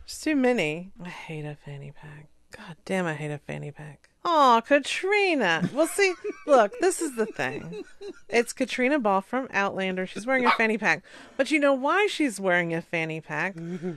There's 0.00 0.20
too 0.20 0.36
many. 0.36 0.92
I 1.02 1.08
hate 1.08 1.46
a 1.46 1.54
fanny 1.56 1.92
pack. 1.92 2.26
God 2.54 2.76
damn, 2.84 3.06
I 3.06 3.14
hate 3.14 3.30
a 3.30 3.38
fanny 3.38 3.70
pack. 3.70 4.07
Aw, 4.30 4.60
Caitriona. 4.60 5.70
Well, 5.72 5.86
see, 5.86 6.12
look, 6.46 6.78
this 6.80 7.00
is 7.00 7.16
the 7.16 7.24
thing. 7.24 7.82
It's 8.28 8.52
Caitriona 8.52 8.98
Balfe 8.98 9.24
from 9.24 9.48
Outlander. 9.50 10.06
She's 10.06 10.26
wearing 10.26 10.44
a 10.44 10.50
fanny 10.50 10.76
pack. 10.76 11.02
But 11.38 11.50
you 11.50 11.58
know 11.58 11.72
why 11.72 12.08
she's 12.08 12.38
wearing 12.38 12.74
a 12.74 12.82
fanny 12.82 13.22
pack? 13.22 13.56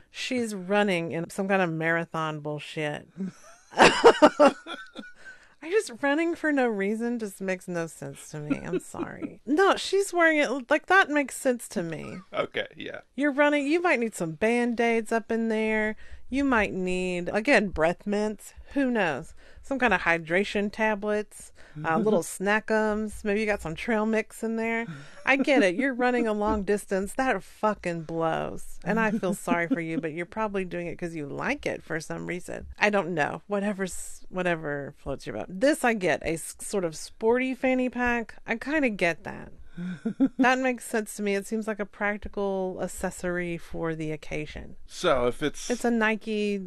She's 0.09 0.55
running 0.55 1.11
in 1.11 1.29
some 1.29 1.49
kind 1.49 1.61
of 1.61 1.69
marathon 1.69 2.39
bullshit. 2.39 3.09
I 3.77 5.69
just 5.69 5.91
running 6.01 6.33
for 6.35 6.53
no 6.53 6.67
reason 6.67 7.19
just 7.19 7.41
makes 7.41 7.67
no 7.67 7.87
sense 7.87 8.29
to 8.29 8.39
me. 8.39 8.57
I'm 8.63 8.79
sorry. 8.79 9.41
No, 9.45 9.75
she's 9.75 10.13
wearing 10.13 10.37
it 10.37 10.71
like 10.71 10.85
that 10.85 11.09
makes 11.09 11.35
sense 11.35 11.67
to 11.69 11.83
me. 11.83 12.19
Okay, 12.33 12.67
yeah. 12.77 13.01
You're 13.15 13.33
running, 13.33 13.67
you 13.67 13.81
might 13.81 13.99
need 13.99 14.15
some 14.15 14.31
band-aids 14.31 15.11
up 15.11 15.29
in 15.29 15.49
there. 15.49 15.97
You 16.29 16.45
might 16.45 16.71
need 16.73 17.29
again 17.33 17.67
breath 17.67 18.07
mints. 18.07 18.53
Who 18.73 18.89
knows? 18.89 19.33
Some 19.71 19.79
kind 19.79 19.93
of 19.93 20.01
hydration 20.01 20.69
tablets, 20.69 21.53
uh, 21.85 21.97
little 21.97 22.23
snackums. 22.23 23.23
Maybe 23.23 23.39
you 23.39 23.45
got 23.45 23.61
some 23.61 23.73
trail 23.73 24.05
mix 24.05 24.43
in 24.43 24.57
there. 24.57 24.85
I 25.25 25.37
get 25.37 25.63
it. 25.63 25.75
You're 25.75 25.93
running 25.93 26.27
a 26.27 26.33
long 26.33 26.63
distance. 26.63 27.13
That 27.13 27.41
fucking 27.41 28.01
blows, 28.01 28.79
and 28.83 28.99
I 28.99 29.11
feel 29.11 29.33
sorry 29.33 29.69
for 29.69 29.79
you. 29.79 29.97
But 30.01 30.11
you're 30.11 30.25
probably 30.25 30.65
doing 30.65 30.87
it 30.87 30.95
because 30.99 31.15
you 31.15 31.25
like 31.25 31.65
it 31.65 31.81
for 31.83 32.01
some 32.01 32.27
reason. 32.27 32.67
I 32.77 32.89
don't 32.89 33.13
know. 33.13 33.43
Whatever's 33.47 34.25
whatever 34.27 34.93
floats 34.97 35.25
your 35.25 35.37
boat. 35.37 35.45
This 35.47 35.85
I 35.85 35.93
get 35.93 36.21
a 36.23 36.33
s- 36.33 36.57
sort 36.59 36.83
of 36.83 36.93
sporty 36.93 37.55
fanny 37.55 37.87
pack. 37.87 38.35
I 38.45 38.55
kind 38.55 38.83
of 38.83 38.97
get 38.97 39.23
that. 39.23 39.53
that 40.37 40.59
makes 40.59 40.83
sense 40.83 41.15
to 41.15 41.23
me. 41.23 41.35
It 41.35 41.47
seems 41.47 41.65
like 41.65 41.79
a 41.79 41.85
practical 41.85 42.77
accessory 42.83 43.57
for 43.57 43.95
the 43.95 44.11
occasion. 44.11 44.75
So 44.85 45.27
if 45.27 45.41
it's, 45.41 45.69
It's 45.69 45.85
a 45.85 45.91
Nike 45.91 46.61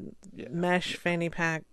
mesh 0.51 0.97
fanny 0.97 1.29
pack 1.29 1.65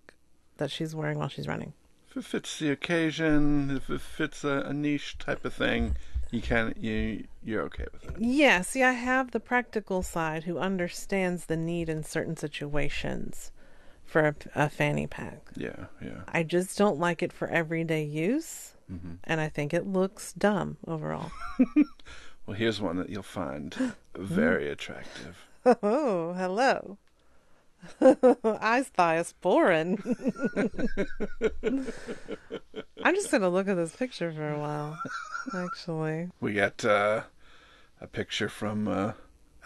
that 0.62 0.72
she's 0.72 0.96
wearing 0.96 1.18
while 1.18 1.28
she's 1.28 1.48
running. 1.48 1.74
if 2.10 2.18
it 2.18 2.26
fits 2.26 2.60
the 2.60 2.72
occasion, 2.72 3.72
if 3.72 3.90
it 3.90 4.02
fits 4.02 4.44
a, 4.44 4.64
a 4.68 4.74
niche 4.74 5.18
type 5.18 5.44
of 5.44 5.54
thing, 5.54 5.96
you 6.30 6.42
can 6.42 6.74
you 6.78 7.26
you're 7.44 7.64
okay 7.64 7.86
with 7.92 8.04
it. 8.06 8.16
Yeah, 8.20 8.62
see, 8.62 8.84
I 8.84 8.94
have 8.94 9.32
the 9.32 9.40
practical 9.40 10.02
side 10.04 10.44
who 10.44 10.58
understands 10.58 11.46
the 11.46 11.58
need 11.58 11.90
in 11.90 12.04
certain 12.04 12.38
situations 12.38 13.52
for 14.06 14.28
a, 14.28 14.36
a 14.56 14.70
fanny 14.70 15.08
pack. 15.08 15.42
Yeah, 15.56 15.86
yeah. 16.02 16.22
I 16.28 16.44
just 16.44 16.78
don't 16.78 17.00
like 17.00 17.24
it 17.24 17.34
for 17.34 17.48
everyday 17.48 18.04
use, 18.04 18.74
mm-hmm. 18.92 19.16
and 19.24 19.42
I 19.42 19.50
think 19.50 19.74
it 19.74 19.88
looks 19.88 20.34
dumb 20.34 20.78
overall. 20.88 21.32
Well, 22.46 22.58
here's 22.58 22.82
one 22.82 22.98
that 22.98 23.10
you'll 23.10 23.24
find 23.24 23.94
very 24.18 24.70
attractive. 24.70 25.38
Oh, 25.66 26.34
hello. 26.34 26.98
I 28.02 28.84
spy 28.84 29.16
a 29.16 29.24
sporran. 29.24 29.98
I'm 33.04 33.16
just 33.16 33.32
gonna 33.32 33.50
look 33.50 33.68
at 33.68 33.76
this 33.76 33.96
picture 33.96 34.32
for 34.32 34.50
a 34.50 34.60
while. 34.60 34.98
Actually, 35.56 36.30
We 36.40 36.54
got 36.54 36.84
uh, 36.86 37.24
a 38.00 38.08
picture 38.08 38.50
from 38.50 38.88
uh, 38.88 39.14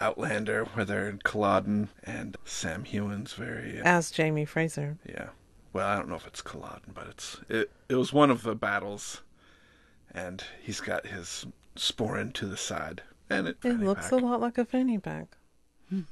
Outlander 0.00 0.64
where 0.64 0.84
they're 0.84 1.08
in 1.08 1.18
Culloden, 1.18 1.88
and 2.02 2.36
Sam 2.44 2.84
Heughan's 2.84 3.34
very 3.34 3.80
uh, 3.80 3.84
as 3.84 4.10
Jamie 4.10 4.44
Fraser. 4.44 4.98
yeah. 5.08 5.28
Well, 5.72 5.86
I 5.86 5.96
don't 5.96 6.08
know 6.08 6.14
if 6.14 6.26
it's 6.26 6.40
Culloden, 6.40 6.92
but 6.94 7.06
it's 7.08 7.38
it. 7.48 7.70
It 7.88 7.96
was 7.96 8.12
one 8.12 8.30
of 8.30 8.42
the 8.42 8.54
battles, 8.54 9.22
and 10.14 10.42
he's 10.62 10.80
got 10.80 11.06
his 11.06 11.46
sporran 11.76 12.32
to 12.34 12.46
the 12.46 12.56
side, 12.56 13.02
and 13.28 13.48
it. 13.48 13.58
It 13.62 13.80
looks 13.80 14.08
pack. 14.08 14.12
a 14.12 14.16
lot 14.16 14.40
like 14.40 14.56
a 14.56 14.64
fanny 14.64 14.98
pack. 14.98 15.36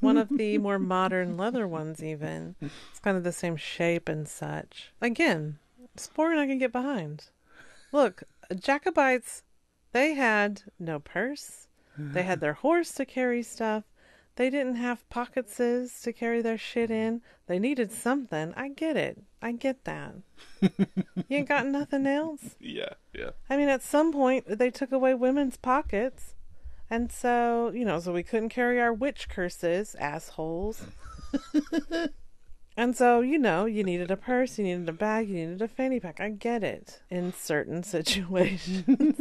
One 0.01 0.17
of 0.17 0.29
the 0.29 0.59
more 0.59 0.79
modern 0.79 1.37
leather 1.37 1.67
ones, 1.67 2.03
even. 2.03 2.55
It's 2.61 3.01
kind 3.01 3.17
of 3.17 3.25
the 3.25 3.33
same 3.33 3.57
shape 3.57 4.09
and 4.09 4.29
such. 4.29 4.93
Again, 5.01 5.59
sporran 5.97 6.39
I 6.39 6.47
can 6.47 6.59
get 6.59 6.73
behind. 6.73 7.25
Look, 7.93 8.25
Jacobites, 8.59 9.43
they 9.93 10.15
had 10.15 10.63
no 10.79 10.99
purse. 11.01 11.69
They 11.97 12.23
had 12.25 12.41
their 12.41 12.55
horse 12.55 12.93
to 12.95 13.05
carry 13.05 13.43
stuff. 13.43 13.85
They 14.37 14.51
didn't 14.51 14.77
have 14.77 15.09
pocketses 15.11 16.03
to 16.03 16.13
carry 16.13 16.43
their 16.43 16.59
shit 16.59 16.91
in. 16.91 17.23
They 17.47 17.61
needed 17.61 17.93
something. 17.93 18.53
I 18.57 18.69
get 18.69 18.97
it. 18.97 19.23
I 19.41 19.53
get 19.53 19.85
that. 19.85 20.15
you 20.61 20.71
ain't 21.31 21.49
got 21.49 21.67
nothing 21.67 22.07
else? 22.07 22.57
Yeah, 22.61 22.95
yeah. 23.13 23.31
I 23.49 23.57
mean, 23.57 23.69
at 23.69 23.83
some 23.83 24.13
point, 24.13 24.59
they 24.59 24.71
took 24.71 24.91
away 24.91 25.15
women's 25.15 25.57
pockets. 25.57 26.34
And 26.95 27.11
so, 27.11 27.73
you 27.75 27.85
know, 27.85 27.99
so 27.99 28.13
we 28.13 28.23
couldn't 28.23 28.51
carry 28.51 28.81
our 28.81 28.93
witch 28.93 29.29
curses, 29.29 29.97
assholes. 29.99 30.81
and 32.77 32.97
so, 32.97 33.19
you 33.21 33.37
know, 33.37 33.65
you 33.65 33.83
needed 33.83 34.13
a 34.13 34.17
purse, 34.17 34.59
you 34.59 34.65
needed 34.65 34.89
a 34.89 34.93
bag, 34.93 35.29
you 35.29 35.35
needed 35.35 35.61
a 35.61 35.67
fanny 35.67 35.99
pack. 35.99 36.21
I 36.21 36.29
get 36.29 36.63
it 36.63 37.03
in 37.11 37.33
certain 37.33 37.83
situations. 37.97 39.21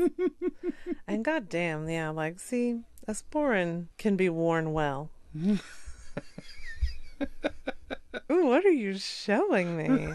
and 1.07 1.25
goddamn, 1.25 1.89
yeah, 1.89 2.09
like, 2.09 2.39
see, 2.39 2.81
a 3.07 3.13
sporran 3.13 3.87
can 3.97 4.15
be 4.15 4.29
worn 4.29 4.71
well. 4.71 5.09
Ooh, 5.35 5.57
what 8.29 8.65
are 8.65 8.69
you 8.69 8.99
showing 8.99 9.75
me? 9.75 10.13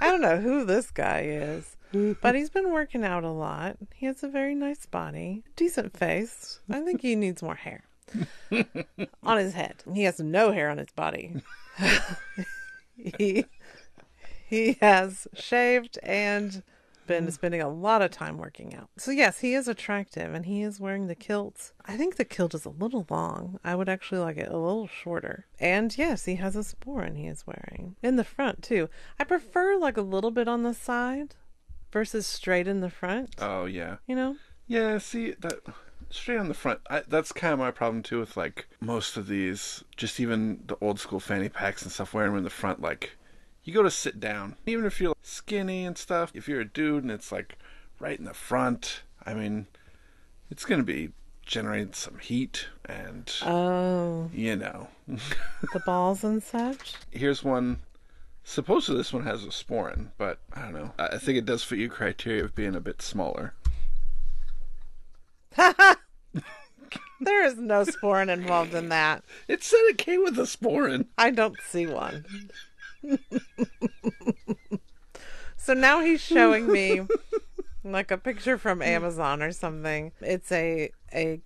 I 0.00 0.10
don't 0.10 0.22
know 0.22 0.40
who 0.40 0.64
this 0.64 0.90
guy 0.90 1.20
is, 1.20 1.75
but 2.22 2.34
he's 2.34 2.50
been 2.50 2.72
working 2.72 3.04
out 3.04 3.24
a 3.24 3.30
lot. 3.30 3.76
He 3.94 4.06
has 4.06 4.22
a 4.22 4.28
very 4.28 4.54
nice 4.54 4.86
body, 4.86 5.44
decent 5.56 5.96
face. 5.96 6.60
I 6.70 6.80
think 6.80 7.02
he 7.02 7.16
needs 7.16 7.42
more 7.42 7.54
hair 7.54 7.84
on 9.22 9.38
his 9.38 9.54
head. 9.54 9.82
He 9.92 10.04
has 10.04 10.20
no 10.20 10.52
hair 10.52 10.70
on 10.70 10.78
his 10.78 10.92
body. 10.94 11.42
he 12.96 13.44
he 14.48 14.78
has 14.80 15.26
shaved 15.34 15.98
and 16.02 16.62
been 17.06 17.26
mm. 17.26 17.32
spending 17.32 17.60
a 17.60 17.68
lot 17.68 18.02
of 18.02 18.10
time 18.10 18.38
working 18.38 18.74
out. 18.74 18.88
So 18.96 19.10
yes, 19.10 19.40
he 19.40 19.54
is 19.54 19.68
attractive 19.68 20.34
and 20.34 20.46
he 20.46 20.62
is 20.62 20.80
wearing 20.80 21.06
the 21.06 21.14
kilt. 21.14 21.72
I 21.84 21.96
think 21.96 22.16
the 22.16 22.24
kilt 22.24 22.54
is 22.54 22.64
a 22.64 22.70
little 22.70 23.06
long. 23.08 23.58
I 23.64 23.74
would 23.74 23.88
actually 23.88 24.18
like 24.18 24.36
it 24.36 24.48
a 24.48 24.56
little 24.56 24.86
shorter. 24.86 25.46
And 25.58 25.96
yes, 25.96 26.24
he 26.24 26.36
has 26.36 26.56
a 26.56 26.60
sporran 26.60 27.16
he 27.16 27.26
is 27.26 27.46
wearing. 27.46 27.96
In 28.02 28.16
the 28.16 28.24
front 28.24 28.62
too. 28.62 28.88
I 29.18 29.24
prefer 29.24 29.76
like 29.76 29.96
a 29.96 30.02
little 30.02 30.30
bit 30.30 30.48
on 30.48 30.62
the 30.62 30.74
side 30.74 31.34
versus 31.92 32.26
straight 32.26 32.66
in 32.68 32.80
the 32.80 32.90
front, 32.90 33.34
Oh 33.38 33.64
yeah, 33.66 33.96
you 34.06 34.14
know? 34.16 34.36
yeah. 34.66 34.98
See 34.98 35.32
that 35.40 35.60
straight 36.10 36.38
on 36.38 36.48
the 36.48 36.54
front. 36.54 36.80
I, 36.90 37.02
that's 37.08 37.32
kind 37.32 37.52
of 37.52 37.58
my 37.58 37.70
problem 37.70 38.02
too 38.02 38.20
with 38.20 38.36
like 38.36 38.66
most 38.80 39.16
of 39.16 39.26
these. 39.28 39.82
Just 39.96 40.20
even 40.20 40.62
the 40.66 40.76
old 40.80 41.00
school 41.00 41.20
fanny 41.20 41.48
packs 41.48 41.82
and 41.82 41.90
stuff. 41.92 42.14
Wearing 42.14 42.30
them 42.32 42.38
in 42.38 42.44
the 42.44 42.50
front, 42.50 42.80
like 42.80 43.16
you 43.64 43.72
go 43.72 43.82
to 43.82 43.90
sit 43.90 44.20
down, 44.20 44.56
even 44.66 44.84
if 44.84 45.00
you're 45.00 45.14
skinny 45.22 45.84
and 45.84 45.96
stuff. 45.98 46.30
If 46.34 46.48
you're 46.48 46.60
a 46.60 46.64
dude 46.68 47.02
and 47.02 47.10
it's 47.10 47.32
like 47.32 47.56
right 47.98 48.18
in 48.18 48.24
the 48.24 48.34
front, 48.34 49.02
I 49.24 49.34
mean, 49.34 49.66
it's 50.50 50.64
gonna 50.64 50.82
be 50.84 51.10
generating 51.44 51.92
some 51.92 52.18
heat 52.18 52.66
and 52.84 53.32
Oh, 53.42 54.28
you 54.32 54.56
know. 54.56 54.88
the 55.08 55.80
balls 55.86 56.24
and 56.24 56.42
such. 56.42 56.94
Here's 57.10 57.42
one. 57.44 57.78
Supposedly 58.48 58.98
this 58.98 59.12
one 59.12 59.24
has 59.24 59.42
a 59.42 59.48
sporran, 59.48 60.10
but 60.18 60.38
I 60.52 60.62
don't 60.62 60.72
know. 60.72 60.92
I 60.98 61.18
think 61.18 61.36
it 61.36 61.44
does 61.44 61.64
fit 61.64 61.80
your 61.80 61.88
criteria 61.88 62.44
of 62.44 62.54
being 62.54 62.76
a 62.76 62.80
bit 62.80 63.02
smaller. 63.02 63.54
There 67.20 67.44
is 67.46 67.56
no 67.56 67.82
sporran 67.82 68.28
involved 68.28 68.74
in 68.74 68.90
that. 68.90 69.24
It 69.48 69.62
said 69.64 69.80
it 69.84 69.96
came 69.96 70.22
with 70.22 70.38
a 70.38 70.42
sporran. 70.42 71.06
I 71.16 71.30
don't 71.30 71.56
see 71.66 71.86
one. 71.86 72.26
so 75.56 75.72
now 75.72 76.00
he's 76.00 76.20
showing 76.20 76.70
me 76.70 77.00
like 77.84 78.10
a 78.10 78.18
picture 78.18 78.58
from 78.58 78.82
Amazon 78.82 79.42
or 79.42 79.52
something. 79.52 80.12
It's 80.20 80.52
a 80.52 80.90
a 81.14 81.40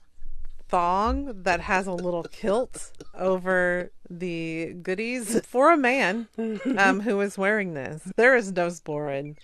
thong 0.70 1.42
that 1.42 1.60
has 1.60 1.86
a 1.86 1.92
little 1.92 2.22
kilt 2.22 2.92
over 3.14 3.90
the 4.08 4.74
goodies 4.82 5.40
for 5.46 5.72
a 5.72 5.76
man 5.76 6.28
um, 6.78 7.00
who 7.00 7.20
is 7.20 7.36
wearing 7.36 7.74
this. 7.74 8.02
There 8.16 8.36
is 8.36 8.52
no 8.52 8.68
sporran. 8.68 9.36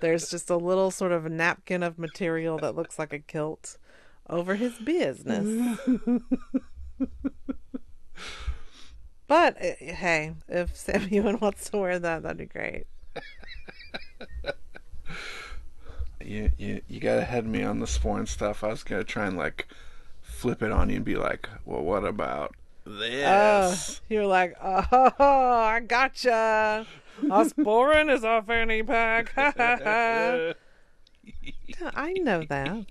There's 0.00 0.30
just 0.30 0.48
a 0.50 0.56
little 0.56 0.90
sort 0.90 1.12
of 1.12 1.24
napkin 1.30 1.82
of 1.82 1.98
material 1.98 2.58
that 2.58 2.74
looks 2.74 2.98
like 2.98 3.12
a 3.12 3.18
kilt 3.18 3.76
over 4.28 4.54
his 4.54 4.78
business. 4.78 5.78
But 9.30 9.56
uh, 9.58 9.74
hey, 9.78 10.32
if 10.48 10.76
Sam 10.76 11.02
Heughan 11.02 11.40
wants 11.40 11.70
to 11.70 11.78
wear 11.78 12.00
that, 12.00 12.24
that'd 12.24 12.36
be 12.36 12.46
great. 12.46 12.86
You 16.20 16.50
you 16.58 16.82
you 16.88 17.00
got 17.00 17.18
ahead 17.18 17.46
me 17.46 17.62
on 17.62 17.78
the 17.78 17.86
sporran 17.86 18.26
stuff. 18.26 18.64
I 18.64 18.68
was 18.68 18.82
gonna 18.82 19.04
try 19.04 19.26
and 19.26 19.38
like 19.38 19.68
flip 20.40 20.62
it 20.62 20.72
on 20.72 20.88
you 20.90 20.96
and 20.96 21.04
be 21.04 21.16
like, 21.16 21.48
well, 21.64 21.82
what 21.82 22.04
about 22.04 22.54
Oh, 22.86 22.98
this? 23.70 24.00
you're 24.08 24.26
like, 24.26 24.56
oh, 24.62 25.14
I 25.18 25.80
gotcha. 25.86 26.86
A 27.22 27.44
sporran 27.44 28.10
is 28.12 28.24
a 28.24 28.42
fanny 28.46 28.82
pack. 28.82 29.32
I 31.94 32.12
know 32.14 32.42
that. 32.48 32.86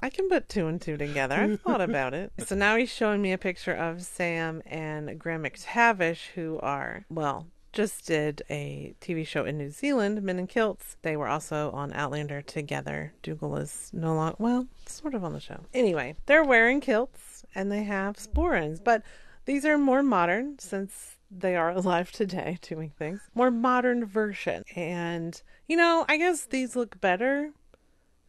I 0.00 0.10
can 0.10 0.28
put 0.28 0.48
two 0.48 0.66
and 0.66 0.80
two 0.80 0.96
together. 0.98 1.34
I've 1.36 1.60
thought 1.62 1.80
about 1.80 2.12
it. 2.14 2.32
So 2.46 2.54
now 2.54 2.76
he's 2.76 2.90
showing 2.92 3.22
me 3.22 3.32
a 3.32 3.38
picture 3.38 3.72
of 3.74 4.02
Sam 4.02 4.62
and 4.66 5.18
Graham 5.18 5.44
McTavish, 5.44 6.26
who 6.34 6.58
are, 6.62 7.06
well, 7.08 7.46
just 7.76 8.06
did 8.06 8.42
a 8.48 8.94
TV 9.02 9.26
show 9.26 9.44
in 9.44 9.58
New 9.58 9.70
Zealand, 9.70 10.22
Men 10.22 10.38
in 10.38 10.46
Kilts. 10.46 10.96
They 11.02 11.14
were 11.14 11.28
also 11.28 11.70
on 11.72 11.92
Outlander 11.92 12.40
together. 12.40 13.12
Dougal 13.22 13.56
is 13.58 13.90
no 13.92 14.14
longer, 14.14 14.36
well, 14.38 14.66
sort 14.86 15.14
of 15.14 15.22
on 15.22 15.34
the 15.34 15.40
show. 15.40 15.60
Anyway, 15.74 16.16
they're 16.24 16.42
wearing 16.42 16.80
kilts 16.80 17.44
and 17.54 17.70
they 17.70 17.84
have 17.84 18.16
sporrans, 18.16 18.82
but 18.82 19.02
these 19.44 19.66
are 19.66 19.76
more 19.76 20.02
modern 20.02 20.58
since 20.58 21.18
they 21.30 21.54
are 21.54 21.70
alive 21.76 22.10
today 22.10 22.58
doing 22.62 22.92
things. 22.98 23.20
More 23.34 23.50
modern 23.50 24.06
version. 24.06 24.64
And, 24.74 25.40
you 25.68 25.76
know, 25.76 26.06
I 26.08 26.16
guess 26.16 26.46
these 26.46 26.76
look 26.76 26.98
better 26.98 27.50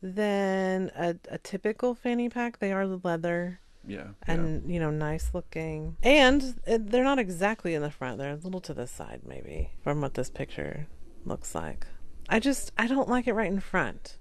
than 0.02 0.92
a, 0.94 1.16
a 1.32 1.38
typical 1.38 1.96
fanny 1.96 2.28
pack. 2.28 2.60
They 2.60 2.74
are 2.74 2.86
the 2.86 3.00
leather 3.02 3.62
Yeah. 3.88 4.08
and 4.28 4.70
you 4.72 4.80
know 4.80 4.92
nice 4.92 5.30
looking 5.34 5.96
and 6.04 6.42
they're 6.66 7.04
not 7.04 7.20
exactly 7.20 7.74
in 7.74 7.82
the 7.82 7.90
front 7.90 8.18
they're 8.18 8.34
a 8.34 8.36
little 8.36 8.60
to 8.62 8.74
the 8.74 8.86
side 8.86 9.22
maybe 9.26 9.72
from 9.82 10.02
what 10.02 10.16
this 10.16 10.30
picture 10.30 10.88
looks 11.26 11.56
like 11.56 11.88
i 12.28 12.40
just 12.40 12.74
i 12.78 12.86
don't 12.86 13.08
like 13.08 13.28
it 13.28 13.34
right 13.34 13.52
in 13.52 13.62
front 13.62 14.18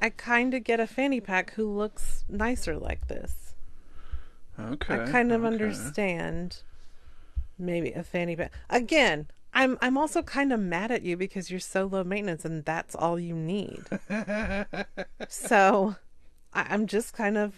i 0.00 0.10
kind 0.10 0.54
of 0.54 0.62
get 0.62 0.78
a 0.78 0.86
fanny 0.86 1.20
pack 1.20 1.52
who 1.54 1.68
looks 1.68 2.24
nicer 2.28 2.76
like 2.76 3.08
this. 3.08 3.54
Okay. 4.58 4.94
i 4.94 5.10
kind 5.10 5.32
of 5.32 5.44
okay. 5.44 5.52
understand 5.52 6.62
maybe 7.58 7.90
a 7.92 8.04
fanny 8.04 8.36
pack 8.36 8.52
again 8.70 9.26
i'm 9.52 9.76
i'm 9.82 9.98
also 9.98 10.22
kind 10.22 10.52
of 10.52 10.60
mad 10.60 10.92
at 10.92 11.02
you 11.02 11.16
because 11.16 11.50
you're 11.50 11.58
so 11.58 11.86
low 11.86 12.04
maintenance 12.04 12.44
and 12.44 12.64
that's 12.64 12.94
all 12.94 13.18
you 13.18 13.34
need 13.34 13.82
so 15.28 15.96
I, 16.52 16.66
I'm 16.70 16.86
just 16.86 17.12
kind 17.12 17.36
of 17.36 17.54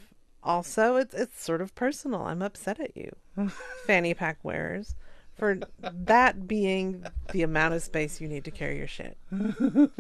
also 0.46 0.96
it's 0.96 1.14
it's 1.14 1.42
sort 1.42 1.60
of 1.60 1.74
personal. 1.74 2.22
I'm 2.22 2.40
upset 2.40 2.80
at 2.80 2.96
you, 2.96 3.14
fanny 3.86 4.14
pack 4.14 4.38
wearers, 4.42 4.94
for 5.34 5.58
that 5.82 6.46
being 6.48 7.04
the 7.32 7.42
amount 7.42 7.74
of 7.74 7.82
space 7.82 8.20
you 8.20 8.28
need 8.28 8.44
to 8.44 8.50
carry 8.50 8.78
your 8.78 8.88
shit. 8.88 9.16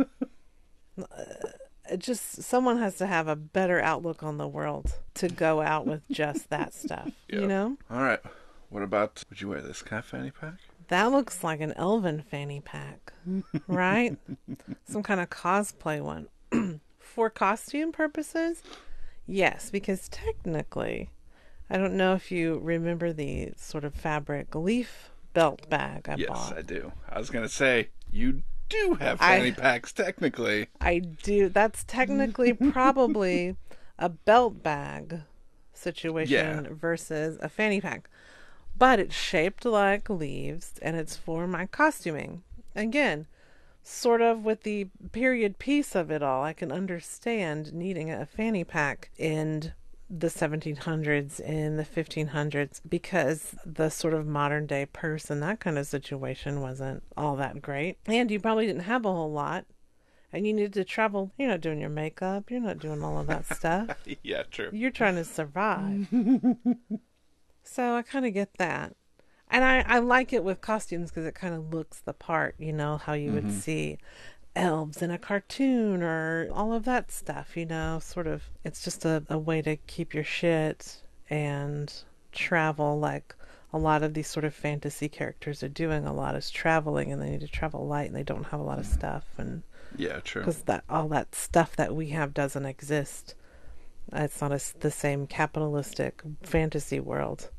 Uh, 0.98 1.24
it 1.90 1.98
just 2.00 2.42
someone 2.42 2.78
has 2.78 2.96
to 2.96 3.04
have 3.04 3.28
a 3.28 3.36
better 3.36 3.78
outlook 3.82 4.22
on 4.22 4.38
the 4.38 4.48
world 4.48 4.94
to 5.12 5.28
go 5.28 5.60
out 5.60 5.86
with 5.86 6.08
just 6.10 6.48
that 6.48 6.72
stuff. 6.72 7.10
You 7.28 7.46
know, 7.46 7.76
All 7.90 8.00
right. 8.00 8.20
What 8.70 8.82
about? 8.82 9.22
Would 9.28 9.42
you 9.42 9.48
wear 9.50 9.60
this 9.60 9.82
kind 9.82 9.98
of 9.98 10.06
fanny 10.06 10.30
pack? 10.30 10.54
that 10.88 11.10
looks 11.10 11.42
like 11.44 11.60
an 11.60 11.72
elven 11.76 12.22
fanny 12.22 12.60
pack, 12.60 13.12
right? 13.66 14.16
Some 14.88 15.02
kind 15.02 15.20
of 15.20 15.30
cosplay 15.30 16.00
one. 16.00 16.28
For 16.98 17.30
costume 17.30 17.92
purposes, 17.92 18.62
Yes, 19.26 19.70
because 19.70 20.08
technically, 20.08 21.10
I 21.68 21.78
don't 21.78 21.96
know 21.96 22.14
if 22.14 22.30
you 22.30 22.58
remember 22.62 23.12
the 23.12 23.52
sort 23.56 23.84
of 23.84 23.94
fabric 23.94 24.54
leaf 24.54 25.10
belt 25.34 25.68
bag 25.68 26.08
I 26.08 26.14
yes, 26.16 26.28
bought. 26.28 26.50
Yes, 26.50 26.58
I 26.58 26.62
do. 26.62 26.92
I 27.08 27.18
was 27.18 27.30
gonna 27.30 27.48
say 27.48 27.88
you 28.10 28.42
do 28.68 28.96
have 29.00 29.20
I- 29.20 29.38
fanny 29.38 29.52
packs 29.52 29.92
technically. 29.92 30.68
I 30.80 30.98
do. 31.00 31.48
That's 31.48 31.84
technically 31.84 32.52
probably 32.72 33.56
a 33.98 34.08
belt 34.08 34.62
bag 34.62 35.20
situation 35.74 36.64
Yeah. 36.64 36.74
versus 36.74 37.38
a 37.42 37.48
fanny 37.48 37.80
pack. 37.80 38.08
But 38.78 39.00
it's 39.00 39.14
shaped 39.14 39.64
like 39.64 40.08
leaves 40.10 40.74
and 40.82 40.96
it's 40.96 41.16
for 41.16 41.46
my 41.46 41.66
costuming. 41.66 42.42
Again, 42.74 43.26
sort 43.86 44.20
of 44.20 44.44
with 44.44 44.62
the 44.62 44.88
period 45.12 45.58
piece 45.58 45.94
of 45.94 46.10
it 46.10 46.22
all, 46.22 46.42
I 46.42 46.52
can 46.52 46.72
understand 46.72 47.72
needing 47.72 48.10
a 48.10 48.26
fanny 48.26 48.64
pack 48.64 49.10
in 49.16 49.72
the 50.08 50.28
1700s, 50.28 51.40
in 51.40 51.76
the 51.76 51.84
1500s, 51.84 52.80
because 52.88 53.54
the 53.64 53.88
sort 53.88 54.14
of 54.14 54.26
modern 54.26 54.66
day 54.66 54.86
purse 54.86 55.30
and 55.30 55.42
that 55.42 55.60
kind 55.60 55.78
of 55.78 55.86
situation 55.86 56.60
wasn't 56.60 57.02
all 57.16 57.36
that 57.36 57.62
great. 57.62 57.98
And 58.06 58.30
you 58.30 58.40
probably 58.40 58.66
didn't 58.66 58.82
have 58.82 59.04
a 59.04 59.12
whole 59.12 59.32
lot 59.32 59.66
and 60.32 60.46
you 60.46 60.52
needed 60.52 60.74
to 60.74 60.84
travel. 60.84 61.32
You're 61.38 61.48
not 61.48 61.60
doing 61.60 61.80
your 61.80 61.88
makeup. 61.88 62.50
You're 62.50 62.60
not 62.60 62.78
doing 62.78 63.02
all 63.02 63.18
of 63.18 63.26
that 63.28 63.46
stuff. 63.56 63.88
Yeah, 64.22 64.42
true. 64.50 64.70
You're 64.72 64.90
trying 64.90 65.14
to 65.14 65.24
survive. 65.24 66.08
so 67.62 67.94
I 67.94 68.02
kind 68.02 68.26
of 68.26 68.34
get 68.34 68.54
that. 68.58 68.94
And 69.50 69.64
I, 69.64 69.84
I 69.86 69.98
like 70.00 70.32
it 70.32 70.42
with 70.44 70.60
costumes 70.60 71.10
because 71.10 71.24
it 71.24 71.34
kind 71.34 71.54
of 71.54 71.72
looks 71.72 72.00
the 72.00 72.12
part, 72.12 72.56
you 72.58 72.72
know, 72.72 72.96
how 72.96 73.12
you 73.12 73.32
would 73.32 73.44
mm-hmm. 73.44 73.58
see 73.58 73.98
elves 74.56 75.02
in 75.02 75.10
a 75.10 75.18
cartoon 75.18 76.02
or 76.02 76.48
all 76.52 76.72
of 76.72 76.84
that 76.84 77.12
stuff, 77.12 77.56
you 77.56 77.66
know, 77.66 77.98
sort 78.02 78.26
of. 78.26 78.44
It's 78.64 78.82
just 78.82 79.04
a, 79.04 79.22
a 79.28 79.38
way 79.38 79.62
to 79.62 79.76
keep 79.76 80.14
your 80.14 80.24
shit 80.24 81.02
and 81.30 81.92
travel 82.32 82.98
like 82.98 83.34
a 83.72 83.78
lot 83.78 84.02
of 84.02 84.14
these 84.14 84.28
sort 84.28 84.44
of 84.44 84.54
fantasy 84.54 85.08
characters 85.08 85.62
are 85.62 85.68
doing 85.68 86.06
a 86.06 86.12
lot 86.12 86.34
is 86.34 86.50
traveling 86.50 87.12
and 87.12 87.20
they 87.20 87.30
need 87.30 87.40
to 87.40 87.48
travel 87.48 87.86
light 87.86 88.06
and 88.06 88.16
they 88.16 88.22
don't 88.22 88.44
have 88.44 88.60
a 88.60 88.62
lot 88.62 88.78
of 88.78 88.86
mm-hmm. 88.86 88.94
stuff 88.94 89.24
and 89.38 89.62
Yeah, 89.96 90.20
true. 90.20 90.42
because 90.42 90.62
that 90.62 90.84
all 90.88 91.08
that 91.08 91.34
stuff 91.34 91.76
that 91.76 91.94
we 91.94 92.08
have 92.08 92.34
doesn't 92.34 92.66
exist. 92.66 93.34
It's 94.12 94.40
not 94.40 94.52
a 94.52 94.60
the 94.78 94.90
same 94.90 95.26
capitalistic 95.26 96.22
fantasy 96.42 97.00
world 97.00 97.50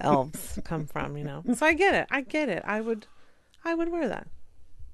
elves 0.00 0.58
come 0.64 0.86
from, 0.86 1.16
you 1.16 1.24
know. 1.24 1.42
So 1.54 1.66
I 1.66 1.74
get 1.74 1.94
it. 1.94 2.06
I 2.10 2.20
get 2.20 2.48
it. 2.48 2.62
I 2.66 2.80
would, 2.80 3.06
I 3.64 3.74
would 3.74 3.90
wear 3.90 4.08
that 4.08 4.28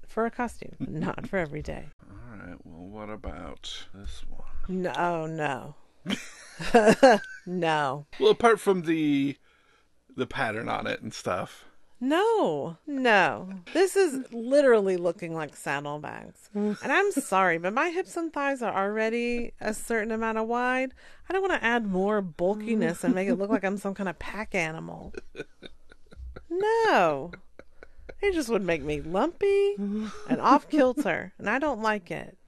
for 0.06 0.26
a 0.26 0.30
costume, 0.30 0.76
not 0.78 1.26
for 1.28 1.38
every 1.38 1.62
day. 1.62 1.86
All 2.10 2.38
right. 2.38 2.56
Well, 2.64 2.86
what 2.86 3.10
about 3.10 3.86
this 3.94 4.24
one? 4.28 4.86
Oh, 4.96 5.26
no, 5.26 5.74
no, 6.04 7.18
no, 7.46 8.06
Well, 8.18 8.30
apart 8.30 8.60
from 8.60 8.82
the 8.82 9.36
the 10.16 10.26
pattern 10.26 10.68
on 10.68 10.86
it 10.86 11.02
and 11.02 11.12
stuff. 11.12 11.64
No, 12.00 12.76
no. 12.86 13.48
This 13.72 13.96
is 13.96 14.24
literally 14.32 14.96
looking 14.96 15.34
like 15.34 15.56
saddlebags. 15.56 16.48
And 16.54 16.76
I'm 16.82 17.10
sorry, 17.12 17.58
but 17.58 17.72
my 17.72 17.90
hips 17.90 18.16
and 18.16 18.32
thighs 18.32 18.62
are 18.62 18.74
already 18.74 19.52
a 19.60 19.72
certain 19.74 20.12
amount 20.12 20.38
of 20.38 20.46
wide. 20.46 20.92
I 21.28 21.32
don't 21.32 21.42
want 21.42 21.60
to 21.60 21.64
add 21.64 21.86
more 21.86 22.20
bulkiness 22.20 23.02
and 23.04 23.14
make 23.14 23.28
it 23.28 23.36
look 23.36 23.50
like 23.50 23.64
I'm 23.64 23.78
some 23.78 23.94
kind 23.94 24.08
of 24.08 24.18
pack 24.18 24.54
animal. 24.54 25.14
No. 26.50 27.32
It 28.22 28.32
just 28.32 28.48
would 28.48 28.62
make 28.64 28.82
me 28.82 29.00
lumpy 29.00 29.74
and 29.76 30.40
off 30.40 30.68
kilter, 30.68 31.32
and 31.38 31.50
I 31.50 31.58
don't 31.58 31.82
like 31.82 32.10
it. 32.10 32.38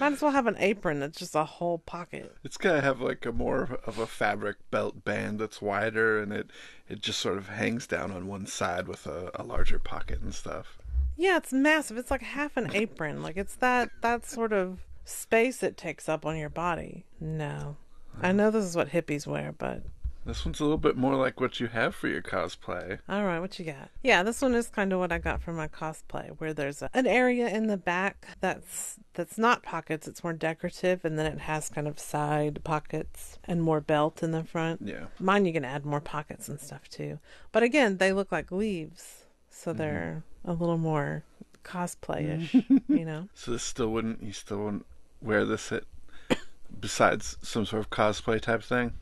Might 0.00 0.12
as 0.12 0.22
well 0.22 0.30
have 0.30 0.46
an 0.46 0.56
apron 0.58 1.00
that's 1.00 1.18
just 1.18 1.34
a 1.34 1.44
whole 1.44 1.78
pocket. 1.78 2.34
It's 2.44 2.56
gotta 2.56 2.80
have 2.80 3.00
like 3.00 3.26
a 3.26 3.32
more 3.32 3.78
of 3.84 3.98
a 3.98 4.06
fabric 4.06 4.56
belt 4.70 5.04
band 5.04 5.40
that's 5.40 5.60
wider, 5.60 6.20
and 6.20 6.32
it 6.32 6.50
it 6.88 7.00
just 7.00 7.20
sort 7.20 7.38
of 7.38 7.48
hangs 7.48 7.86
down 7.86 8.10
on 8.10 8.26
one 8.26 8.46
side 8.46 8.86
with 8.88 9.06
a, 9.06 9.30
a 9.34 9.42
larger 9.42 9.78
pocket 9.78 10.20
and 10.20 10.34
stuff. 10.34 10.78
Yeah, 11.16 11.36
it's 11.36 11.52
massive. 11.52 11.96
It's 11.96 12.10
like 12.10 12.22
half 12.22 12.56
an 12.56 12.70
apron. 12.74 13.22
Like 13.22 13.36
it's 13.36 13.56
that 13.56 13.90
that 14.02 14.24
sort 14.24 14.52
of 14.52 14.78
space 15.04 15.62
it 15.62 15.76
takes 15.76 16.08
up 16.08 16.24
on 16.24 16.36
your 16.36 16.50
body. 16.50 17.04
No. 17.20 17.76
I 18.20 18.32
know 18.32 18.50
this 18.50 18.64
is 18.64 18.76
what 18.76 18.90
hippies 18.90 19.26
wear, 19.26 19.54
but 19.56 19.82
This 20.28 20.44
one's 20.44 20.60
a 20.60 20.64
little 20.64 20.76
bit 20.76 20.94
more 20.94 21.14
like 21.14 21.40
what 21.40 21.58
you 21.58 21.68
have 21.68 21.94
for 21.94 22.06
your 22.06 22.20
cosplay. 22.20 22.98
all 23.08 23.24
right, 23.24 23.40
what 23.40 23.58
you 23.58 23.64
got? 23.64 23.88
Yeah, 24.02 24.22
this 24.22 24.42
one 24.42 24.54
is 24.54 24.68
kind 24.68 24.92
of 24.92 24.98
what 24.98 25.10
I 25.10 25.16
got 25.16 25.40
from 25.40 25.56
my 25.56 25.68
cosplay, 25.68 26.32
where 26.36 26.52
there's 26.52 26.82
a, 26.82 26.90
an 26.92 27.06
area 27.06 27.48
in 27.48 27.68
the 27.68 27.78
back 27.78 28.26
that's 28.38 28.98
that's 29.14 29.38
not 29.38 29.62
pockets. 29.62 30.06
It's 30.06 30.22
more 30.22 30.34
decorative, 30.34 31.02
and 31.02 31.18
then 31.18 31.24
it 31.24 31.38
has 31.38 31.70
kind 31.70 31.88
of 31.88 31.98
side 31.98 32.62
pockets 32.62 33.38
and 33.44 33.62
more 33.62 33.80
belt 33.80 34.22
in 34.22 34.32
the 34.32 34.44
front. 34.44 34.82
Yeah. 34.84 35.06
Mine, 35.18 35.46
you 35.46 35.52
can 35.54 35.64
add 35.64 35.86
more 35.86 36.02
pockets 36.02 36.46
and 36.46 36.60
stuff 36.60 36.90
too. 36.90 37.20
But 37.50 37.62
again, 37.62 37.96
they 37.96 38.12
look 38.12 38.30
like 38.30 38.52
leaves, 38.52 39.24
so 39.48 39.70
mm-hmm. 39.70 39.78
they're 39.78 40.24
a 40.44 40.52
little 40.52 40.76
more 40.76 41.24
cosplay-ish, 41.64 42.52
you 42.88 43.06
know. 43.06 43.30
So 43.32 43.52
this 43.52 43.62
still 43.62 43.88
wouldn't 43.88 44.22
you 44.22 44.32
still 44.32 44.58
wouldn't 44.58 44.86
wear 45.22 45.46
this 45.46 45.72
at 45.72 45.84
besides 46.80 47.38
some 47.40 47.64
sort 47.64 47.80
of 47.80 47.88
cosplay 47.88 48.38
type 48.42 48.62
thing? 48.62 48.92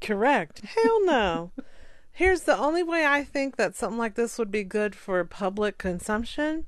Correct. 0.00 0.60
Hell 0.60 1.04
no. 1.04 1.50
Here's 2.12 2.42
the 2.42 2.56
only 2.56 2.82
way 2.82 3.04
I 3.04 3.24
think 3.24 3.56
that 3.56 3.74
something 3.74 3.98
like 3.98 4.14
this 4.14 4.38
would 4.38 4.50
be 4.50 4.62
good 4.62 4.94
for 4.94 5.24
public 5.24 5.78
consumption 5.78 6.66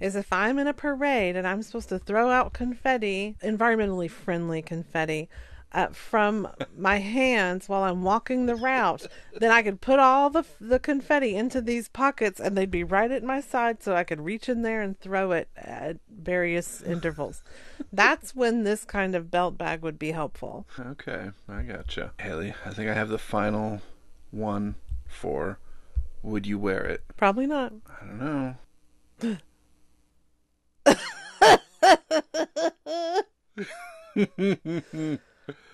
is 0.00 0.16
if 0.16 0.32
I'm 0.32 0.58
in 0.58 0.66
a 0.66 0.74
parade 0.74 1.36
and 1.36 1.46
I'm 1.46 1.62
supposed 1.62 1.88
to 1.90 1.98
throw 1.98 2.30
out 2.30 2.52
confetti, 2.52 3.36
environmentally 3.42 4.10
friendly 4.10 4.62
confetti, 4.62 5.28
uh, 5.72 5.88
from 5.88 6.48
my 6.76 6.98
hands 6.98 7.68
while 7.68 7.82
I'm 7.82 8.02
walking 8.02 8.46
the 8.46 8.54
route, 8.54 9.06
then 9.38 9.50
I 9.50 9.62
could 9.62 9.80
put 9.80 9.98
all 9.98 10.30
the 10.30 10.44
the 10.60 10.78
confetti 10.78 11.36
into 11.36 11.60
these 11.60 11.88
pockets 11.88 12.40
and 12.40 12.56
they'd 12.56 12.70
be 12.70 12.84
right 12.84 13.10
at 13.10 13.22
my 13.22 13.40
side 13.40 13.82
so 13.82 13.94
I 13.94 14.04
could 14.04 14.20
reach 14.20 14.48
in 14.48 14.62
there 14.62 14.80
and 14.80 14.98
throw 14.98 15.32
it 15.32 15.48
at 15.56 15.98
various 16.08 16.80
intervals. 16.86 17.42
That's 17.92 18.34
when 18.34 18.64
this 18.64 18.84
kind 18.84 19.14
of 19.14 19.30
belt 19.30 19.58
bag 19.58 19.82
would 19.82 19.98
be 19.98 20.12
helpful. 20.12 20.66
Okay, 20.78 21.30
I 21.48 21.62
gotcha. 21.62 22.12
Haley, 22.18 22.54
I 22.64 22.70
think 22.70 22.88
I 22.88 22.94
have 22.94 23.10
the 23.10 23.18
final 23.18 23.82
one 24.30 24.76
for 25.06 25.58
would 26.22 26.46
you 26.46 26.58
wear 26.58 26.84
it? 26.84 27.02
Probably 27.16 27.46
not. 27.46 27.72
I 27.88 28.06
don't 28.06 28.18
know. 28.18 28.56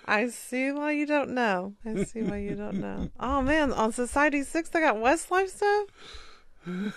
I 0.07 0.27
see 0.29 0.71
why 0.71 0.91
you 0.91 1.05
don't 1.07 1.31
know. 1.31 1.73
I 1.83 2.03
see 2.03 2.21
why 2.21 2.37
you 2.37 2.55
don't 2.55 2.79
know. 2.79 3.09
Oh 3.19 3.41
man, 3.41 3.73
on 3.73 3.91
Society 3.91 4.43
Six 4.43 4.69
they 4.69 4.79
got 4.79 4.97
Westlife 4.97 5.49
stuff. 5.49 5.87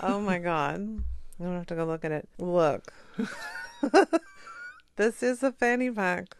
Oh 0.00 0.20
my 0.20 0.38
god, 0.50 0.76
I'm 0.76 1.04
gonna 1.40 1.56
have 1.56 1.66
to 1.66 1.74
go 1.74 1.84
look 1.84 2.04
at 2.04 2.12
it. 2.12 2.28
Look, 2.38 2.92
this 4.96 5.22
is 5.22 5.42
a 5.42 5.52
fanny 5.52 5.90
pack, 5.90 6.36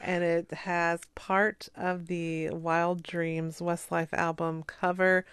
and 0.00 0.24
it 0.24 0.50
has 0.52 1.00
part 1.14 1.68
of 1.76 2.06
the 2.08 2.50
Wild 2.50 3.02
Dreams 3.02 3.60
Westlife 3.60 4.12
album 4.12 4.64
cover 4.64 5.24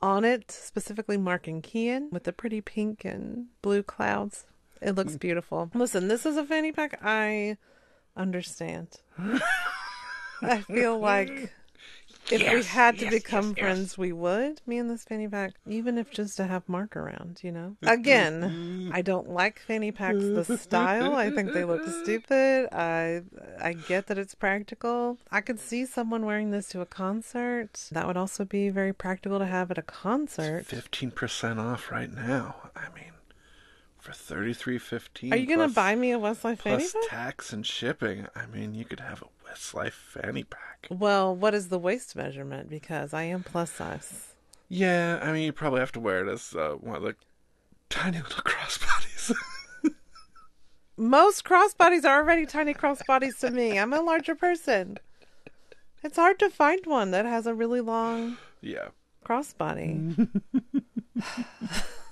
on 0.00 0.24
it, 0.24 0.50
specifically 0.50 1.16
Mark 1.16 1.48
and 1.48 1.62
Kian 1.62 2.12
with 2.12 2.24
the 2.24 2.32
pretty 2.32 2.60
pink 2.60 3.04
and 3.04 3.46
blue 3.62 3.82
clouds. 3.82 4.46
It 4.80 4.92
looks 4.92 5.16
beautiful. 5.16 5.70
Listen, 5.74 6.08
this 6.08 6.26
is 6.26 6.36
a 6.36 6.44
fanny 6.44 6.70
pack. 6.70 7.00
I 7.02 7.56
understand. 8.16 9.00
I 10.42 10.60
feel 10.60 10.98
like 10.98 11.52
if 12.30 12.52
we 12.52 12.62
had 12.62 12.98
to 12.98 13.04
yes, 13.04 13.14
become 13.14 13.48
yes, 13.48 13.54
yes. 13.56 13.64
friends, 13.64 13.98
we 13.98 14.12
would. 14.12 14.60
Me 14.66 14.78
and 14.78 14.88
this 14.88 15.04
fanny 15.04 15.28
pack, 15.28 15.54
even 15.66 15.98
if 15.98 16.10
just 16.10 16.36
to 16.38 16.44
have 16.44 16.68
Mark 16.68 16.96
around, 16.96 17.40
you 17.42 17.52
know. 17.52 17.76
Mm-hmm. 17.82 17.88
Again, 17.88 18.40
mm-hmm. 18.40 18.90
I 18.94 19.02
don't 19.02 19.28
like 19.28 19.58
fanny 19.58 19.92
packs. 19.92 20.20
The 20.20 20.56
style, 20.56 21.14
I 21.14 21.30
think 21.30 21.52
they 21.52 21.64
look 21.64 21.86
stupid. 22.02 22.68
I 22.72 23.22
I 23.60 23.74
get 23.74 24.06
that 24.06 24.18
it's 24.18 24.34
practical. 24.34 25.18
I 25.30 25.40
could 25.40 25.60
see 25.60 25.84
someone 25.84 26.24
wearing 26.24 26.50
this 26.50 26.68
to 26.68 26.80
a 26.80 26.86
concert. 26.86 27.88
That 27.92 28.06
would 28.06 28.16
also 28.16 28.44
be 28.44 28.70
very 28.70 28.92
practical 28.92 29.38
to 29.38 29.46
have 29.46 29.70
at 29.70 29.78
a 29.78 29.82
concert. 29.82 30.66
Fifteen 30.66 31.10
percent 31.10 31.58
off 31.58 31.90
right 31.90 32.12
now. 32.12 32.70
I 32.74 32.86
mean, 32.94 33.12
for 34.04 34.12
thirty 34.12 34.52
three 34.52 34.78
fifteen. 34.78 35.32
Are 35.32 35.36
you 35.36 35.46
gonna 35.46 35.68
buy 35.68 35.94
me 35.94 36.12
a 36.12 36.18
Westlife 36.18 36.58
fanny 36.58 36.76
plus 36.76 36.92
pack? 36.92 37.02
tax 37.08 37.52
and 37.54 37.66
shipping? 37.66 38.26
I 38.36 38.44
mean, 38.44 38.74
you 38.74 38.84
could 38.84 39.00
have 39.00 39.22
a 39.22 39.48
Westlife 39.48 39.92
fanny 39.92 40.44
pack. 40.44 40.86
Well, 40.90 41.34
what 41.34 41.54
is 41.54 41.68
the 41.68 41.78
waist 41.78 42.14
measurement? 42.14 42.68
Because 42.68 43.14
I 43.14 43.22
am 43.22 43.42
plus 43.42 43.70
size. 43.70 44.34
Yeah, 44.68 45.20
I 45.22 45.32
mean, 45.32 45.44
you 45.44 45.52
probably 45.52 45.80
have 45.80 45.92
to 45.92 46.00
wear 46.00 46.26
it 46.26 46.30
as 46.30 46.54
uh, 46.54 46.72
one 46.80 46.96
of 46.96 47.02
the 47.02 47.14
tiny 47.88 48.18
little 48.18 48.42
crossbodies. 48.44 49.34
Most 50.98 51.44
crossbodies 51.44 52.04
are 52.04 52.18
already 52.18 52.44
tiny 52.44 52.74
crossbodies 52.74 53.38
to 53.40 53.50
me. 53.50 53.78
I'm 53.78 53.94
a 53.94 54.02
larger 54.02 54.34
person. 54.34 54.98
It's 56.02 56.16
hard 56.16 56.38
to 56.40 56.50
find 56.50 56.84
one 56.84 57.10
that 57.12 57.24
has 57.24 57.46
a 57.46 57.54
really 57.54 57.80
long 57.80 58.36
yeah. 58.60 58.88
crossbody. 59.24 60.28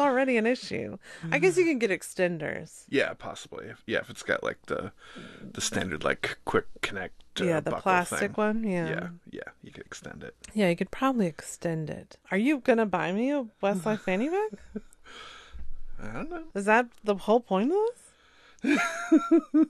it's 0.00 0.06
already 0.06 0.36
an 0.38 0.46
issue. 0.46 0.96
I 1.30 1.38
guess 1.38 1.56
you 1.56 1.64
can 1.64 1.78
get 1.78 1.90
extenders. 1.90 2.84
Yeah, 2.88 3.12
possibly. 3.14 3.66
If, 3.66 3.82
yeah, 3.86 3.98
if 3.98 4.08
it's 4.10 4.22
got 4.22 4.42
like 4.42 4.58
the 4.66 4.92
the 5.52 5.60
standard 5.60 6.04
like 6.04 6.38
quick 6.44 6.66
connect. 6.80 7.40
Uh, 7.40 7.44
yeah, 7.44 7.60
the 7.60 7.72
plastic 7.72 8.18
thing. 8.18 8.30
one. 8.32 8.64
Yeah, 8.64 8.88
Yeah. 8.88 9.08
yeah, 9.30 9.48
you 9.62 9.72
could 9.72 9.84
extend 9.84 10.22
it. 10.24 10.34
Yeah, 10.54 10.68
you 10.68 10.76
could 10.76 10.90
probably 10.90 11.26
extend 11.26 11.90
it. 11.90 12.16
Are 12.30 12.38
you 12.38 12.58
gonna 12.58 12.86
buy 12.86 13.12
me 13.12 13.30
a 13.30 13.46
Westlife 13.62 14.00
fanny 14.00 14.30
pack? 14.30 14.50
I 16.02 16.12
don't 16.14 16.30
know. 16.30 16.44
Is 16.54 16.64
that 16.64 16.86
the 17.04 17.14
whole 17.14 17.40
point 17.40 17.72
of 17.72 17.78
this? 18.62 18.78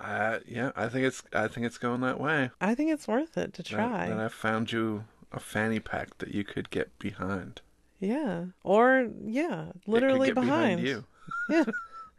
Uh, 0.00 0.38
yeah, 0.46 0.70
I 0.76 0.88
think 0.88 1.04
it's 1.04 1.22
I 1.34 1.46
think 1.46 1.66
it's 1.66 1.76
going 1.76 2.00
that 2.00 2.18
way. 2.18 2.50
I 2.58 2.74
think 2.74 2.90
it's 2.90 3.06
worth 3.06 3.36
it 3.36 3.52
to 3.52 3.62
try. 3.62 4.08
That, 4.08 4.18
I 4.18 4.28
found 4.28 4.72
you 4.72 5.04
a 5.30 5.38
fanny 5.38 5.78
pack 5.78 6.16
that 6.18 6.32
you 6.32 6.42
could 6.42 6.70
get 6.70 6.98
behind. 6.98 7.60
Yeah. 8.00 8.46
Or 8.64 9.08
yeah, 9.24 9.66
literally 9.86 10.28
get 10.28 10.34
behind. 10.34 10.80
you. 10.80 11.04
Yeah. 11.48 11.64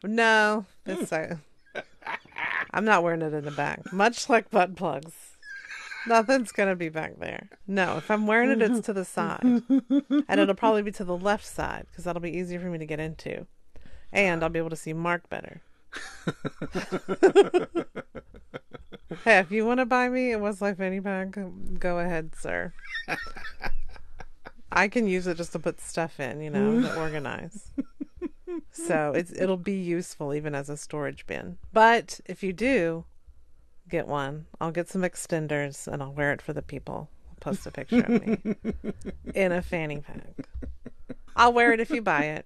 No, 0.04 0.66
it's 0.86 1.12
uh, 1.14 1.36
I'm 2.72 2.86
not 2.86 3.04
wearing 3.04 3.22
it 3.22 3.34
in 3.34 3.46
the 3.46 3.52
back. 3.52 3.92
Much 3.94 4.30
like 4.30 4.50
butt 4.50 4.76
plugs. 4.76 5.14
Nothing's 6.08 6.52
gonna 6.52 6.76
be 6.76 6.90
back 6.90 7.20
there. 7.20 7.50
No, 7.68 7.98
if 7.98 8.10
I'm 8.10 8.26
wearing 8.28 8.50
it, 8.52 8.62
it's 8.62 8.86
to 8.88 8.94
the 8.94 9.06
side, 9.06 9.42
and 9.44 10.40
it'll 10.40 10.56
probably 10.56 10.82
be 10.82 10.92
to 10.94 11.04
the 11.04 11.16
left 11.18 11.46
side 11.46 11.86
because 11.90 12.04
that'll 12.06 12.22
be 12.22 12.36
easier 12.36 12.60
for 12.60 12.68
me 12.68 12.78
to 12.80 12.86
get 12.86 13.00
into, 13.00 13.46
and 14.12 14.44
I'll 14.44 14.50
be 14.50 14.60
able 14.60 14.70
to 14.72 14.76
see 14.76 14.94
Mark 14.94 15.30
better. 15.30 15.62
hey, 19.24 19.40
if 19.40 19.52
you 19.52 19.66
want 19.66 19.80
to 19.80 19.86
buy 19.86 20.10
me 20.10 20.32
a 20.32 20.40
Westlife 20.40 20.78
fanny 20.78 21.00
pack, 21.02 21.38
go 21.80 22.00
ahead, 22.00 22.34
sir. 22.36 22.74
I 24.72 24.88
can 24.88 25.08
use 25.08 25.28
it 25.28 25.38
just 25.38 25.52
to 25.54 25.60
put 25.60 25.82
stuff 25.82 26.20
in, 26.20 26.42
you 26.42 26.50
know, 26.50 26.82
to 26.82 26.96
organize. 26.96 27.72
So 28.74 29.14
it's 29.16 29.32
it'll 29.32 29.56
be 29.56 29.80
useful 29.80 30.34
even 30.34 30.54
as 30.56 30.70
a 30.70 30.76
storage 30.76 31.26
bin. 31.26 31.58
But 31.72 32.20
if 32.26 32.44
you 32.44 32.52
do 32.52 33.06
get 33.88 34.08
one, 34.08 34.46
I'll 34.60 34.72
get 34.72 34.90
some 34.90 35.04
extenders 35.04 35.88
and 35.88 36.04
I'll 36.04 36.12
wear 36.12 36.34
it 36.34 36.42
for 36.42 36.52
the 36.52 36.62
people. 36.62 37.10
I'll 37.30 37.38
post 37.40 37.66
a 37.66 37.72
picture 37.72 38.02
of 38.02 38.10
me 38.10 38.38
in 39.36 39.54
a 39.54 39.62
fanny 39.62 40.02
pack. 40.02 40.48
I'll 41.36 41.54
wear 41.54 41.72
it 41.72 41.80
if 41.80 41.92
you 41.92 42.02
buy 42.02 42.24
it. 42.26 42.46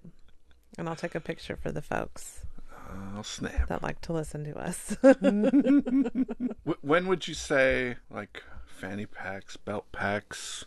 And 0.78 0.88
I'll 0.88 0.94
take 0.94 1.14
a 1.16 1.20
picture 1.20 1.56
for 1.56 1.72
the 1.72 1.82
folks 1.82 2.44
Oh 2.88 3.22
snap! 3.22 3.68
that 3.68 3.82
like 3.82 4.00
to 4.02 4.12
listen 4.12 4.44
to 4.44 4.56
us. 4.58 4.96
When 6.82 7.06
would 7.08 7.26
you 7.26 7.34
say 7.34 7.96
like 8.10 8.42
fanny 8.66 9.06
packs, 9.06 9.56
belt 9.56 9.86
packs, 9.90 10.64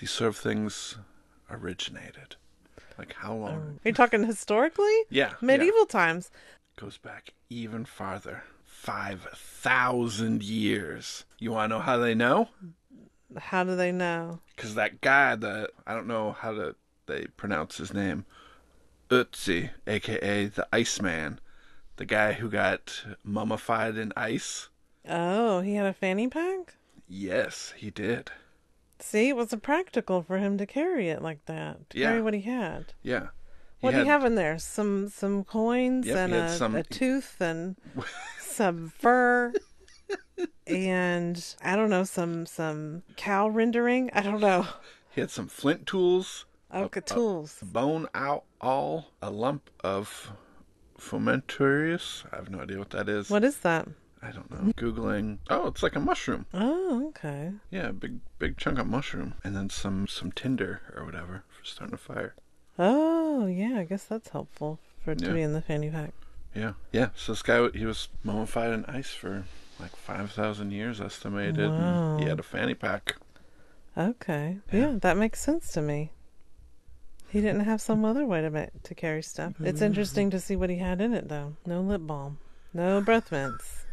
these 0.00 0.10
sort 0.10 0.28
of 0.28 0.36
things 0.36 0.96
originated? 1.50 2.36
Like 2.98 3.12
how 3.14 3.34
long? 3.34 3.52
Um, 3.52 3.80
are 3.84 3.88
you 3.88 3.92
talking 3.94 4.24
historically? 4.24 4.96
yeah, 5.10 5.34
Medieval 5.40 5.86
times. 5.86 6.30
goes 6.76 6.98
back 6.98 7.34
even 7.48 7.84
farther. 7.84 8.42
Five 8.64 9.28
thousand 9.34 10.42
years. 10.42 11.24
You 11.38 11.52
want 11.52 11.70
to 11.70 11.76
know 11.76 11.82
how 11.82 11.98
they 11.98 12.14
know? 12.14 12.48
How 13.36 13.62
do 13.62 13.76
they 13.76 13.92
know? 13.92 14.40
Because 14.56 14.74
that 14.74 15.02
guy, 15.02 15.36
that 15.36 15.70
I 15.86 15.94
don't 15.94 16.06
know 16.06 16.32
how 16.32 16.52
to 16.52 16.74
they 17.06 17.26
pronounce 17.36 17.76
his 17.76 17.92
name, 17.92 18.24
Ötzi, 19.10 19.70
aka 19.86 20.46
the 20.46 20.66
Iceman, 20.72 21.40
the 21.96 22.06
guy 22.06 22.32
who 22.32 22.48
got 22.48 23.04
mummified 23.22 23.98
in 23.98 24.14
ice. 24.16 24.68
Oh, 25.06 25.60
he 25.60 25.74
had 25.74 25.86
a 25.86 25.92
fanny 25.92 26.28
pack? 26.28 26.74
Yes, 27.06 27.74
he 27.76 27.90
did. 27.90 28.30
See, 29.00 29.28
it 29.28 29.36
was 29.36 29.54
practical 29.62 30.22
for 30.22 30.38
him 30.38 30.58
to 30.58 30.66
carry 30.66 31.08
it 31.08 31.22
like 31.22 31.44
that. 31.46 31.90
To 31.90 31.98
carry 31.98 32.20
what 32.22 32.34
he 32.34 32.42
had. 32.42 32.92
Yeah. 33.02 33.28
What 33.80 33.92
do 33.92 33.98
you 34.00 34.04
have 34.04 34.24
in 34.24 34.34
there? 34.34 34.58
Some 34.58 35.08
some 35.08 35.42
coins 35.44 36.06
Yep, 36.06 36.16
and 36.16 36.34
a, 36.34 36.56
some- 36.56 36.74
a 36.76 36.82
tooth 36.82 37.40
and 37.40 37.76
some 38.40 38.92
fur 38.98 39.52
and 40.66 41.54
I 41.62 41.76
don't 41.76 41.90
know 41.90 42.04
some 42.04 42.44
some 42.46 43.02
cow 43.16 43.48
rendering. 43.48 44.10
I 44.12 44.20
don't 44.22 44.40
know. 44.40 44.66
He 45.10 45.20
had 45.20 45.30
some 45.30 45.48
flint 45.48 45.86
tools, 45.86 46.44
Okay, 46.72 47.00
tools. 47.00 47.58
bone 47.62 48.06
out 48.14 48.44
all, 48.60 49.12
a 49.20 49.30
lump 49.30 49.70
of 49.82 50.30
fomentarius. 50.98 52.24
I 52.32 52.36
have 52.36 52.50
no 52.50 52.60
idea 52.60 52.78
what 52.78 52.90
that 52.90 53.08
is. 53.08 53.28
What 53.30 53.42
is 53.44 53.58
that? 53.60 53.88
I 54.22 54.30
don't 54.32 54.50
know. 54.50 54.72
Googling. 54.74 55.38
Oh, 55.48 55.66
it's 55.68 55.82
like 55.82 55.96
a 55.96 56.00
mushroom. 56.00 56.46
Oh, 56.52 57.08
okay. 57.08 57.52
Yeah, 57.70 57.90
big 57.90 58.20
big 58.38 58.58
chunk 58.58 58.78
of 58.78 58.86
mushroom, 58.86 59.34
and 59.42 59.56
then 59.56 59.70
some 59.70 60.06
some 60.06 60.30
tinder 60.32 60.82
or 60.94 61.04
whatever 61.04 61.44
for 61.48 61.64
starting 61.64 61.94
a 61.94 61.98
fire. 61.98 62.34
Oh, 62.78 63.46
yeah. 63.46 63.78
I 63.78 63.84
guess 63.84 64.04
that's 64.04 64.30
helpful 64.30 64.78
for 65.02 65.12
it 65.12 65.18
to 65.20 65.32
be 65.32 65.42
in 65.42 65.52
the 65.52 65.62
fanny 65.62 65.90
pack. 65.90 66.12
Yeah, 66.54 66.72
yeah. 66.92 67.10
So 67.14 67.32
this 67.32 67.42
guy 67.42 67.68
he 67.70 67.86
was 67.86 68.08
mummified 68.22 68.72
in 68.72 68.84
ice 68.86 69.10
for 69.10 69.44
like 69.78 69.96
five 69.96 70.32
thousand 70.32 70.72
years 70.72 71.00
estimated. 71.00 71.58
And 71.58 72.20
he 72.20 72.28
had 72.28 72.38
a 72.38 72.44
fanny 72.44 72.74
pack. 72.74 73.16
Okay. 73.96 74.58
Yeah. 74.72 74.80
Yeah. 74.80 74.98
that 75.00 75.16
makes 75.16 75.40
sense 75.40 75.72
to 75.72 75.82
me. 75.82 76.12
He 77.30 77.40
didn't 77.40 77.60
have 77.60 77.80
some 77.80 78.04
other 78.04 78.26
way 78.26 78.42
to 78.42 78.50
ma- 78.50 78.66
to 78.82 78.94
carry 78.94 79.22
stuff. 79.22 79.54
It's 79.60 79.76
mm-hmm. 79.76 79.86
interesting 79.86 80.30
to 80.30 80.40
see 80.40 80.56
what 80.56 80.68
he 80.68 80.76
had 80.76 81.00
in 81.00 81.14
it, 81.14 81.28
though. 81.28 81.54
No 81.64 81.80
lip 81.80 82.02
balm, 82.04 82.38
no 82.74 83.00
breath 83.00 83.30
mints. 83.30 83.86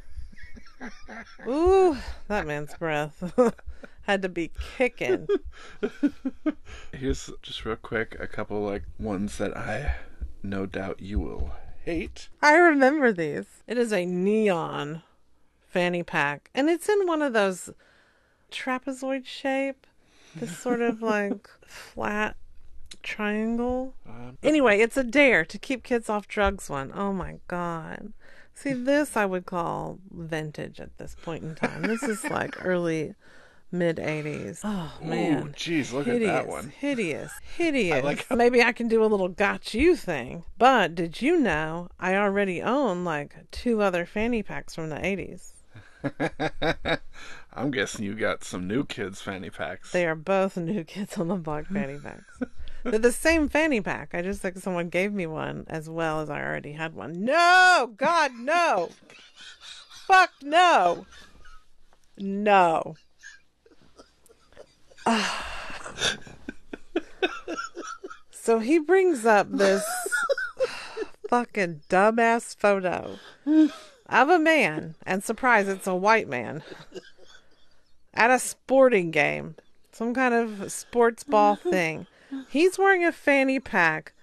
Ooh, 1.48 1.98
that 2.28 2.46
man's 2.48 2.74
breath 2.76 3.34
had 4.04 4.22
to 4.22 4.30
be 4.30 4.52
kicking. 4.78 5.28
Here's 6.94 7.30
just 7.42 7.66
real 7.66 7.76
quick 7.76 8.16
a 8.20 8.28
couple 8.28 8.62
like 8.62 8.84
ones 9.00 9.38
that 9.38 9.56
I 9.56 9.96
no 10.44 10.66
doubt 10.66 11.02
you 11.02 11.20
will 11.20 11.52
hate. 11.84 12.30
I 12.42 12.56
remember 12.56 13.12
these. 13.12 13.46
It 13.68 13.78
is 13.78 13.92
a 13.92 14.06
neon 14.06 15.02
fanny 15.68 16.04
pack, 16.04 16.50
and 16.54 16.70
it's 16.70 16.90
in 16.90 17.06
one 17.08 17.22
of 17.22 17.34
those 17.34 17.70
trapezoid 18.52 19.26
shape, 19.26 19.86
this 20.36 20.58
sort 20.58 20.82
of 20.82 21.02
like 21.02 21.50
flat 21.66 22.36
triangle. 23.04 23.94
Um, 24.08 24.38
Anyway, 24.44 24.80
it's 24.80 24.98
a 24.98 25.04
dare 25.04 25.44
to 25.46 25.58
keep 25.58 25.84
kids 25.84 26.10
off 26.10 26.28
drugs 26.28 26.70
one. 26.70 26.92
Oh 26.94 27.12
my 27.14 27.40
god. 27.48 28.14
See, 28.58 28.74
this 28.74 29.16
I 29.16 29.26
would 29.26 29.46
call 29.46 30.00
vintage 30.12 30.80
at 30.80 30.98
this 30.98 31.16
point 31.22 31.44
in 31.44 31.54
time. 31.54 31.84
This 31.84 32.02
is 32.02 32.24
like 32.24 32.66
early 32.66 33.14
mid 33.72 33.98
80s. 33.98 34.62
Oh 34.64 34.94
man. 35.04 35.44
Ooh, 35.44 35.50
jeez, 35.52 35.94
look 35.94 36.08
at 36.08 36.20
that 36.22 36.48
one. 36.48 36.70
Hideous, 36.70 37.32
hideous. 37.56 38.04
like 38.04 38.26
how- 38.28 38.36
Maybe 38.36 38.64
I 38.64 38.72
can 38.72 38.88
do 38.88 39.04
a 39.04 39.06
little 39.06 39.28
got 39.28 39.76
you 39.76 39.96
thing. 39.96 40.44
But 40.58 40.96
did 40.96 41.22
you 41.22 41.40
know 41.40 41.90
I 42.00 42.16
already 42.16 42.60
own 42.64 43.04
like 43.06 43.36
two 43.52 43.84
other 43.84 44.08
fanny 44.08 44.42
packs 44.42 44.74
from 44.74 44.90
the 44.90 44.96
80s? 44.96 45.52
I'm 47.54 47.70
guessing 47.72 48.06
you 48.06 48.16
got 48.16 48.44
some 48.44 48.68
new 48.68 48.86
kids 48.86 49.22
fanny 49.22 49.52
packs. 49.52 49.92
They 49.92 50.08
are 50.08 50.16
both 50.16 50.58
new 50.58 50.84
kids 50.84 51.16
on 51.20 51.28
the 51.28 51.36
block 51.36 51.66
fanny 51.68 52.00
packs. 52.00 52.40
They're 52.90 53.00
the 53.00 53.12
same 53.12 53.50
fanny 53.50 53.82
pack. 53.82 54.16
I 54.16 54.22
just 54.22 54.42
think 54.42 54.58
someone 54.58 54.88
gave 54.88 55.12
me 55.12 55.28
one 55.28 55.66
as 55.68 55.90
well 55.90 56.22
as 56.22 56.30
I 56.30 56.42
already 56.42 56.72
had 56.72 56.96
one. 56.96 57.26
No! 57.26 57.94
God, 57.98 58.32
no! 58.40 58.92
Fuck 60.06 60.32
no! 60.42 61.06
No. 62.18 62.96
so 68.32 68.60
he 68.60 68.80
brings 68.80 69.26
up 69.26 69.52
this 69.52 69.84
fucking 71.30 71.82
dumbass 71.90 72.56
photo 72.56 73.18
of 73.46 74.30
a 74.30 74.40
man, 74.40 74.96
and 75.06 75.22
surprise, 75.24 75.68
it's 75.68 75.88
a 75.88 75.96
white 75.96 76.30
man, 76.30 76.64
at 78.14 78.32
a 78.32 78.40
sporting 78.40 79.12
game, 79.12 79.56
some 79.92 80.14
kind 80.14 80.34
of 80.34 80.72
sports 80.72 81.26
ball 81.26 81.58
thing. 81.58 82.08
He's 82.50 82.78
wearing 82.78 83.04
a 83.04 83.12
fanny 83.12 83.60
pack. 83.60 84.14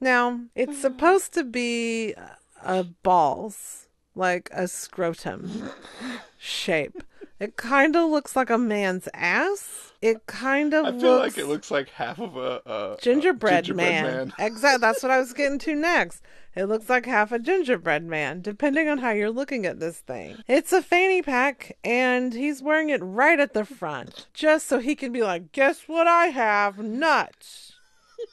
Now, 0.00 0.40
it's 0.54 0.72
mm-hmm. 0.72 0.80
supposed 0.80 1.34
to 1.34 1.44
be 1.44 2.14
a 2.62 2.84
balls, 2.84 3.88
like 4.14 4.50
a 4.52 4.66
scrotum 4.68 5.70
shape. 6.38 7.02
It 7.38 7.56
kind 7.56 7.96
of 7.96 8.10
looks 8.10 8.36
like 8.36 8.50
a 8.50 8.58
man's 8.58 9.08
ass. 9.14 9.89
It 10.02 10.26
kind 10.26 10.72
of 10.72 10.86
I 10.86 10.90
feel 10.92 11.18
looks 11.18 11.36
like 11.36 11.44
it 11.44 11.48
looks 11.48 11.70
like 11.70 11.88
half 11.90 12.18
of 12.18 12.36
a, 12.36 12.62
a 12.64 12.96
gingerbread, 13.00 13.66
gingerbread 13.66 14.04
man. 14.04 14.32
Exactly. 14.38 14.80
That's 14.80 15.02
what 15.02 15.12
I 15.12 15.18
was 15.18 15.34
getting 15.34 15.58
to 15.60 15.74
next. 15.74 16.22
It 16.56 16.64
looks 16.64 16.88
like 16.88 17.06
half 17.06 17.32
a 17.32 17.38
gingerbread 17.38 18.04
man, 18.04 18.40
depending 18.40 18.88
on 18.88 18.98
how 18.98 19.10
you're 19.10 19.30
looking 19.30 19.66
at 19.66 19.78
this 19.78 19.98
thing. 19.98 20.38
It's 20.48 20.72
a 20.72 20.82
fanny 20.82 21.22
pack, 21.22 21.76
and 21.84 22.32
he's 22.32 22.62
wearing 22.62 22.88
it 22.88 23.00
right 23.02 23.38
at 23.38 23.52
the 23.52 23.64
front, 23.64 24.26
just 24.32 24.66
so 24.66 24.78
he 24.78 24.96
can 24.96 25.12
be 25.12 25.22
like, 25.22 25.52
"Guess 25.52 25.82
what 25.86 26.06
I 26.06 26.26
have? 26.26 26.78
Nuts." 26.78 27.74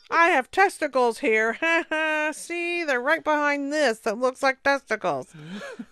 I 0.10 0.30
have 0.30 0.52
testicles 0.52 1.20
here. 1.20 1.58
See, 2.34 2.84
they're 2.84 3.02
right 3.02 3.24
behind 3.24 3.72
this 3.72 4.00
that 4.00 4.18
looks 4.18 4.42
like 4.42 4.64
testicles. 4.64 5.34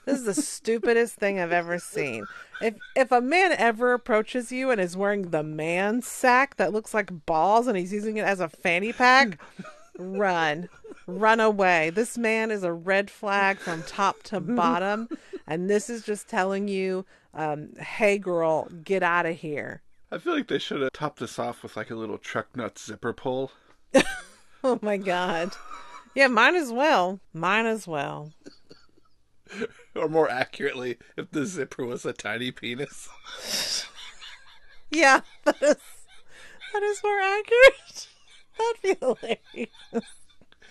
This 0.06 0.20
is 0.20 0.26
the 0.26 0.34
stupidest 0.34 1.16
thing 1.16 1.40
I've 1.40 1.52
ever 1.52 1.80
seen. 1.80 2.26
If 2.62 2.76
if 2.96 3.12
a 3.12 3.22
man 3.22 3.54
ever 3.54 3.94
approaches 3.94 4.52
you 4.52 4.72
and 4.72 4.80
is 4.80 4.96
wearing 4.96 5.32
the 5.32 5.44
man 5.44 6.02
sack 6.02 6.56
that 6.58 6.72
looks 6.72 6.94
like 6.94 7.26
balls 7.26 7.68
and 7.68 7.78
he's 7.78 7.92
using 7.92 8.18
it 8.18 8.26
as 8.26 8.40
a 8.40 8.50
fanny 8.50 8.94
pack, 8.94 9.40
run. 9.98 10.70
Run 11.08 11.40
away. 11.40 11.92
This 11.92 12.18
man 12.18 12.52
is 12.52 12.64
a 12.64 12.74
red 12.74 13.12
flag 13.12 13.60
from 13.60 13.84
top 13.84 14.24
to 14.24 14.40
bottom. 14.40 15.10
And 15.46 15.70
this 15.70 15.90
is 15.90 16.04
just 16.04 16.28
telling 16.28 16.68
you, 16.68 17.06
um, 17.34 17.70
hey, 17.78 18.18
girl, 18.18 18.68
get 18.84 19.04
out 19.04 19.26
of 19.26 19.36
here. 19.36 19.84
I 20.12 20.18
feel 20.18 20.34
like 20.34 20.48
they 20.48 20.60
should 20.60 20.82
have 20.82 20.94
topped 20.94 21.20
this 21.20 21.38
off 21.38 21.62
with 21.62 21.76
like 21.76 21.92
a 21.92 21.96
little 21.96 22.18
truck 22.18 22.56
nut 22.56 22.80
zipper 22.80 23.14
pull. 23.14 23.52
Oh 24.64 24.80
my 24.82 24.98
God. 24.98 25.52
Yeah, 26.16 26.26
mine 26.26 26.56
as 26.56 26.72
well. 26.72 27.20
Mine 27.34 27.68
as 27.68 27.88
well. 27.88 28.34
Or 29.96 30.10
more 30.10 30.28
accurately, 30.28 30.98
if 31.16 31.30
the 31.30 31.46
zipper 31.46 31.86
was 31.86 32.04
a 32.04 32.14
tiny 32.14 32.52
penis. 32.52 33.08
Yeah, 34.90 35.22
that 35.44 35.62
is, 35.62 35.76
that 36.74 36.84
is 36.84 37.00
more 37.04 37.20
accurate. 37.20 38.08
That'd 38.58 38.82
be 38.82 38.96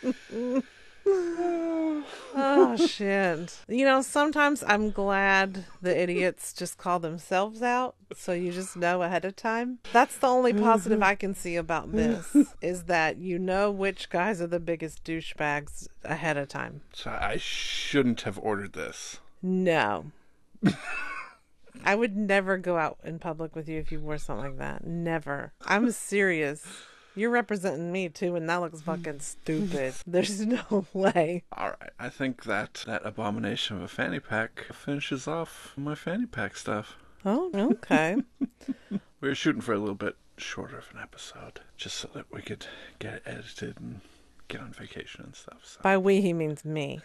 hilarious. 0.02 0.74
oh 1.06 2.76
shit. 2.88 3.58
You 3.68 3.84
know, 3.84 4.02
sometimes 4.02 4.64
I'm 4.66 4.90
glad 4.90 5.64
the 5.82 5.98
idiots 5.98 6.52
just 6.52 6.78
call 6.78 6.98
themselves 6.98 7.62
out 7.62 7.96
so 8.14 8.32
you 8.32 8.52
just 8.52 8.76
know 8.76 9.02
ahead 9.02 9.24
of 9.24 9.36
time. 9.36 9.78
That's 9.92 10.16
the 10.16 10.28
only 10.28 10.52
positive 10.52 10.98
mm-hmm. 10.98 11.10
I 11.10 11.14
can 11.14 11.34
see 11.34 11.56
about 11.56 11.88
mm-hmm. 11.92 11.96
this 11.96 12.54
is 12.60 12.84
that 12.84 13.18
you 13.18 13.38
know 13.38 13.70
which 13.70 14.08
guys 14.10 14.40
are 14.40 14.46
the 14.46 14.60
biggest 14.60 15.04
douchebags 15.04 15.88
ahead 16.04 16.36
of 16.36 16.48
time. 16.48 16.82
So 16.92 17.10
I 17.10 17.36
shouldn't 17.36 18.22
have 18.22 18.38
ordered 18.38 18.72
this. 18.72 19.18
No. 19.42 20.12
I 21.84 21.94
would 21.94 22.16
never 22.16 22.56
go 22.56 22.78
out 22.78 22.98
in 23.04 23.18
public 23.18 23.54
with 23.54 23.68
you 23.68 23.78
if 23.78 23.92
you 23.92 24.00
wore 24.00 24.18
something 24.18 24.46
like 24.46 24.58
that. 24.58 24.86
Never. 24.86 25.52
I'm 25.66 25.90
serious. 25.90 26.64
You're 27.16 27.30
representing 27.30 27.92
me 27.92 28.08
too, 28.08 28.34
and 28.34 28.48
that 28.48 28.60
looks 28.60 28.82
fucking 28.82 29.20
stupid. 29.20 29.94
There's 30.06 30.44
no 30.44 30.86
way. 30.92 31.44
All 31.56 31.70
right, 31.70 31.90
I 31.98 32.08
think 32.08 32.44
that 32.44 32.84
that 32.86 33.06
abomination 33.06 33.76
of 33.76 33.82
a 33.82 33.88
fanny 33.88 34.20
pack 34.20 34.66
finishes 34.72 35.28
off 35.28 35.72
my 35.76 35.94
fanny 35.94 36.26
pack 36.26 36.56
stuff. 36.56 36.96
Oh, 37.24 37.50
okay. 37.54 38.16
We 39.20 39.28
were 39.28 39.34
shooting 39.34 39.62
for 39.62 39.72
a 39.72 39.78
little 39.78 39.94
bit 39.94 40.16
shorter 40.36 40.78
of 40.78 40.90
an 40.92 41.00
episode, 41.00 41.60
just 41.76 41.96
so 41.96 42.08
that 42.14 42.26
we 42.32 42.42
could 42.42 42.66
get 42.98 43.14
it 43.14 43.22
edited 43.26 43.78
and 43.78 44.00
get 44.48 44.60
on 44.60 44.72
vacation 44.72 45.24
and 45.24 45.34
stuff. 45.36 45.60
So. 45.62 45.80
By 45.82 45.96
we, 45.96 46.20
he 46.20 46.32
means 46.32 46.64
me. 46.64 47.00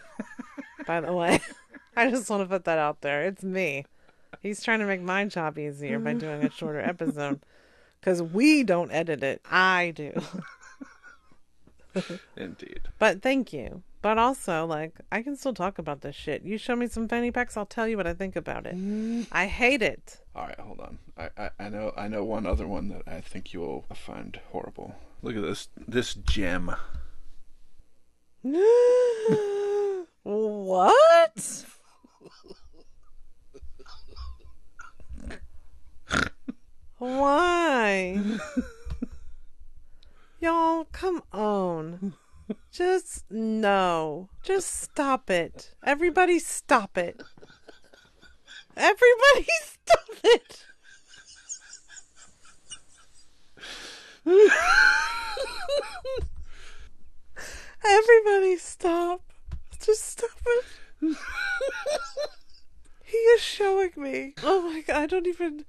By 0.86 1.00
the 1.00 1.12
way, 1.12 1.40
I 1.96 2.10
just 2.10 2.28
want 2.28 2.42
to 2.42 2.48
put 2.48 2.64
that 2.64 2.78
out 2.78 3.00
there. 3.00 3.24
It's 3.26 3.44
me. 3.44 3.84
He's 4.42 4.62
trying 4.62 4.80
to 4.80 4.86
make 4.86 5.02
my 5.02 5.24
job 5.26 5.58
easier 5.58 5.98
by 5.98 6.14
doing 6.14 6.44
a 6.44 6.50
shorter 6.50 6.80
episode. 6.80 7.40
Because 8.00 8.22
we 8.22 8.62
don't 8.64 8.90
edit 8.90 9.22
it. 9.22 9.42
I 9.50 9.92
do. 9.94 10.12
Indeed. 12.36 12.88
But 12.98 13.20
thank 13.22 13.52
you. 13.52 13.82
But 14.02 14.16
also, 14.16 14.64
like, 14.64 14.98
I 15.12 15.20
can 15.22 15.36
still 15.36 15.52
talk 15.52 15.78
about 15.78 16.00
this 16.00 16.16
shit. 16.16 16.42
You 16.42 16.56
show 16.56 16.74
me 16.74 16.86
some 16.86 17.06
fanny 17.06 17.30
packs, 17.30 17.56
I'll 17.56 17.66
tell 17.66 17.86
you 17.86 17.98
what 17.98 18.06
I 18.06 18.14
think 18.14 18.34
about 18.34 18.66
it. 18.66 18.74
Mm. 18.74 19.26
I 19.30 19.46
hate 19.46 19.82
it. 19.82 20.20
All 20.34 20.46
right, 20.46 20.58
hold 20.58 20.80
on. 20.80 20.98
I, 21.18 21.28
I, 21.36 21.50
I 21.58 21.68
know 21.68 21.92
I 21.96 22.08
know 22.08 22.24
one 22.24 22.46
other 22.46 22.66
one 22.66 22.88
that 22.88 23.02
I 23.06 23.20
think 23.20 23.52
you 23.52 23.60
will 23.60 23.84
find 23.94 24.40
horrible. 24.52 24.94
Look 25.22 25.36
at 25.36 25.42
this 25.42 25.68
this 25.76 26.14
gem. 26.14 26.74
what? 30.22 31.64
Why? 37.00 38.20
Y'all, 40.40 40.84
come 40.92 41.22
on. 41.32 42.12
Just 42.70 43.24
no. 43.30 44.28
Just 44.42 44.82
stop 44.82 45.30
it. 45.30 45.72
Everybody 45.82 46.38
stop 46.38 46.98
it. 46.98 47.22
Everybody 48.76 49.46
stop 49.62 50.10
it. 50.24 50.66
Everybody 57.82 58.58
stop. 58.58 59.22
Just 59.82 60.06
stop 60.06 60.28
it. 60.44 60.64
he 63.04 63.16
is 63.16 63.40
showing 63.40 63.92
me. 63.96 64.34
Oh 64.42 64.70
my 64.70 64.82
god, 64.82 64.96
I 64.96 65.06
don't 65.06 65.26
even 65.26 65.64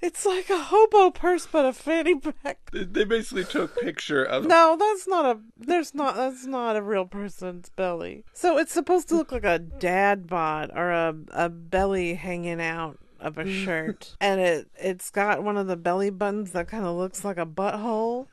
it's 0.00 0.26
like 0.26 0.50
a 0.50 0.58
hobo 0.58 1.10
purse 1.10 1.46
but 1.46 1.64
a 1.64 1.72
fanny 1.72 2.14
pack. 2.14 2.70
They- 2.72 3.06
basically 3.06 3.44
took 3.44 3.80
picture 3.80 4.24
of 4.24 4.46
No, 4.46 4.76
that's 4.78 5.06
not 5.06 5.24
a 5.24 5.40
there's 5.56 5.94
not 5.94 6.16
that's 6.16 6.44
not 6.44 6.76
a 6.76 6.82
real 6.82 7.04
person's 7.04 7.68
belly. 7.68 8.24
So 8.32 8.58
it's 8.58 8.72
supposed 8.72 9.08
to 9.08 9.16
look 9.16 9.32
like 9.32 9.44
a 9.44 9.58
dad 9.58 10.26
bod 10.26 10.70
or 10.74 10.90
a 10.90 11.14
a 11.30 11.48
belly 11.48 12.14
hanging 12.14 12.60
out 12.60 12.98
of 13.20 13.38
a 13.38 13.44
mm. 13.44 13.64
shirt. 13.64 14.16
and 14.20 14.40
it 14.40 14.68
it's 14.76 15.10
got 15.10 15.42
one 15.42 15.56
of 15.56 15.66
the 15.66 15.76
belly 15.76 16.10
buttons 16.10 16.52
that 16.52 16.68
kind 16.68 16.84
of 16.84 16.96
looks 16.96 17.24
like 17.24 17.38
a 17.38 17.46
butthole. 17.46 18.26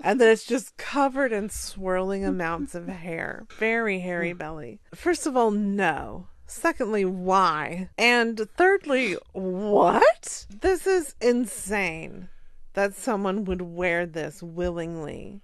And 0.00 0.20
then 0.20 0.28
it's 0.28 0.44
just 0.44 0.76
covered 0.76 1.32
in 1.32 1.50
swirling 1.50 2.24
amounts 2.24 2.74
of 2.74 2.88
hair. 2.88 3.46
Very 3.58 4.00
hairy 4.00 4.32
hmm. 4.32 4.38
belly. 4.38 4.80
First 4.94 5.26
of 5.26 5.36
all, 5.36 5.50
no. 5.50 6.26
Secondly, 6.50 7.04
why? 7.04 7.90
And 7.98 8.48
thirdly, 8.56 9.16
what? 9.32 10.46
This 10.60 10.86
is 10.86 11.14
insane 11.20 12.28
that 12.72 12.94
someone 12.94 13.44
would 13.44 13.60
wear 13.62 14.06
this 14.06 14.42
willingly. 14.42 15.40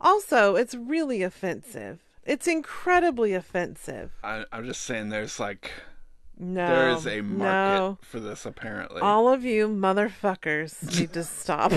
Also, 0.00 0.56
it's 0.56 0.74
really 0.74 1.22
offensive. 1.22 1.98
It's 2.24 2.46
incredibly 2.48 3.34
offensive. 3.34 4.12
I, 4.24 4.44
I'm 4.50 4.64
just 4.64 4.82
saying, 4.82 5.10
there's 5.10 5.38
like 5.38 5.70
No. 6.38 6.66
there 6.66 6.90
is 6.90 7.06
a 7.06 7.20
market 7.20 7.78
No. 7.80 7.98
for 8.00 8.18
this 8.20 8.46
apparently. 8.46 9.00
All 9.02 9.28
of 9.32 9.44
you 9.44 9.68
motherfuckers 9.68 10.98
need 10.98 11.12
to 11.12 11.24
stop. 11.24 11.72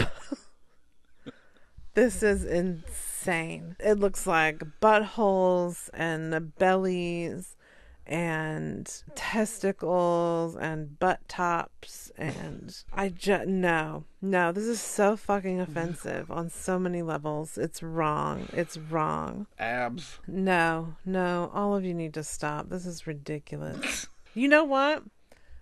this 1.93 2.24
is 2.24 2.45
insane. 2.45 3.76
It 3.80 3.95
looks 3.99 4.26
like 4.26 4.61
buttholes 4.82 5.89
and 5.93 6.55
bellies 6.57 7.55
and 8.12 9.03
testicles 9.16 10.57
and 10.57 10.99
butt 10.99 11.26
tops 11.30 12.12
and 12.18 12.84
I 12.91 13.07
just 13.07 13.47
no. 13.47 14.03
No, 14.22 14.51
this 14.51 14.66
is 14.66 14.82
so 14.82 15.16
fucking 15.16 15.62
offensive 15.62 16.30
on 16.30 16.49
so 16.49 16.78
many 16.78 17.01
levels. 17.01 17.57
It's 17.57 17.82
wrong. 17.82 18.49
It's 18.51 18.78
wrong. 18.78 19.47
Abs. 19.57 20.20
No, 20.28 20.95
no, 21.05 21.49
all 21.53 21.74
of 21.74 21.86
you 21.86 21.93
need 21.93 22.14
to 22.16 22.24
stop. 22.24 22.70
This 22.70 22.86
is 22.86 23.07
ridiculous. 23.07 24.07
you 24.36 24.49
know 24.49 24.66
what? 24.66 25.03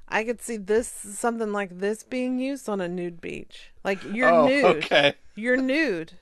I 0.07 0.23
could 0.23 0.41
see 0.41 0.57
this 0.57 0.87
something 0.87 1.53
like 1.53 1.77
this 1.77 2.01
being 2.01 2.39
used 2.39 2.67
on 2.67 2.81
a 2.81 2.87
nude 2.87 3.21
beach. 3.21 3.71
Like 3.83 3.99
you're 4.11 4.33
oh, 4.33 4.47
nude. 4.47 4.65
okay. 4.77 5.13
You're 5.35 5.57
nude. 5.57 6.13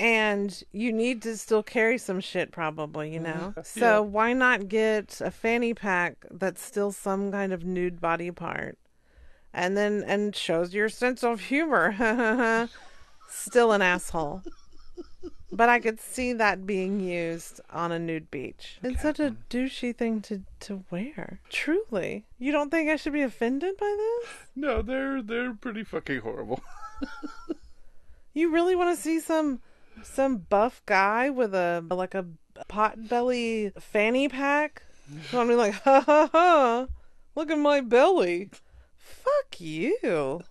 And 0.00 0.62
you 0.72 0.94
need 0.94 1.20
to 1.22 1.36
still 1.36 1.62
carry 1.62 1.98
some 1.98 2.20
shit 2.20 2.52
probably, 2.52 3.12
you 3.12 3.20
know? 3.20 3.52
Mm-hmm. 3.54 3.60
So 3.80 4.02
why 4.02 4.32
not 4.32 4.66
get 4.66 5.20
a 5.20 5.30
fanny 5.30 5.74
pack 5.74 6.24
that's 6.30 6.62
still 6.62 6.90
some 6.90 7.30
kind 7.30 7.52
of 7.52 7.64
nude 7.64 8.00
body 8.00 8.30
part? 8.30 8.78
And 9.52 9.76
then 9.76 10.02
and 10.06 10.34
shows 10.34 10.72
your 10.72 10.88
sense 10.88 11.22
of 11.22 11.40
humor. 11.40 12.68
still 13.28 13.72
an 13.72 13.82
asshole. 13.82 14.42
But 15.52 15.68
I 15.68 15.80
could 15.80 16.00
see 16.00 16.32
that 16.32 16.64
being 16.64 17.00
used 17.00 17.60
on 17.68 17.92
a 17.92 17.98
nude 17.98 18.30
beach. 18.30 18.78
It's 18.82 19.02
such 19.02 19.20
a 19.20 19.36
douchey 19.50 19.94
thing 19.94 20.22
to, 20.22 20.40
to 20.60 20.84
wear. 20.90 21.40
Truly. 21.50 22.24
You 22.38 22.52
don't 22.52 22.70
think 22.70 22.88
I 22.88 22.96
should 22.96 23.12
be 23.12 23.20
offended 23.20 23.76
by 23.76 23.96
this? 23.98 24.30
No, 24.56 24.80
they're 24.80 25.20
they're 25.20 25.52
pretty 25.52 25.84
fucking 25.84 26.20
horrible. 26.20 26.62
You 28.32 28.52
really 28.52 28.76
want 28.76 28.96
to 28.96 29.02
see 29.02 29.20
some 29.20 29.60
some 30.02 30.38
buff 30.38 30.82
guy 30.86 31.30
with 31.30 31.54
a 31.54 31.84
like 31.90 32.14
a 32.14 32.26
pot 32.68 33.08
belly 33.08 33.72
fanny 33.78 34.28
pack? 34.28 34.82
Want 35.32 35.48
to 35.48 35.52
be 35.52 35.56
like, 35.56 35.74
ha 35.84 36.00
ha 36.00 36.28
ha, 36.32 36.86
look 37.34 37.50
at 37.50 37.58
my 37.58 37.80
belly. 37.80 38.50
Fuck 38.96 39.60
you. 39.60 40.42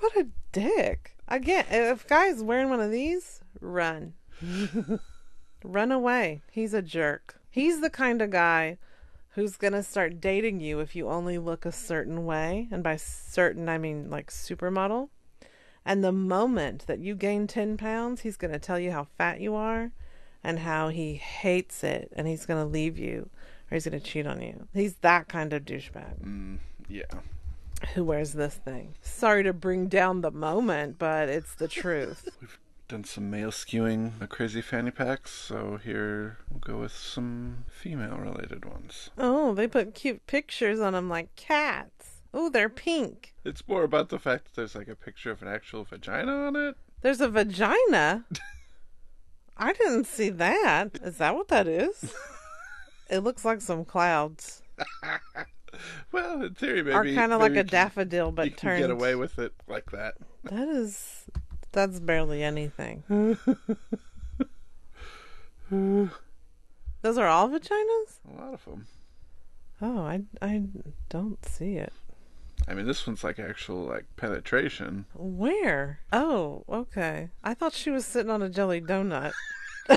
What 0.00 0.16
a 0.16 0.28
dick. 0.52 1.14
Again, 1.28 1.66
if 1.68 2.06
guy's 2.06 2.42
wearing 2.42 2.70
one 2.70 2.80
of 2.80 2.90
these, 2.90 3.40
run. 3.60 4.14
run 5.64 5.92
away. 5.92 6.42
He's 6.50 6.74
a 6.74 6.82
jerk. 6.82 7.38
He's 7.50 7.80
the 7.80 7.90
kind 7.90 8.22
of 8.22 8.30
guy 8.30 8.78
who's 9.34 9.56
going 9.56 9.74
to 9.74 9.82
start 9.82 10.20
dating 10.20 10.60
you 10.60 10.80
if 10.80 10.96
you 10.96 11.08
only 11.08 11.38
look 11.38 11.64
a 11.66 11.72
certain 11.72 12.24
way. 12.24 12.68
And 12.70 12.82
by 12.82 12.96
certain, 12.96 13.68
I 13.68 13.78
mean 13.78 14.10
like 14.10 14.30
supermodel. 14.30 15.10
And 15.90 16.04
the 16.04 16.12
moment 16.12 16.86
that 16.86 17.00
you 17.00 17.16
gain 17.16 17.48
10 17.48 17.76
pounds, 17.76 18.20
he's 18.20 18.36
going 18.36 18.52
to 18.52 18.60
tell 18.60 18.78
you 18.78 18.92
how 18.92 19.08
fat 19.18 19.40
you 19.40 19.56
are 19.56 19.90
and 20.44 20.60
how 20.60 20.88
he 20.88 21.14
hates 21.14 21.82
it 21.82 22.12
and 22.14 22.28
he's 22.28 22.46
going 22.46 22.62
to 22.64 22.70
leave 22.70 22.96
you 22.96 23.28
or 23.70 23.74
he's 23.74 23.86
going 23.86 24.00
to 24.00 24.06
cheat 24.06 24.24
on 24.26 24.40
you. 24.40 24.68
He's 24.72 24.94
that 25.00 25.26
kind 25.28 25.52
of 25.52 25.64
douchebag 25.64 26.20
Mm, 26.24 26.58
yeah. 26.88 27.02
who 27.94 28.04
wears 28.04 28.34
this 28.34 28.54
thing. 28.54 28.94
Sorry 29.02 29.42
to 29.42 29.52
bring 29.52 29.88
down 29.88 30.20
the 30.20 30.30
moment, 30.30 30.96
but 30.98 31.28
it's 31.28 31.54
the 31.56 31.66
truth. 31.68 32.28
We've 32.40 32.58
done 32.86 33.02
some 33.04 33.28
male 33.28 33.50
skewing 33.50 34.12
uh, 34.22 34.26
crazy 34.26 34.62
fanny 34.62 34.90
packs, 34.92 35.32
so 35.32 35.78
here 35.82 36.38
we'll 36.50 36.60
go 36.60 36.78
with 36.78 36.92
some 36.92 37.64
female 37.68 38.16
related 38.16 38.64
ones. 38.64 39.10
Oh, 39.18 39.54
they 39.54 39.66
put 39.66 39.94
cute 39.94 40.26
pictures 40.28 40.78
on 40.80 40.92
them 40.92 41.08
like 41.08 41.34
cats. 41.36 41.99
Oh, 42.32 42.48
they're 42.48 42.68
pink. 42.68 43.34
It's 43.44 43.66
more 43.66 43.82
about 43.82 44.08
the 44.08 44.18
fact 44.18 44.44
that 44.44 44.54
there's 44.54 44.74
like 44.74 44.88
a 44.88 44.94
picture 44.94 45.30
of 45.30 45.42
an 45.42 45.48
actual 45.48 45.84
vagina 45.84 46.32
on 46.32 46.56
it. 46.56 46.76
There's 47.02 47.20
a 47.20 47.28
vagina. 47.28 48.24
I 49.56 49.72
didn't 49.72 50.06
see 50.06 50.30
that. 50.30 50.98
Is 51.02 51.18
that 51.18 51.34
what 51.34 51.48
that 51.48 51.66
is? 51.66 52.14
it 53.10 53.18
looks 53.20 53.44
like 53.44 53.60
some 53.60 53.84
clouds. 53.84 54.62
Well, 56.12 56.42
in 56.42 56.54
theory, 56.54 56.82
maybe 56.82 56.94
Are 56.94 57.14
kind 57.14 57.32
of 57.32 57.40
like 57.40 57.54
a 57.54 57.62
daffodil, 57.62 58.26
You 58.26 58.32
but 58.32 58.56
can 58.56 58.80
get 58.80 58.90
away 58.90 59.14
with 59.14 59.38
it 59.38 59.52
like 59.68 59.92
that. 59.92 60.14
That 60.44 60.68
is, 60.68 61.26
that's 61.72 62.00
barely 62.00 62.42
anything. 62.42 63.04
Those 65.70 67.18
are 67.18 67.28
all 67.28 67.48
vaginas? 67.48 68.18
A 68.28 68.36
lot 68.36 68.54
of 68.54 68.64
them. 68.64 68.86
Oh, 69.80 70.00
I, 70.00 70.22
I 70.42 70.64
don't 71.08 71.44
see 71.46 71.76
it. 71.76 71.92
I 72.70 72.74
mean, 72.74 72.86
this 72.86 73.04
one's 73.04 73.24
like 73.24 73.40
actual 73.40 73.82
like 73.82 74.04
penetration. 74.16 75.06
Where? 75.12 75.98
Oh, 76.12 76.62
okay. 76.68 77.30
I 77.42 77.52
thought 77.52 77.72
she 77.72 77.90
was 77.90 78.06
sitting 78.06 78.30
on 78.30 78.42
a 78.42 78.48
jelly 78.48 78.80
donut. 78.80 79.32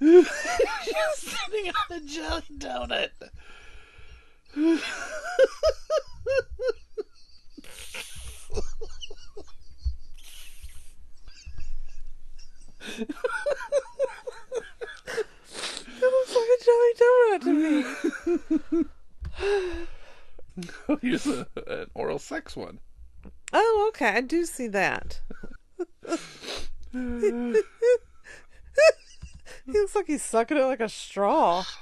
She's 0.00 0.30
sitting 1.18 1.70
on 1.70 1.98
a 1.98 2.00
jelly 2.00 2.44
donut. 2.56 3.10
It 12.98 13.08
looks 16.00 16.34
like 16.34 16.48
a 16.57 16.57
jelly 16.68 16.92
donut 17.00 17.42
to 17.42 17.52
me. 17.54 18.84
Here's 21.02 21.26
a, 21.26 21.46
an 21.66 21.90
oral 21.94 22.18
sex 22.18 22.56
one. 22.56 22.80
Oh, 23.52 23.86
okay. 23.88 24.08
I 24.08 24.20
do 24.20 24.44
see 24.44 24.66
that. 24.68 25.20
he 26.92 27.62
looks 29.66 29.94
like 29.94 30.06
he's 30.06 30.22
sucking 30.22 30.56
it 30.56 30.64
like 30.64 30.80
a 30.80 30.88
straw. 30.88 31.64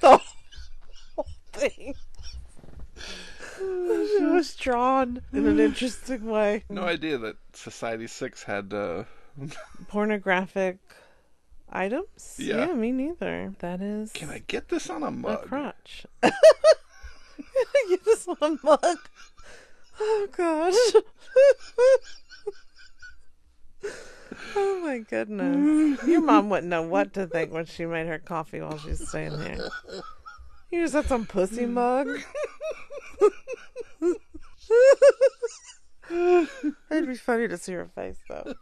The 0.00 0.20
whole 1.16 1.26
thing. 1.52 1.94
It 3.58 4.32
was 4.32 4.54
drawn 4.54 5.22
in 5.32 5.46
an 5.46 5.58
interesting 5.58 6.26
way. 6.26 6.64
No 6.68 6.82
idea 6.82 7.16
that 7.16 7.36
Society 7.54 8.06
Six 8.06 8.42
had. 8.42 8.74
Uh, 8.74 9.04
Pornographic 9.88 10.78
items? 11.74 12.36
Yeah. 12.38 12.72
me 12.72 12.92
neither. 12.92 13.54
That 13.58 13.80
is 13.80 14.12
can 14.12 14.30
I 14.30 14.42
get 14.46 14.68
this 14.68 14.88
on 14.88 15.02
a 15.02 15.06
a 15.06 15.10
mug? 15.10 15.46
crotch. 15.46 16.06
Get 17.88 18.04
this 18.04 18.26
on 18.28 18.36
a 18.40 18.58
mug. 18.62 18.98
Oh 20.00 20.28
gosh. 20.36 20.74
oh 24.56 24.80
my 24.82 24.98
goodness. 24.98 26.02
Your 26.06 26.22
mom 26.22 26.48
wouldn't 26.50 26.68
know 26.68 26.82
what 26.82 27.12
to 27.14 27.26
think 27.26 27.52
when 27.52 27.66
she 27.66 27.86
made 27.86 28.06
her 28.06 28.18
coffee 28.18 28.60
while 28.60 28.78
she's 28.78 29.06
staying 29.08 29.40
here. 29.40 29.68
You 30.70 30.82
just 30.82 30.94
had 30.94 31.06
some 31.06 31.26
pussy 31.26 31.66
mug. 31.66 32.08
It'd 36.90 37.08
be 37.08 37.14
funny 37.14 37.48
to 37.48 37.56
see 37.56 37.72
her 37.72 37.86
face 37.94 38.18
though. 38.28 38.54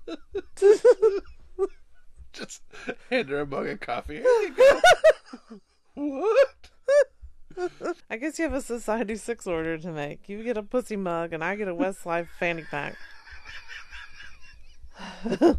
Just 2.39 2.63
hand 3.11 3.29
her 3.29 3.41
a 3.41 3.47
mug 3.47 3.67
of 3.67 3.81
coffee. 3.81 4.17
Here 4.17 4.25
you 4.25 4.55
go. 4.57 4.81
what? 5.95 6.71
I 8.09 8.17
guess 8.17 8.39
you 8.39 8.45
have 8.45 8.55
a 8.55 8.63
Society 8.63 9.17
6 9.17 9.47
order 9.47 9.77
to 9.77 9.93
make. 9.93 10.29
You 10.29 10.43
get 10.43 10.57
a 10.57 10.63
pussy 10.63 10.97
mug, 10.97 11.35
and 11.35 11.45
I 11.45 11.55
get 11.57 11.69
a 11.69 11.75
Westlife 11.75 12.29
fanny 12.39 12.65
pack. 12.71 12.97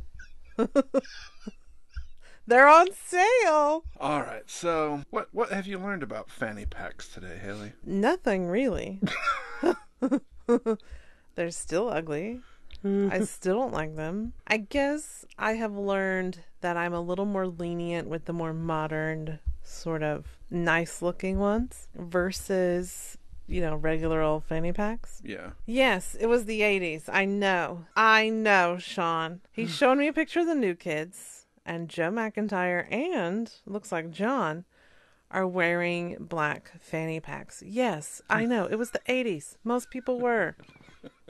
They're 2.47 2.67
on 2.67 2.87
sale! 2.93 3.85
All 3.99 4.21
right. 4.21 4.43
So, 4.47 5.03
what 5.11 5.29
what 5.31 5.51
have 5.51 5.65
you 5.65 5.77
learned 5.77 6.03
about 6.03 6.29
fanny 6.29 6.65
packs 6.65 7.07
today, 7.07 7.39
Haley? 7.41 7.73
Nothing 7.85 8.47
really. 8.47 8.99
They're 11.35 11.51
still 11.51 11.89
ugly. 11.89 12.41
I 12.83 13.21
still 13.21 13.59
don't 13.59 13.73
like 13.73 13.95
them. 13.95 14.33
I 14.45 14.57
guess 14.57 15.23
I 15.37 15.53
have 15.53 15.73
learned 15.73 16.39
that 16.63 16.77
I'm 16.77 16.93
a 16.93 17.01
little 17.01 17.25
more 17.25 17.45
lenient 17.45 18.07
with 18.07 18.25
the 18.25 18.33
more 18.33 18.53
modern, 18.53 19.39
sort 19.61 20.01
of 20.01 20.25
nice 20.49 21.01
looking 21.01 21.37
ones 21.37 21.87
versus, 21.93 23.17
you 23.47 23.61
know, 23.61 23.75
regular 23.75 24.21
old 24.21 24.45
fanny 24.45 24.73
packs. 24.73 25.21
Yeah. 25.23 25.51
Yes, 25.65 26.15
it 26.19 26.25
was 26.25 26.45
the 26.45 26.61
80s. 26.61 27.03
I 27.07 27.25
know. 27.25 27.85
I 27.95 28.29
know, 28.29 28.77
Sean. 28.79 29.41
He's 29.51 29.75
showing 29.77 29.99
me 29.99 30.07
a 30.07 30.13
picture 30.13 30.39
of 30.39 30.47
the 30.47 30.55
new 30.55 30.73
kids, 30.73 31.45
and 31.65 31.89
Joe 31.89 32.09
McIntyre 32.09 32.91
and 32.91 33.51
looks 33.65 33.91
like 33.91 34.09
John 34.09 34.65
are 35.29 35.47
wearing 35.47 36.15
black 36.19 36.71
fanny 36.79 37.19
packs. 37.19 37.61
Yes, 37.65 38.21
I 38.29 38.45
know. 38.51 38.65
It 38.65 38.75
was 38.77 38.91
the 38.91 39.01
80s. 39.07 39.57
Most 39.63 39.89
people 39.89 40.19
were. 40.19 40.55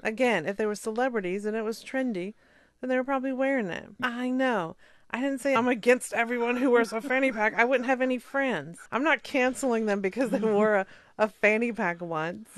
Again, 0.03 0.45
if 0.45 0.57
they 0.57 0.65
were 0.65 0.75
celebrities 0.75 1.45
and 1.45 1.55
it 1.57 1.63
was 1.63 1.83
trendy, 1.83 2.33
then 2.81 2.89
they 2.89 2.97
were 2.97 3.03
probably 3.03 3.33
wearing 3.33 3.69
it. 3.69 3.87
I 4.01 4.29
know. 4.29 4.75
I 5.13 5.21
didn't 5.21 5.41
say 5.41 5.55
I'm 5.55 5.67
against 5.67 6.11
everyone 6.13 6.57
who 6.57 6.71
wears 6.71 6.91
a 6.91 6.99
fanny 6.99 7.31
pack. 7.31 7.53
I 7.55 7.65
wouldn't 7.65 7.85
have 7.85 8.01
any 8.01 8.17
friends. 8.17 8.79
I'm 8.91 9.03
not 9.03 9.21
canceling 9.21 9.85
them 9.85 10.01
because 10.01 10.31
they 10.31 10.39
wore 10.39 10.73
a, 10.73 10.85
a 11.19 11.27
fanny 11.27 11.71
pack 11.71 12.01
once. 12.01 12.49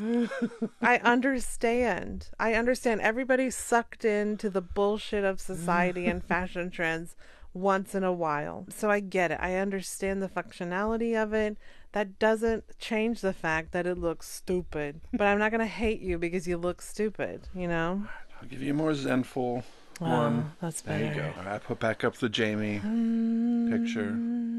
I 0.81 0.99
understand. 0.99 2.29
I 2.39 2.53
understand 2.53 3.01
everybody's 3.01 3.57
sucked 3.57 4.05
into 4.05 4.49
the 4.49 4.61
bullshit 4.61 5.25
of 5.25 5.41
society 5.41 6.05
and 6.05 6.23
fashion 6.27 6.71
trends 6.71 7.17
once 7.53 7.93
in 7.93 8.05
a 8.05 8.13
while. 8.13 8.65
So 8.69 8.89
I 8.89 9.01
get 9.01 9.31
it. 9.31 9.39
I 9.41 9.55
understand 9.55 10.21
the 10.21 10.29
functionality 10.29 11.21
of 11.21 11.33
it. 11.33 11.57
That 11.91 12.19
doesn't 12.19 12.79
change 12.79 13.19
the 13.19 13.33
fact 13.33 13.73
that 13.73 13.85
it 13.85 13.97
looks 13.97 14.29
stupid. 14.29 15.01
But 15.11 15.27
I'm 15.27 15.39
not 15.39 15.51
going 15.51 15.59
to 15.59 15.65
hate 15.65 15.99
you 15.99 16.17
because 16.17 16.47
you 16.47 16.55
look 16.55 16.81
stupid, 16.81 17.49
you 17.53 17.67
know? 17.67 18.07
I'll 18.41 18.47
give 18.47 18.61
you 18.61 18.71
a 18.71 18.75
more 18.75 18.93
zenful 18.93 19.63
Oh, 20.01 20.05
one. 20.05 20.45
Ah, 20.45 20.55
that's 20.61 20.81
better. 20.81 20.99
There 20.99 21.13
you 21.13 21.21
go. 21.21 21.33
All 21.37 21.45
right, 21.45 21.55
I 21.55 21.57
put 21.57 21.79
back 21.79 22.03
up 22.03 22.15
the 22.17 22.29
Jamie 22.29 22.79
picture. 23.69 24.11
Hmm. 24.11 24.55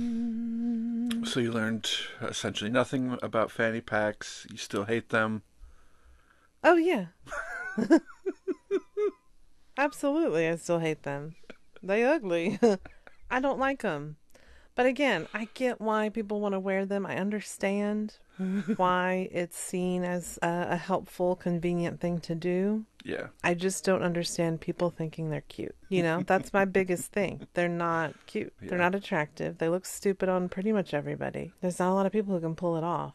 So 1.22 1.38
you 1.38 1.52
learned 1.52 1.88
essentially 2.22 2.70
nothing 2.70 3.16
about 3.22 3.50
fanny 3.52 3.80
packs. 3.80 4.46
You 4.50 4.56
still 4.56 4.84
hate 4.84 5.10
them. 5.10 5.42
Oh 6.64 6.76
yeah. 6.76 7.06
Absolutely, 9.78 10.48
I 10.48 10.56
still 10.56 10.80
hate 10.80 11.04
them. 11.04 11.36
They 11.82 12.02
ugly. 12.04 12.58
I 13.30 13.38
don't 13.40 13.58
like 13.60 13.82
them. 13.82 14.16
But 14.80 14.86
again, 14.86 15.28
I 15.34 15.46
get 15.52 15.78
why 15.78 16.08
people 16.08 16.40
want 16.40 16.54
to 16.54 16.58
wear 16.58 16.86
them. 16.86 17.04
I 17.04 17.18
understand 17.18 18.16
why 18.76 19.28
it's 19.30 19.58
seen 19.58 20.04
as 20.04 20.38
a, 20.40 20.68
a 20.70 20.76
helpful, 20.78 21.36
convenient 21.36 22.00
thing 22.00 22.18
to 22.20 22.34
do. 22.34 22.86
Yeah. 23.04 23.26
I 23.44 23.52
just 23.52 23.84
don't 23.84 24.02
understand 24.02 24.62
people 24.62 24.88
thinking 24.88 25.28
they're 25.28 25.42
cute. 25.42 25.76
You 25.90 26.02
know, 26.02 26.22
that's 26.26 26.54
my 26.54 26.64
biggest 26.64 27.12
thing. 27.12 27.46
They're 27.52 27.68
not 27.68 28.14
cute. 28.24 28.54
They're 28.62 28.78
not 28.78 28.94
attractive. 28.94 29.58
They 29.58 29.68
look 29.68 29.84
stupid 29.84 30.30
on 30.30 30.48
pretty 30.48 30.72
much 30.72 30.94
everybody. 30.94 31.52
There's 31.60 31.78
not 31.78 31.92
a 31.92 31.94
lot 31.94 32.06
of 32.06 32.12
people 32.12 32.32
who 32.32 32.40
can 32.40 32.54
pull 32.54 32.78
it 32.78 32.84
off. 32.84 33.12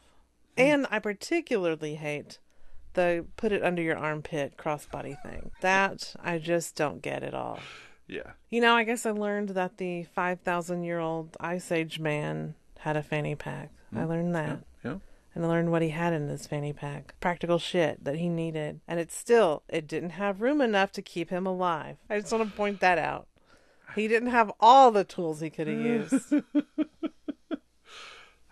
Hmm. 0.56 0.62
And 0.62 0.86
I 0.92 1.00
particularly 1.00 1.96
hate 1.96 2.38
the 2.94 3.26
put 3.36 3.50
it 3.50 3.64
under 3.64 3.82
your 3.82 3.98
armpit 3.98 4.56
crossbody 4.56 5.20
thing. 5.20 5.50
That 5.62 6.14
I 6.22 6.38
just 6.38 6.76
don't 6.76 7.02
get 7.02 7.24
at 7.24 7.34
all. 7.34 7.58
Yeah. 8.06 8.32
You 8.50 8.60
know, 8.60 8.74
I 8.74 8.84
guess 8.84 9.04
I 9.06 9.10
learned 9.10 9.50
that 9.50 9.78
the 9.78 10.04
5,000 10.04 10.84
year 10.84 10.98
old 10.98 11.36
Ice 11.40 11.72
Age 11.72 11.98
man 11.98 12.54
had 12.80 12.96
a 12.96 13.02
fanny 13.02 13.34
pack. 13.34 13.70
I 13.94 14.00
hmm. 14.02 14.08
learned 14.08 14.34
that. 14.34 14.60
Yeah. 14.84 14.96
And 15.34 15.44
I 15.44 15.48
learned 15.48 15.70
what 15.70 15.82
he 15.82 15.90
had 15.90 16.12
in 16.14 16.28
his 16.28 16.46
fanny 16.46 16.72
pack. 16.72 17.14
Practical 17.20 17.58
shit 17.58 18.02
that 18.04 18.16
he 18.16 18.28
needed. 18.28 18.80
And 18.88 18.98
it 18.98 19.12
still, 19.12 19.62
it 19.68 19.86
didn't 19.86 20.10
have 20.10 20.40
room 20.40 20.60
enough 20.60 20.92
to 20.92 21.02
keep 21.02 21.28
him 21.30 21.46
alive. 21.46 21.98
I 22.08 22.20
just 22.20 22.32
want 22.32 22.48
to 22.48 22.56
point 22.56 22.80
that 22.80 22.98
out. 22.98 23.26
He 23.94 24.08
didn't 24.08 24.30
have 24.30 24.52
all 24.60 24.90
the 24.90 25.04
tools 25.04 25.40
he 25.40 25.50
could 25.50 25.66
have 25.68 25.78
used. 25.78 26.34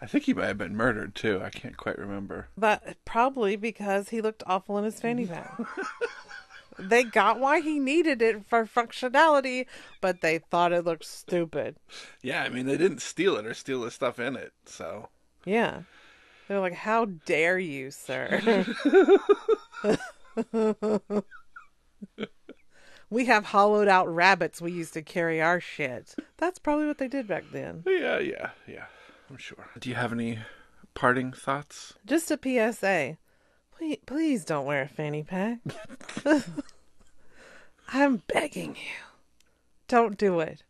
I 0.00 0.06
think 0.06 0.24
he 0.24 0.34
might 0.34 0.48
have 0.48 0.58
been 0.58 0.76
murdered 0.76 1.14
too. 1.14 1.40
I 1.42 1.48
can't 1.48 1.78
quite 1.78 1.98
remember. 1.98 2.48
but 2.58 2.96
probably 3.06 3.56
because 3.56 4.10
he 4.10 4.20
looked 4.20 4.42
awful 4.46 4.76
in 4.76 4.84
his 4.84 5.00
fanny 5.00 5.26
pack. 5.26 5.58
They 6.78 7.04
got 7.04 7.40
why 7.40 7.60
he 7.60 7.78
needed 7.78 8.22
it 8.22 8.44
for 8.46 8.66
functionality, 8.66 9.66
but 10.00 10.20
they 10.20 10.38
thought 10.38 10.72
it 10.72 10.84
looked 10.84 11.04
stupid. 11.04 11.76
Yeah, 12.22 12.42
I 12.42 12.48
mean 12.48 12.66
they 12.66 12.76
didn't 12.76 13.02
steal 13.02 13.36
it 13.36 13.46
or 13.46 13.54
steal 13.54 13.82
the 13.82 13.90
stuff 13.90 14.18
in 14.18 14.36
it, 14.36 14.52
so 14.66 15.08
Yeah. 15.44 15.82
They're 16.48 16.60
like, 16.60 16.74
How 16.74 17.06
dare 17.06 17.58
you, 17.58 17.90
sir? 17.90 18.66
we 23.10 23.26
have 23.26 23.46
hollowed 23.46 23.88
out 23.88 24.12
rabbits 24.12 24.60
we 24.60 24.72
used 24.72 24.94
to 24.94 25.02
carry 25.02 25.40
our 25.40 25.60
shit. 25.60 26.14
That's 26.36 26.58
probably 26.58 26.86
what 26.86 26.98
they 26.98 27.08
did 27.08 27.28
back 27.28 27.44
then. 27.52 27.84
yeah, 27.86 28.18
yeah, 28.18 28.50
yeah. 28.66 28.86
I'm 29.30 29.36
sure. 29.38 29.70
Do 29.78 29.88
you 29.88 29.94
have 29.94 30.12
any 30.12 30.40
parting 30.94 31.32
thoughts? 31.32 31.94
Just 32.04 32.30
a 32.30 32.38
PSA. 32.42 33.16
Please, 33.76 33.98
please 34.06 34.44
don't 34.44 34.66
wear 34.66 34.82
a 34.82 34.88
fanny 34.88 35.22
pack. 35.22 35.58
I'm 37.88 38.22
begging 38.32 38.76
you. 38.76 39.04
Don't 39.88 40.16
do 40.16 40.40
it. 40.40 40.62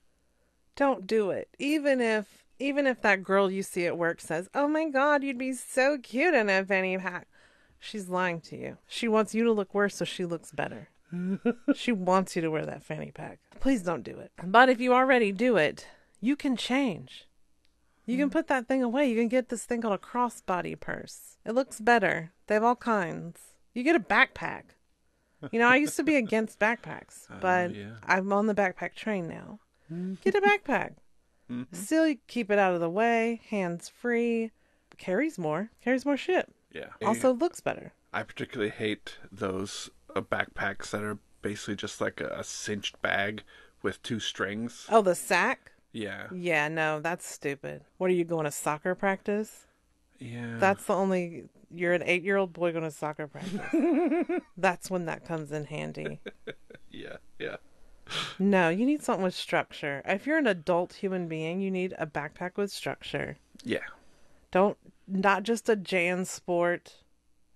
Don't 0.76 1.07
do 1.07 1.30
it. 1.30 1.48
Even 1.59 2.00
if 2.00 2.44
even 2.59 2.86
if 2.86 3.02
that 3.02 3.22
girl 3.22 3.50
you 3.50 3.62
see 3.62 3.86
at 3.86 3.98
work 3.98 4.20
says, 4.20 4.48
"Oh 4.55 4.68
my 4.68 4.88
god, 4.88 5.22
you'd 5.22 5.38
be 5.38 5.52
so 5.52 5.98
cute 5.98 6.34
in 6.34 6.48
a 6.48 6.64
fanny 6.64 6.98
pack." 6.98 7.28
She's 7.78 8.09
lying 8.09 8.40
to 8.42 8.57
you. 8.57 8.78
She 8.88 9.09
wants 9.09 9.34
you 9.34 9.44
to 9.44 9.52
look 9.52 9.74
worse 9.74 9.96
so 9.96 10.05
she 10.05 10.24
looks 10.24 10.50
better. 10.52 10.88
she 11.74 11.92
wants 11.92 12.34
you 12.34 12.42
to 12.42 12.50
wear 12.50 12.64
that 12.64 12.82
fanny 12.82 13.11
pack. 13.12 13.38
Please 13.61 13.82
don't 13.82 14.02
do 14.02 14.18
it. 14.18 14.32
But 14.42 14.68
if 14.68 14.80
you 14.80 14.94
already 14.94 15.32
do 15.32 15.57
it, 15.57 15.86
you 16.20 16.34
can 16.34 16.57
change. 16.57 17.26
You 18.07 18.16
can 18.18 18.28
mm. 18.28 18.32
put 18.32 18.48
that 18.48 18.68
thing 18.68 18.82
away. 18.82 19.09
You 19.09 19.16
can 19.16 19.28
get 19.28 19.48
this 19.48 19.64
thing 19.64 19.80
called 19.82 19.94
a 19.94 19.98
crossbody 19.98 20.78
purse. 20.78 21.38
It 21.44 21.52
looks 21.52 21.80
better. 21.80 22.32
They 22.46 22.55
have 22.55 22.64
all 22.64 22.76
kinds. 22.76 23.40
You 23.72 23.82
get 23.82 23.96
a 23.96 24.00
backpack. 24.00 24.62
You 25.52 25.59
know, 25.59 25.68
I 25.68 25.76
used 25.76 25.96
to 25.96 26.02
be 26.02 26.16
against 26.16 26.59
backpacks, 26.59 27.26
oh, 27.30 27.34
but 27.40 27.74
yeah. 27.74 27.96
I'm 28.05 28.32
on 28.32 28.46
the 28.46 28.55
backpack 28.55 28.94
train 28.94 29.28
now. 29.28 29.61
Mm-hmm. 29.92 30.14
Get 30.22 30.34
a 30.34 30.40
backpack. 30.40 30.94
Mm-hmm. 31.50 31.74
Still 31.74 32.14
keep 32.26 32.50
it 32.50 32.59
out 32.59 32.74
of 32.74 32.80
the 32.80 32.88
way, 32.88 33.40
hands 33.50 33.88
free. 33.88 34.52
Carries 34.96 35.38
more. 35.38 35.70
Carries 35.82 36.07
more 36.07 36.16
shit. 36.16 36.48
Yeah. 36.72 36.88
Also 37.05 37.32
looks 37.32 37.61
better. 37.61 37.92
I 38.12 38.22
particularly 38.22 38.70
hate 38.70 39.18
those 39.30 39.90
uh, 40.14 40.20
backpacks 40.20 40.90
that 40.90 41.02
are 41.02 41.18
basically 41.42 41.76
just 41.76 42.00
like 42.00 42.20
a, 42.20 42.28
a 42.28 42.44
cinched 42.44 43.00
bag 43.02 43.42
with 43.82 44.02
two 44.02 44.20
strings. 44.20 44.86
Oh, 44.88 45.02
the 45.02 45.14
sack? 45.14 45.72
Yeah. 45.95 46.26
Yeah, 46.34 46.68
no, 46.68 47.01
that's 47.01 47.24
stupid. 47.26 47.82
What 47.97 48.11
are 48.11 48.14
you 48.14 48.24
going 48.24 48.45
to 48.45 48.51
soccer 48.51 48.95
practice? 48.95 49.66
Yeah. 50.18 50.57
That's 50.59 50.84
the 50.84 50.95
only. 50.95 51.45
You're 51.72 51.92
an 51.92 52.03
eight 52.05 52.22
year 52.22 52.36
old 52.36 52.53
boy 52.53 52.72
going 52.72 52.84
to 52.84 52.90
soccer 52.90 53.26
practice. 53.26 54.42
That's 54.57 54.90
when 54.90 55.07
that 55.07 55.24
comes 55.24 55.51
in 55.51 55.64
handy. 55.64 56.20
yeah. 56.90 57.16
Yeah. 57.38 57.57
No, 58.38 58.68
you 58.68 58.86
need 58.86 59.03
something 59.03 59.24
with 59.24 59.34
structure. 59.34 60.03
If 60.05 60.26
you're 60.26 60.38
an 60.38 60.47
adult 60.47 60.92
human 60.92 61.26
being, 61.26 61.61
you 61.61 61.70
need 61.70 61.95
a 61.99 62.07
backpack 62.07 62.57
with 62.57 62.70
structure. 62.70 63.36
Yeah. 63.64 63.78
Don't, 64.53 64.76
not 65.09 65.42
just 65.42 65.68
a 65.68 65.76
JanSport. 65.76 66.92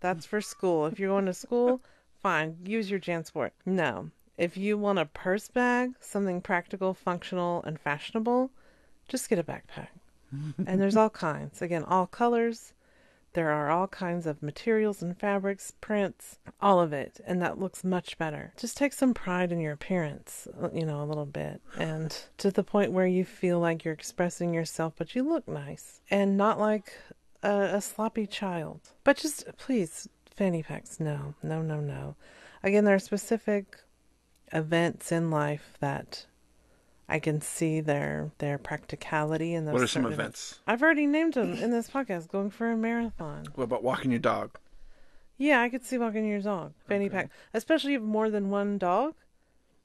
That's 0.01 0.27
for 0.27 0.41
school. 0.41 0.87
If 0.87 0.99
you're 0.99 1.11
going 1.11 1.27
to 1.27 1.35
school, 1.35 1.81
fine, 2.23 2.57
use 2.65 2.91
your 2.91 3.01
JanSport. 3.01 3.51
No. 3.67 4.11
If 4.39 4.57
you 4.57 4.79
want 4.79 5.01
a 5.01 5.05
purse 5.05 5.49
bag, 5.49 5.95
something 6.01 6.41
practical, 6.41 6.95
functional, 6.95 7.63
and 7.65 7.79
fashionable, 7.79 8.51
just 9.09 9.29
get 9.29 9.39
a 9.39 9.43
backpack. 9.43 9.89
and 10.31 10.81
there's 10.81 10.97
all 10.97 11.11
kinds. 11.27 11.61
Again, 11.61 11.83
all 11.85 12.07
colors. 12.07 12.73
There 13.35 13.51
are 13.51 13.71
all 13.71 13.89
kinds 13.89 14.27
of 14.27 14.43
materials 14.43 15.03
and 15.03 15.17
fabrics, 15.17 15.73
prints, 15.81 16.39
all 16.61 16.81
of 16.81 16.93
it, 16.93 17.21
and 17.27 17.43
that 17.43 17.59
looks 17.59 17.85
much 17.85 18.17
better. 18.17 18.55
Just 18.57 18.77
take 18.77 18.93
some 18.93 19.13
pride 19.13 19.53
in 19.53 19.61
your 19.61 19.73
appearance, 19.73 20.49
uh, 20.61 20.71
you 20.73 20.87
know, 20.87 21.03
a 21.03 21.05
little 21.05 21.27
bit, 21.27 21.61
and 21.77 22.17
to 22.39 22.51
the 22.51 22.65
point 22.65 22.93
where 22.93 23.07
you 23.07 23.25
feel 23.25 23.61
like 23.61 23.85
you're 23.85 23.93
expressing 23.95 24.55
yourself, 24.55 24.95
but 24.97 25.15
you 25.15 25.23
look 25.23 25.47
nice 25.47 26.01
and 26.11 26.37
not 26.39 26.59
like 26.59 26.95
a, 27.43 27.51
a 27.75 27.81
sloppy 27.83 28.27
child. 28.27 28.81
But 29.05 29.19
just 29.19 29.45
please, 29.59 30.09
fanny 30.35 30.63
packs, 30.63 30.99
no, 30.99 31.35
no, 31.43 31.61
no, 31.61 31.81
no. 31.81 32.17
Again, 32.63 32.85
there 32.85 32.95
are 32.95 32.99
specific 32.99 33.77
events 34.53 35.13
in 35.13 35.31
life 35.31 35.77
that 35.81 36.27
I 37.09 37.19
can 37.19 37.41
see 37.41 37.81
their 37.81 38.33
their 38.39 38.59
practicality 38.59 39.55
in 39.55 39.65
those. 39.65 39.73
What 39.75 39.83
are 39.83 39.87
some 39.87 40.07
events? 40.07 40.61
I've 40.67 40.83
already 40.83 41.07
named 41.07 41.35
them 41.35 41.55
in 41.55 41.71
this 41.71 41.89
podcast. 41.89 42.29
Going 42.29 42.51
for 42.51 42.71
a 42.71 42.77
marathon. 42.77 43.47
What 43.55 43.65
about 43.65 43.83
walking 43.83 44.11
your 44.11 44.21
dog? 44.21 44.59
Yeah, 45.39 45.63
I 45.63 45.69
could 45.69 45.85
see 45.85 45.99
walking 45.99 46.27
your 46.27 46.41
dog 46.41 46.73
fanny 46.87 47.07
Okay. 47.07 47.15
pack, 47.15 47.31
especially 47.55 47.95
if 47.95 48.01
you 48.01 48.05
have 48.05 48.09
more 48.09 48.29
than 48.29 48.51
one 48.51 48.77
dog, 48.77 49.15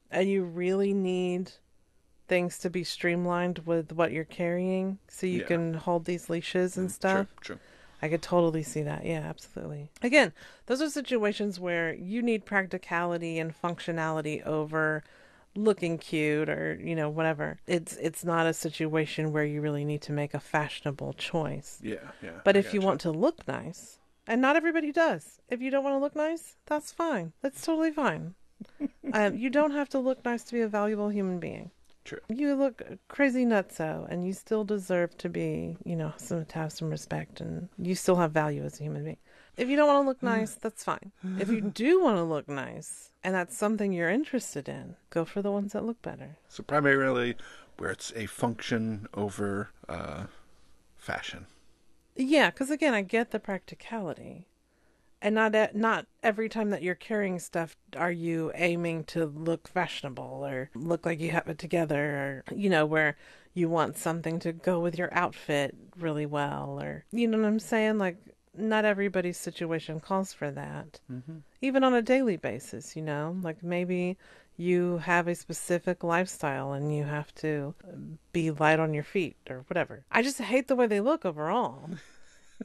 and 0.09 0.27
you 0.27 0.43
really 0.43 0.93
need 0.93 1.51
things 2.27 2.57
to 2.59 2.69
be 2.69 2.83
streamlined 2.83 3.59
with 3.59 3.91
what 3.91 4.11
you're 4.11 4.23
carrying, 4.23 4.97
so 5.07 5.27
you 5.27 5.41
Yeah. 5.41 5.45
can 5.45 5.73
hold 5.75 6.05
these 6.05 6.29
leashes 6.29 6.77
and 6.77 6.87
mm-hmm. 6.87 6.93
stuff. 6.93 7.27
True. 7.41 7.57
True. 7.57 7.59
I 8.03 8.09
could 8.09 8.21
totally 8.21 8.63
see 8.63 8.81
that. 8.81 9.05
Yeah, 9.05 9.21
absolutely. 9.21 9.89
Again, 10.01 10.33
those 10.65 10.81
are 10.81 10.89
situations 10.89 11.57
where 11.57 11.93
you 11.93 12.21
need 12.21 12.43
practicality 12.43 13.39
and 13.39 13.53
functionality 13.53 14.45
over 14.45 15.05
looking 15.55 15.97
cute 15.97 16.49
or, 16.49 16.77
you 16.83 16.97
know, 16.97 17.09
whatever. 17.09 17.59
It's 17.65 17.95
it's 17.95 18.25
not 18.25 18.45
a 18.45 18.53
situation 18.53 19.31
where 19.31 19.45
you 19.45 19.61
really 19.61 19.85
need 19.85 20.01
to 20.01 20.11
make 20.11 20.33
a 20.33 20.41
fashionable 20.41 21.13
choice. 21.13 21.79
Yeah. 21.81 21.95
Yeah. 22.21 22.41
But 22.43 22.57
I 22.57 22.59
if 22.59 22.73
you 22.73 22.81
gotcha. 22.81 22.87
want 22.87 23.01
to 23.01 23.11
look 23.11 23.47
nice, 23.47 23.99
and 24.27 24.41
not 24.41 24.57
everybody 24.57 24.91
does. 24.91 25.39
If 25.47 25.61
you 25.61 25.71
don't 25.71 25.85
want 25.85 25.93
to 25.95 25.99
look 25.99 26.15
nice, 26.15 26.57
that's 26.65 26.91
fine. 26.91 27.31
That's 27.41 27.65
totally 27.65 27.91
fine. 27.91 28.35
um, 29.13 29.37
you 29.37 29.49
don't 29.49 29.71
have 29.71 29.87
to 29.89 29.99
look 29.99 30.25
nice 30.25 30.43
to 30.43 30.53
be 30.53 30.59
a 30.59 30.67
valuable 30.67 31.07
human 31.07 31.39
being. 31.39 31.71
True. 32.03 32.19
You 32.27 32.55
look 32.55 32.81
crazy 33.07 33.45
nutso, 33.45 34.05
and 34.09 34.25
you 34.25 34.33
still 34.33 34.65
deserve 34.65 35.17
to 35.19 35.29
be, 35.29 35.77
you 35.85 35.95
know, 35.95 36.13
some 36.17 36.45
to 36.45 36.55
have 36.55 36.73
some 36.73 36.89
respect, 36.89 37.39
and 37.39 37.69
you 37.77 37.95
still 37.95 38.17
have 38.17 38.31
value 38.31 38.63
as 38.63 38.79
a 38.79 38.83
human 38.83 39.03
being. 39.03 39.17
If 39.55 39.69
you 39.69 39.75
don't 39.75 39.87
want 39.87 40.03
to 40.03 40.07
look 40.07 40.23
nice, 40.23 40.55
that's 40.55 40.83
fine. 40.83 41.11
If 41.39 41.49
you 41.49 41.61
do 41.61 42.01
want 42.01 42.17
to 42.17 42.23
look 42.23 42.49
nice, 42.49 43.11
and 43.23 43.33
that's 43.35 43.55
something 43.55 43.93
you're 43.93 44.09
interested 44.09 44.67
in, 44.67 44.95
go 45.11 45.23
for 45.25 45.41
the 45.41 45.51
ones 45.51 45.73
that 45.73 45.85
look 45.85 46.01
better. 46.01 46.37
So 46.49 46.63
primarily 46.63 47.35
where 47.77 47.91
it's 47.91 48.11
a 48.15 48.25
function 48.25 49.07
over 49.13 49.69
uh, 49.87 50.25
fashion. 50.97 51.47
Yeah, 52.15 52.49
because 52.49 52.69
again, 52.69 52.93
I 52.93 53.01
get 53.01 53.31
the 53.31 53.39
practicality, 53.39 54.47
and 55.23 55.33
not 55.33 55.55
e- 55.55 55.67
not 55.73 56.05
every 56.21 56.49
time 56.49 56.69
that 56.69 56.83
you're 56.83 56.93
carrying 56.93 57.39
stuff 57.39 57.75
are 57.97 58.11
you 58.11 58.51
aiming 58.53 59.05
to 59.05 59.25
look 59.25 59.67
fashionable 59.67 60.45
or 60.45 60.69
look 60.75 61.05
like 61.05 61.19
you 61.19 61.31
have 61.31 61.47
it 61.47 61.57
together, 61.57 62.43
or 62.49 62.55
you 62.55 62.69
know 62.69 62.85
where 62.85 63.15
you 63.55 63.69
want 63.69 63.97
something 63.97 64.37
to 64.39 64.51
go 64.51 64.79
with 64.79 64.97
your 64.97 65.11
outfit 65.13 65.75
really 65.97 66.25
well, 66.27 66.79
or 66.81 67.05
you 67.11 67.27
know 67.27 67.37
what 67.39 67.47
I'm 67.47 67.59
saying? 67.59 67.97
Like, 67.97 68.17
not 68.55 68.85
everybody's 68.85 69.37
situation 69.37 69.99
calls 69.99 70.33
for 70.33 70.51
that, 70.51 70.99
Mm-hmm. 71.11 71.37
even 71.61 71.83
on 71.83 71.93
a 71.95 72.01
daily 72.01 72.37
basis. 72.37 72.95
You 72.95 73.01
know, 73.01 73.35
like 73.41 73.63
maybe 73.63 74.17
you 74.57 74.99
have 74.99 75.27
a 75.27 75.33
specific 75.35 76.03
lifestyle 76.03 76.73
and 76.73 76.95
you 76.95 77.05
have 77.05 77.33
to 77.35 77.73
be 78.33 78.51
light 78.51 78.79
on 78.79 78.93
your 78.93 79.03
feet 79.03 79.35
or 79.49 79.63
whatever. 79.67 80.03
I 80.11 80.21
just 80.21 80.39
hate 80.39 80.67
the 80.67 80.75
way 80.75 80.85
they 80.85 80.99
look 81.01 81.25
overall. 81.25 81.89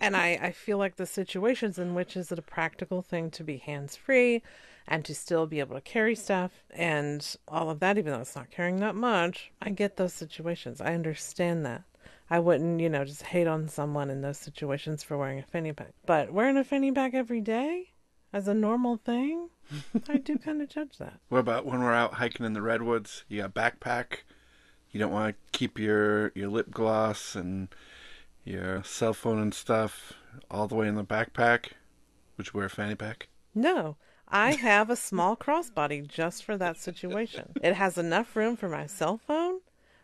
and 0.01 0.16
I, 0.16 0.38
I 0.40 0.53
feel 0.53 0.78
like 0.78 0.96
the 0.96 1.07
situations 1.07 1.78
in 1.78 1.94
which 1.94 2.16
is 2.16 2.32
it 2.32 2.38
a 2.38 2.42
practical 2.42 3.03
thing 3.03 3.30
to 3.32 3.44
be 3.44 3.59
hands 3.59 3.96
free 3.96 4.42
and 4.86 5.05
to 5.05 5.14
still 5.14 5.46
be 5.46 5.61
able 5.61 5.74
to 5.76 5.80
carry 5.80 6.14
stuff 6.14 6.51
and 6.70 7.36
all 7.46 7.70
of 7.70 7.80
that, 7.80 7.99
even 7.99 8.12
though 8.12 8.20
it's 8.20 8.34
not 8.34 8.51
carrying 8.51 8.80
that 8.80 8.94
much. 8.94 9.53
I 9.61 9.70
get 9.70 9.96
those 9.96 10.14
situations. 10.14 10.80
I 10.80 10.94
understand 10.94 11.64
that. 11.66 11.84
I 12.30 12.38
wouldn't, 12.40 12.80
you 12.80 12.88
know, 12.88 13.05
just 13.05 13.22
hate 13.22 13.46
on 13.46 13.68
someone 13.68 14.11
in 14.11 14.20
those 14.20 14.38
situations 14.38 15.03
for 15.03 15.16
wearing 15.16 15.38
a 15.38 15.42
fanny 15.42 15.72
pack. 15.72 15.92
But 16.05 16.32
wearing 16.32 16.57
a 16.57 16.64
fanny 16.64 16.92
pack 16.92 17.14
every 17.14 17.40
day 17.40 17.92
as 18.32 18.49
a 18.49 18.55
normal 18.55 18.96
thing, 18.96 19.49
I 20.09 20.18
do 20.18 20.36
kind 20.44 20.61
of 20.61 20.68
judge 20.68 20.99
that. 20.99 21.20
What 21.28 21.38
about 21.38 21.66
when 21.66 21.80
we're 21.80 21.94
out 21.94 22.14
hiking 22.14 22.44
in 22.44 22.53
the 22.53 22.62
redwoods? 22.62 23.24
You 23.28 23.42
got 23.42 23.51
a 23.51 23.53
backpack. 23.53 24.18
You 24.90 25.01
don't 25.01 25.12
want 25.12 25.34
to 25.34 25.59
keep 25.59 25.78
your 25.78 26.32
your 26.34 26.49
lip 26.49 26.70
gloss 26.70 27.34
and 27.34 27.68
your 28.49 28.82
cell 28.84 29.12
phone 29.14 29.38
and 29.38 29.55
stuff 29.55 30.14
all 30.51 30.66
the 30.66 30.74
way 30.74 30.88
in 30.88 30.94
the 30.94 31.05
backpack. 31.05 31.70
Would 32.36 32.46
you 32.46 32.53
wear 32.55 32.66
a 32.66 32.70
fanny 32.70 32.94
pack? 32.94 33.28
No, 33.55 33.96
I 34.28 34.53
have 34.55 34.90
a 34.90 34.96
small 34.96 35.36
crossbody 35.36 36.07
just 36.07 36.44
for 36.44 36.57
that 36.57 36.76
situation. 36.76 37.53
It 37.62 37.74
has 37.74 37.99
enough 37.99 38.34
room 38.36 38.57
for 38.57 38.68
my 38.68 38.86
cell 38.86 39.18
phone 39.18 39.61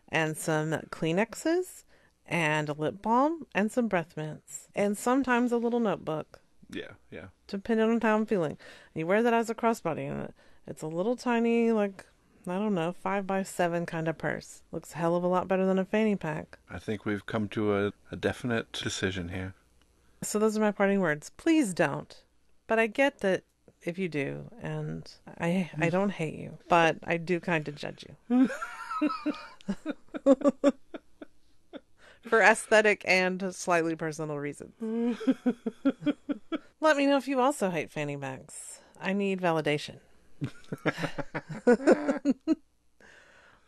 and 0.09 0.35
some 0.37 0.71
Kleenexes 0.89 1.83
and 2.27 2.69
a 2.69 2.73
lip 2.73 3.01
balm 3.01 3.45
and 3.53 3.71
some 3.71 3.87
breath 3.87 4.17
mints 4.17 4.67
and 4.75 4.97
sometimes 4.97 5.51
a 5.51 5.57
little 5.57 5.79
notebook, 5.79 6.39
Yeah, 6.69 6.91
yeah. 7.11 7.27
depending 7.47 7.89
on 7.89 8.01
how 8.01 8.15
I'm 8.15 8.25
feeling. 8.25 8.57
You 8.93 9.07
wear 9.07 9.23
that 9.23 9.33
as 9.33 9.49
a 9.49 9.55
crossbody 9.55 10.09
and 10.11 10.33
it's 10.67 10.81
a 10.81 10.87
little 10.87 11.15
tiny, 11.15 11.71
like, 11.71 12.05
I 12.47 12.57
don't 12.57 12.73
know, 12.73 12.93
five 12.93 13.25
by 13.25 13.43
seven 13.43 13.85
kind 13.85 14.07
of 14.07 14.17
purse. 14.17 14.61
Looks 14.71 14.93
a 14.93 14.97
hell 14.97 15.15
of 15.15 15.23
a 15.23 15.27
lot 15.27 15.47
better 15.47 15.65
than 15.65 15.79
a 15.79 15.85
fanny 15.85 16.15
pack. 16.15 16.57
I 16.69 16.79
think 16.79 17.05
we've 17.05 17.25
come 17.25 17.47
to 17.49 17.75
a, 17.75 17.93
a 18.11 18.15
definite 18.15 18.71
decision 18.71 19.29
here. 19.29 19.53
So 20.21 20.39
those 20.39 20.57
are 20.57 20.61
my 20.61 20.71
parting 20.71 20.99
words. 20.99 21.31
Please 21.37 21.73
don't. 21.73 22.15
But 22.67 22.79
I 22.79 22.87
get 22.87 23.19
that 23.19 23.43
if 23.83 23.99
you 23.99 24.09
do, 24.09 24.49
and 24.61 25.09
I 25.39 25.69
I 25.79 25.89
don't 25.89 26.09
hate 26.09 26.33
you, 26.35 26.57
but 26.67 26.97
I 27.03 27.17
do 27.17 27.39
kind 27.39 27.67
of 27.67 27.75
judge 27.75 28.05
you. 28.29 28.49
For 32.23 32.41
aesthetic 32.41 33.03
and 33.05 33.53
slightly 33.53 33.95
personal 33.95 34.39
reasons. 34.39 34.73
Let 36.81 36.97
me 36.97 37.05
know 37.05 37.17
if 37.17 37.27
you 37.27 37.39
also 37.39 37.69
hate 37.69 37.91
fanny 37.91 38.17
packs. 38.17 38.81
I 38.99 39.13
need 39.13 39.39
validation. 39.41 39.97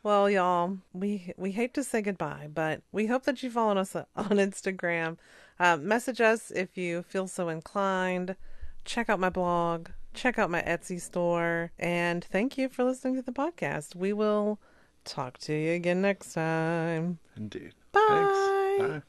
well, 0.04 0.30
y'all, 0.30 0.78
we 0.94 1.34
we 1.38 1.52
hate 1.52 1.74
to 1.74 1.84
say 1.84 2.02
goodbye, 2.02 2.50
but 2.54 2.82
we 2.92 3.08
hope 3.08 3.24
that 3.24 3.42
you 3.44 3.50
follow 3.50 3.78
us 3.78 3.96
on 3.96 4.06
Instagram. 4.16 5.18
Uh, 5.60 5.78
message 5.78 6.22
us 6.22 6.52
if 6.52 6.78
you 6.78 7.04
feel 7.04 7.28
so 7.28 7.50
inclined. 7.50 8.36
Check 8.86 9.10
out 9.10 9.20
my 9.20 9.30
blog. 9.30 9.90
Check 10.14 10.40
out 10.40 10.50
my 10.50 10.62
Etsy 10.62 11.00
store. 11.02 11.72
And 11.78 12.24
thank 12.24 12.58
you 12.58 12.70
for 12.70 12.84
listening 12.84 13.16
to 13.16 13.22
the 13.22 13.32
podcast. 13.32 13.96
We 13.96 14.14
will 14.14 14.60
talk 15.04 15.38
to 15.40 15.54
you 15.54 15.74
again 15.74 16.02
next 16.02 16.34
time. 16.34 17.20
Indeed. 17.36 17.74
Bye. 17.92 18.78
Thanks. 18.80 19.06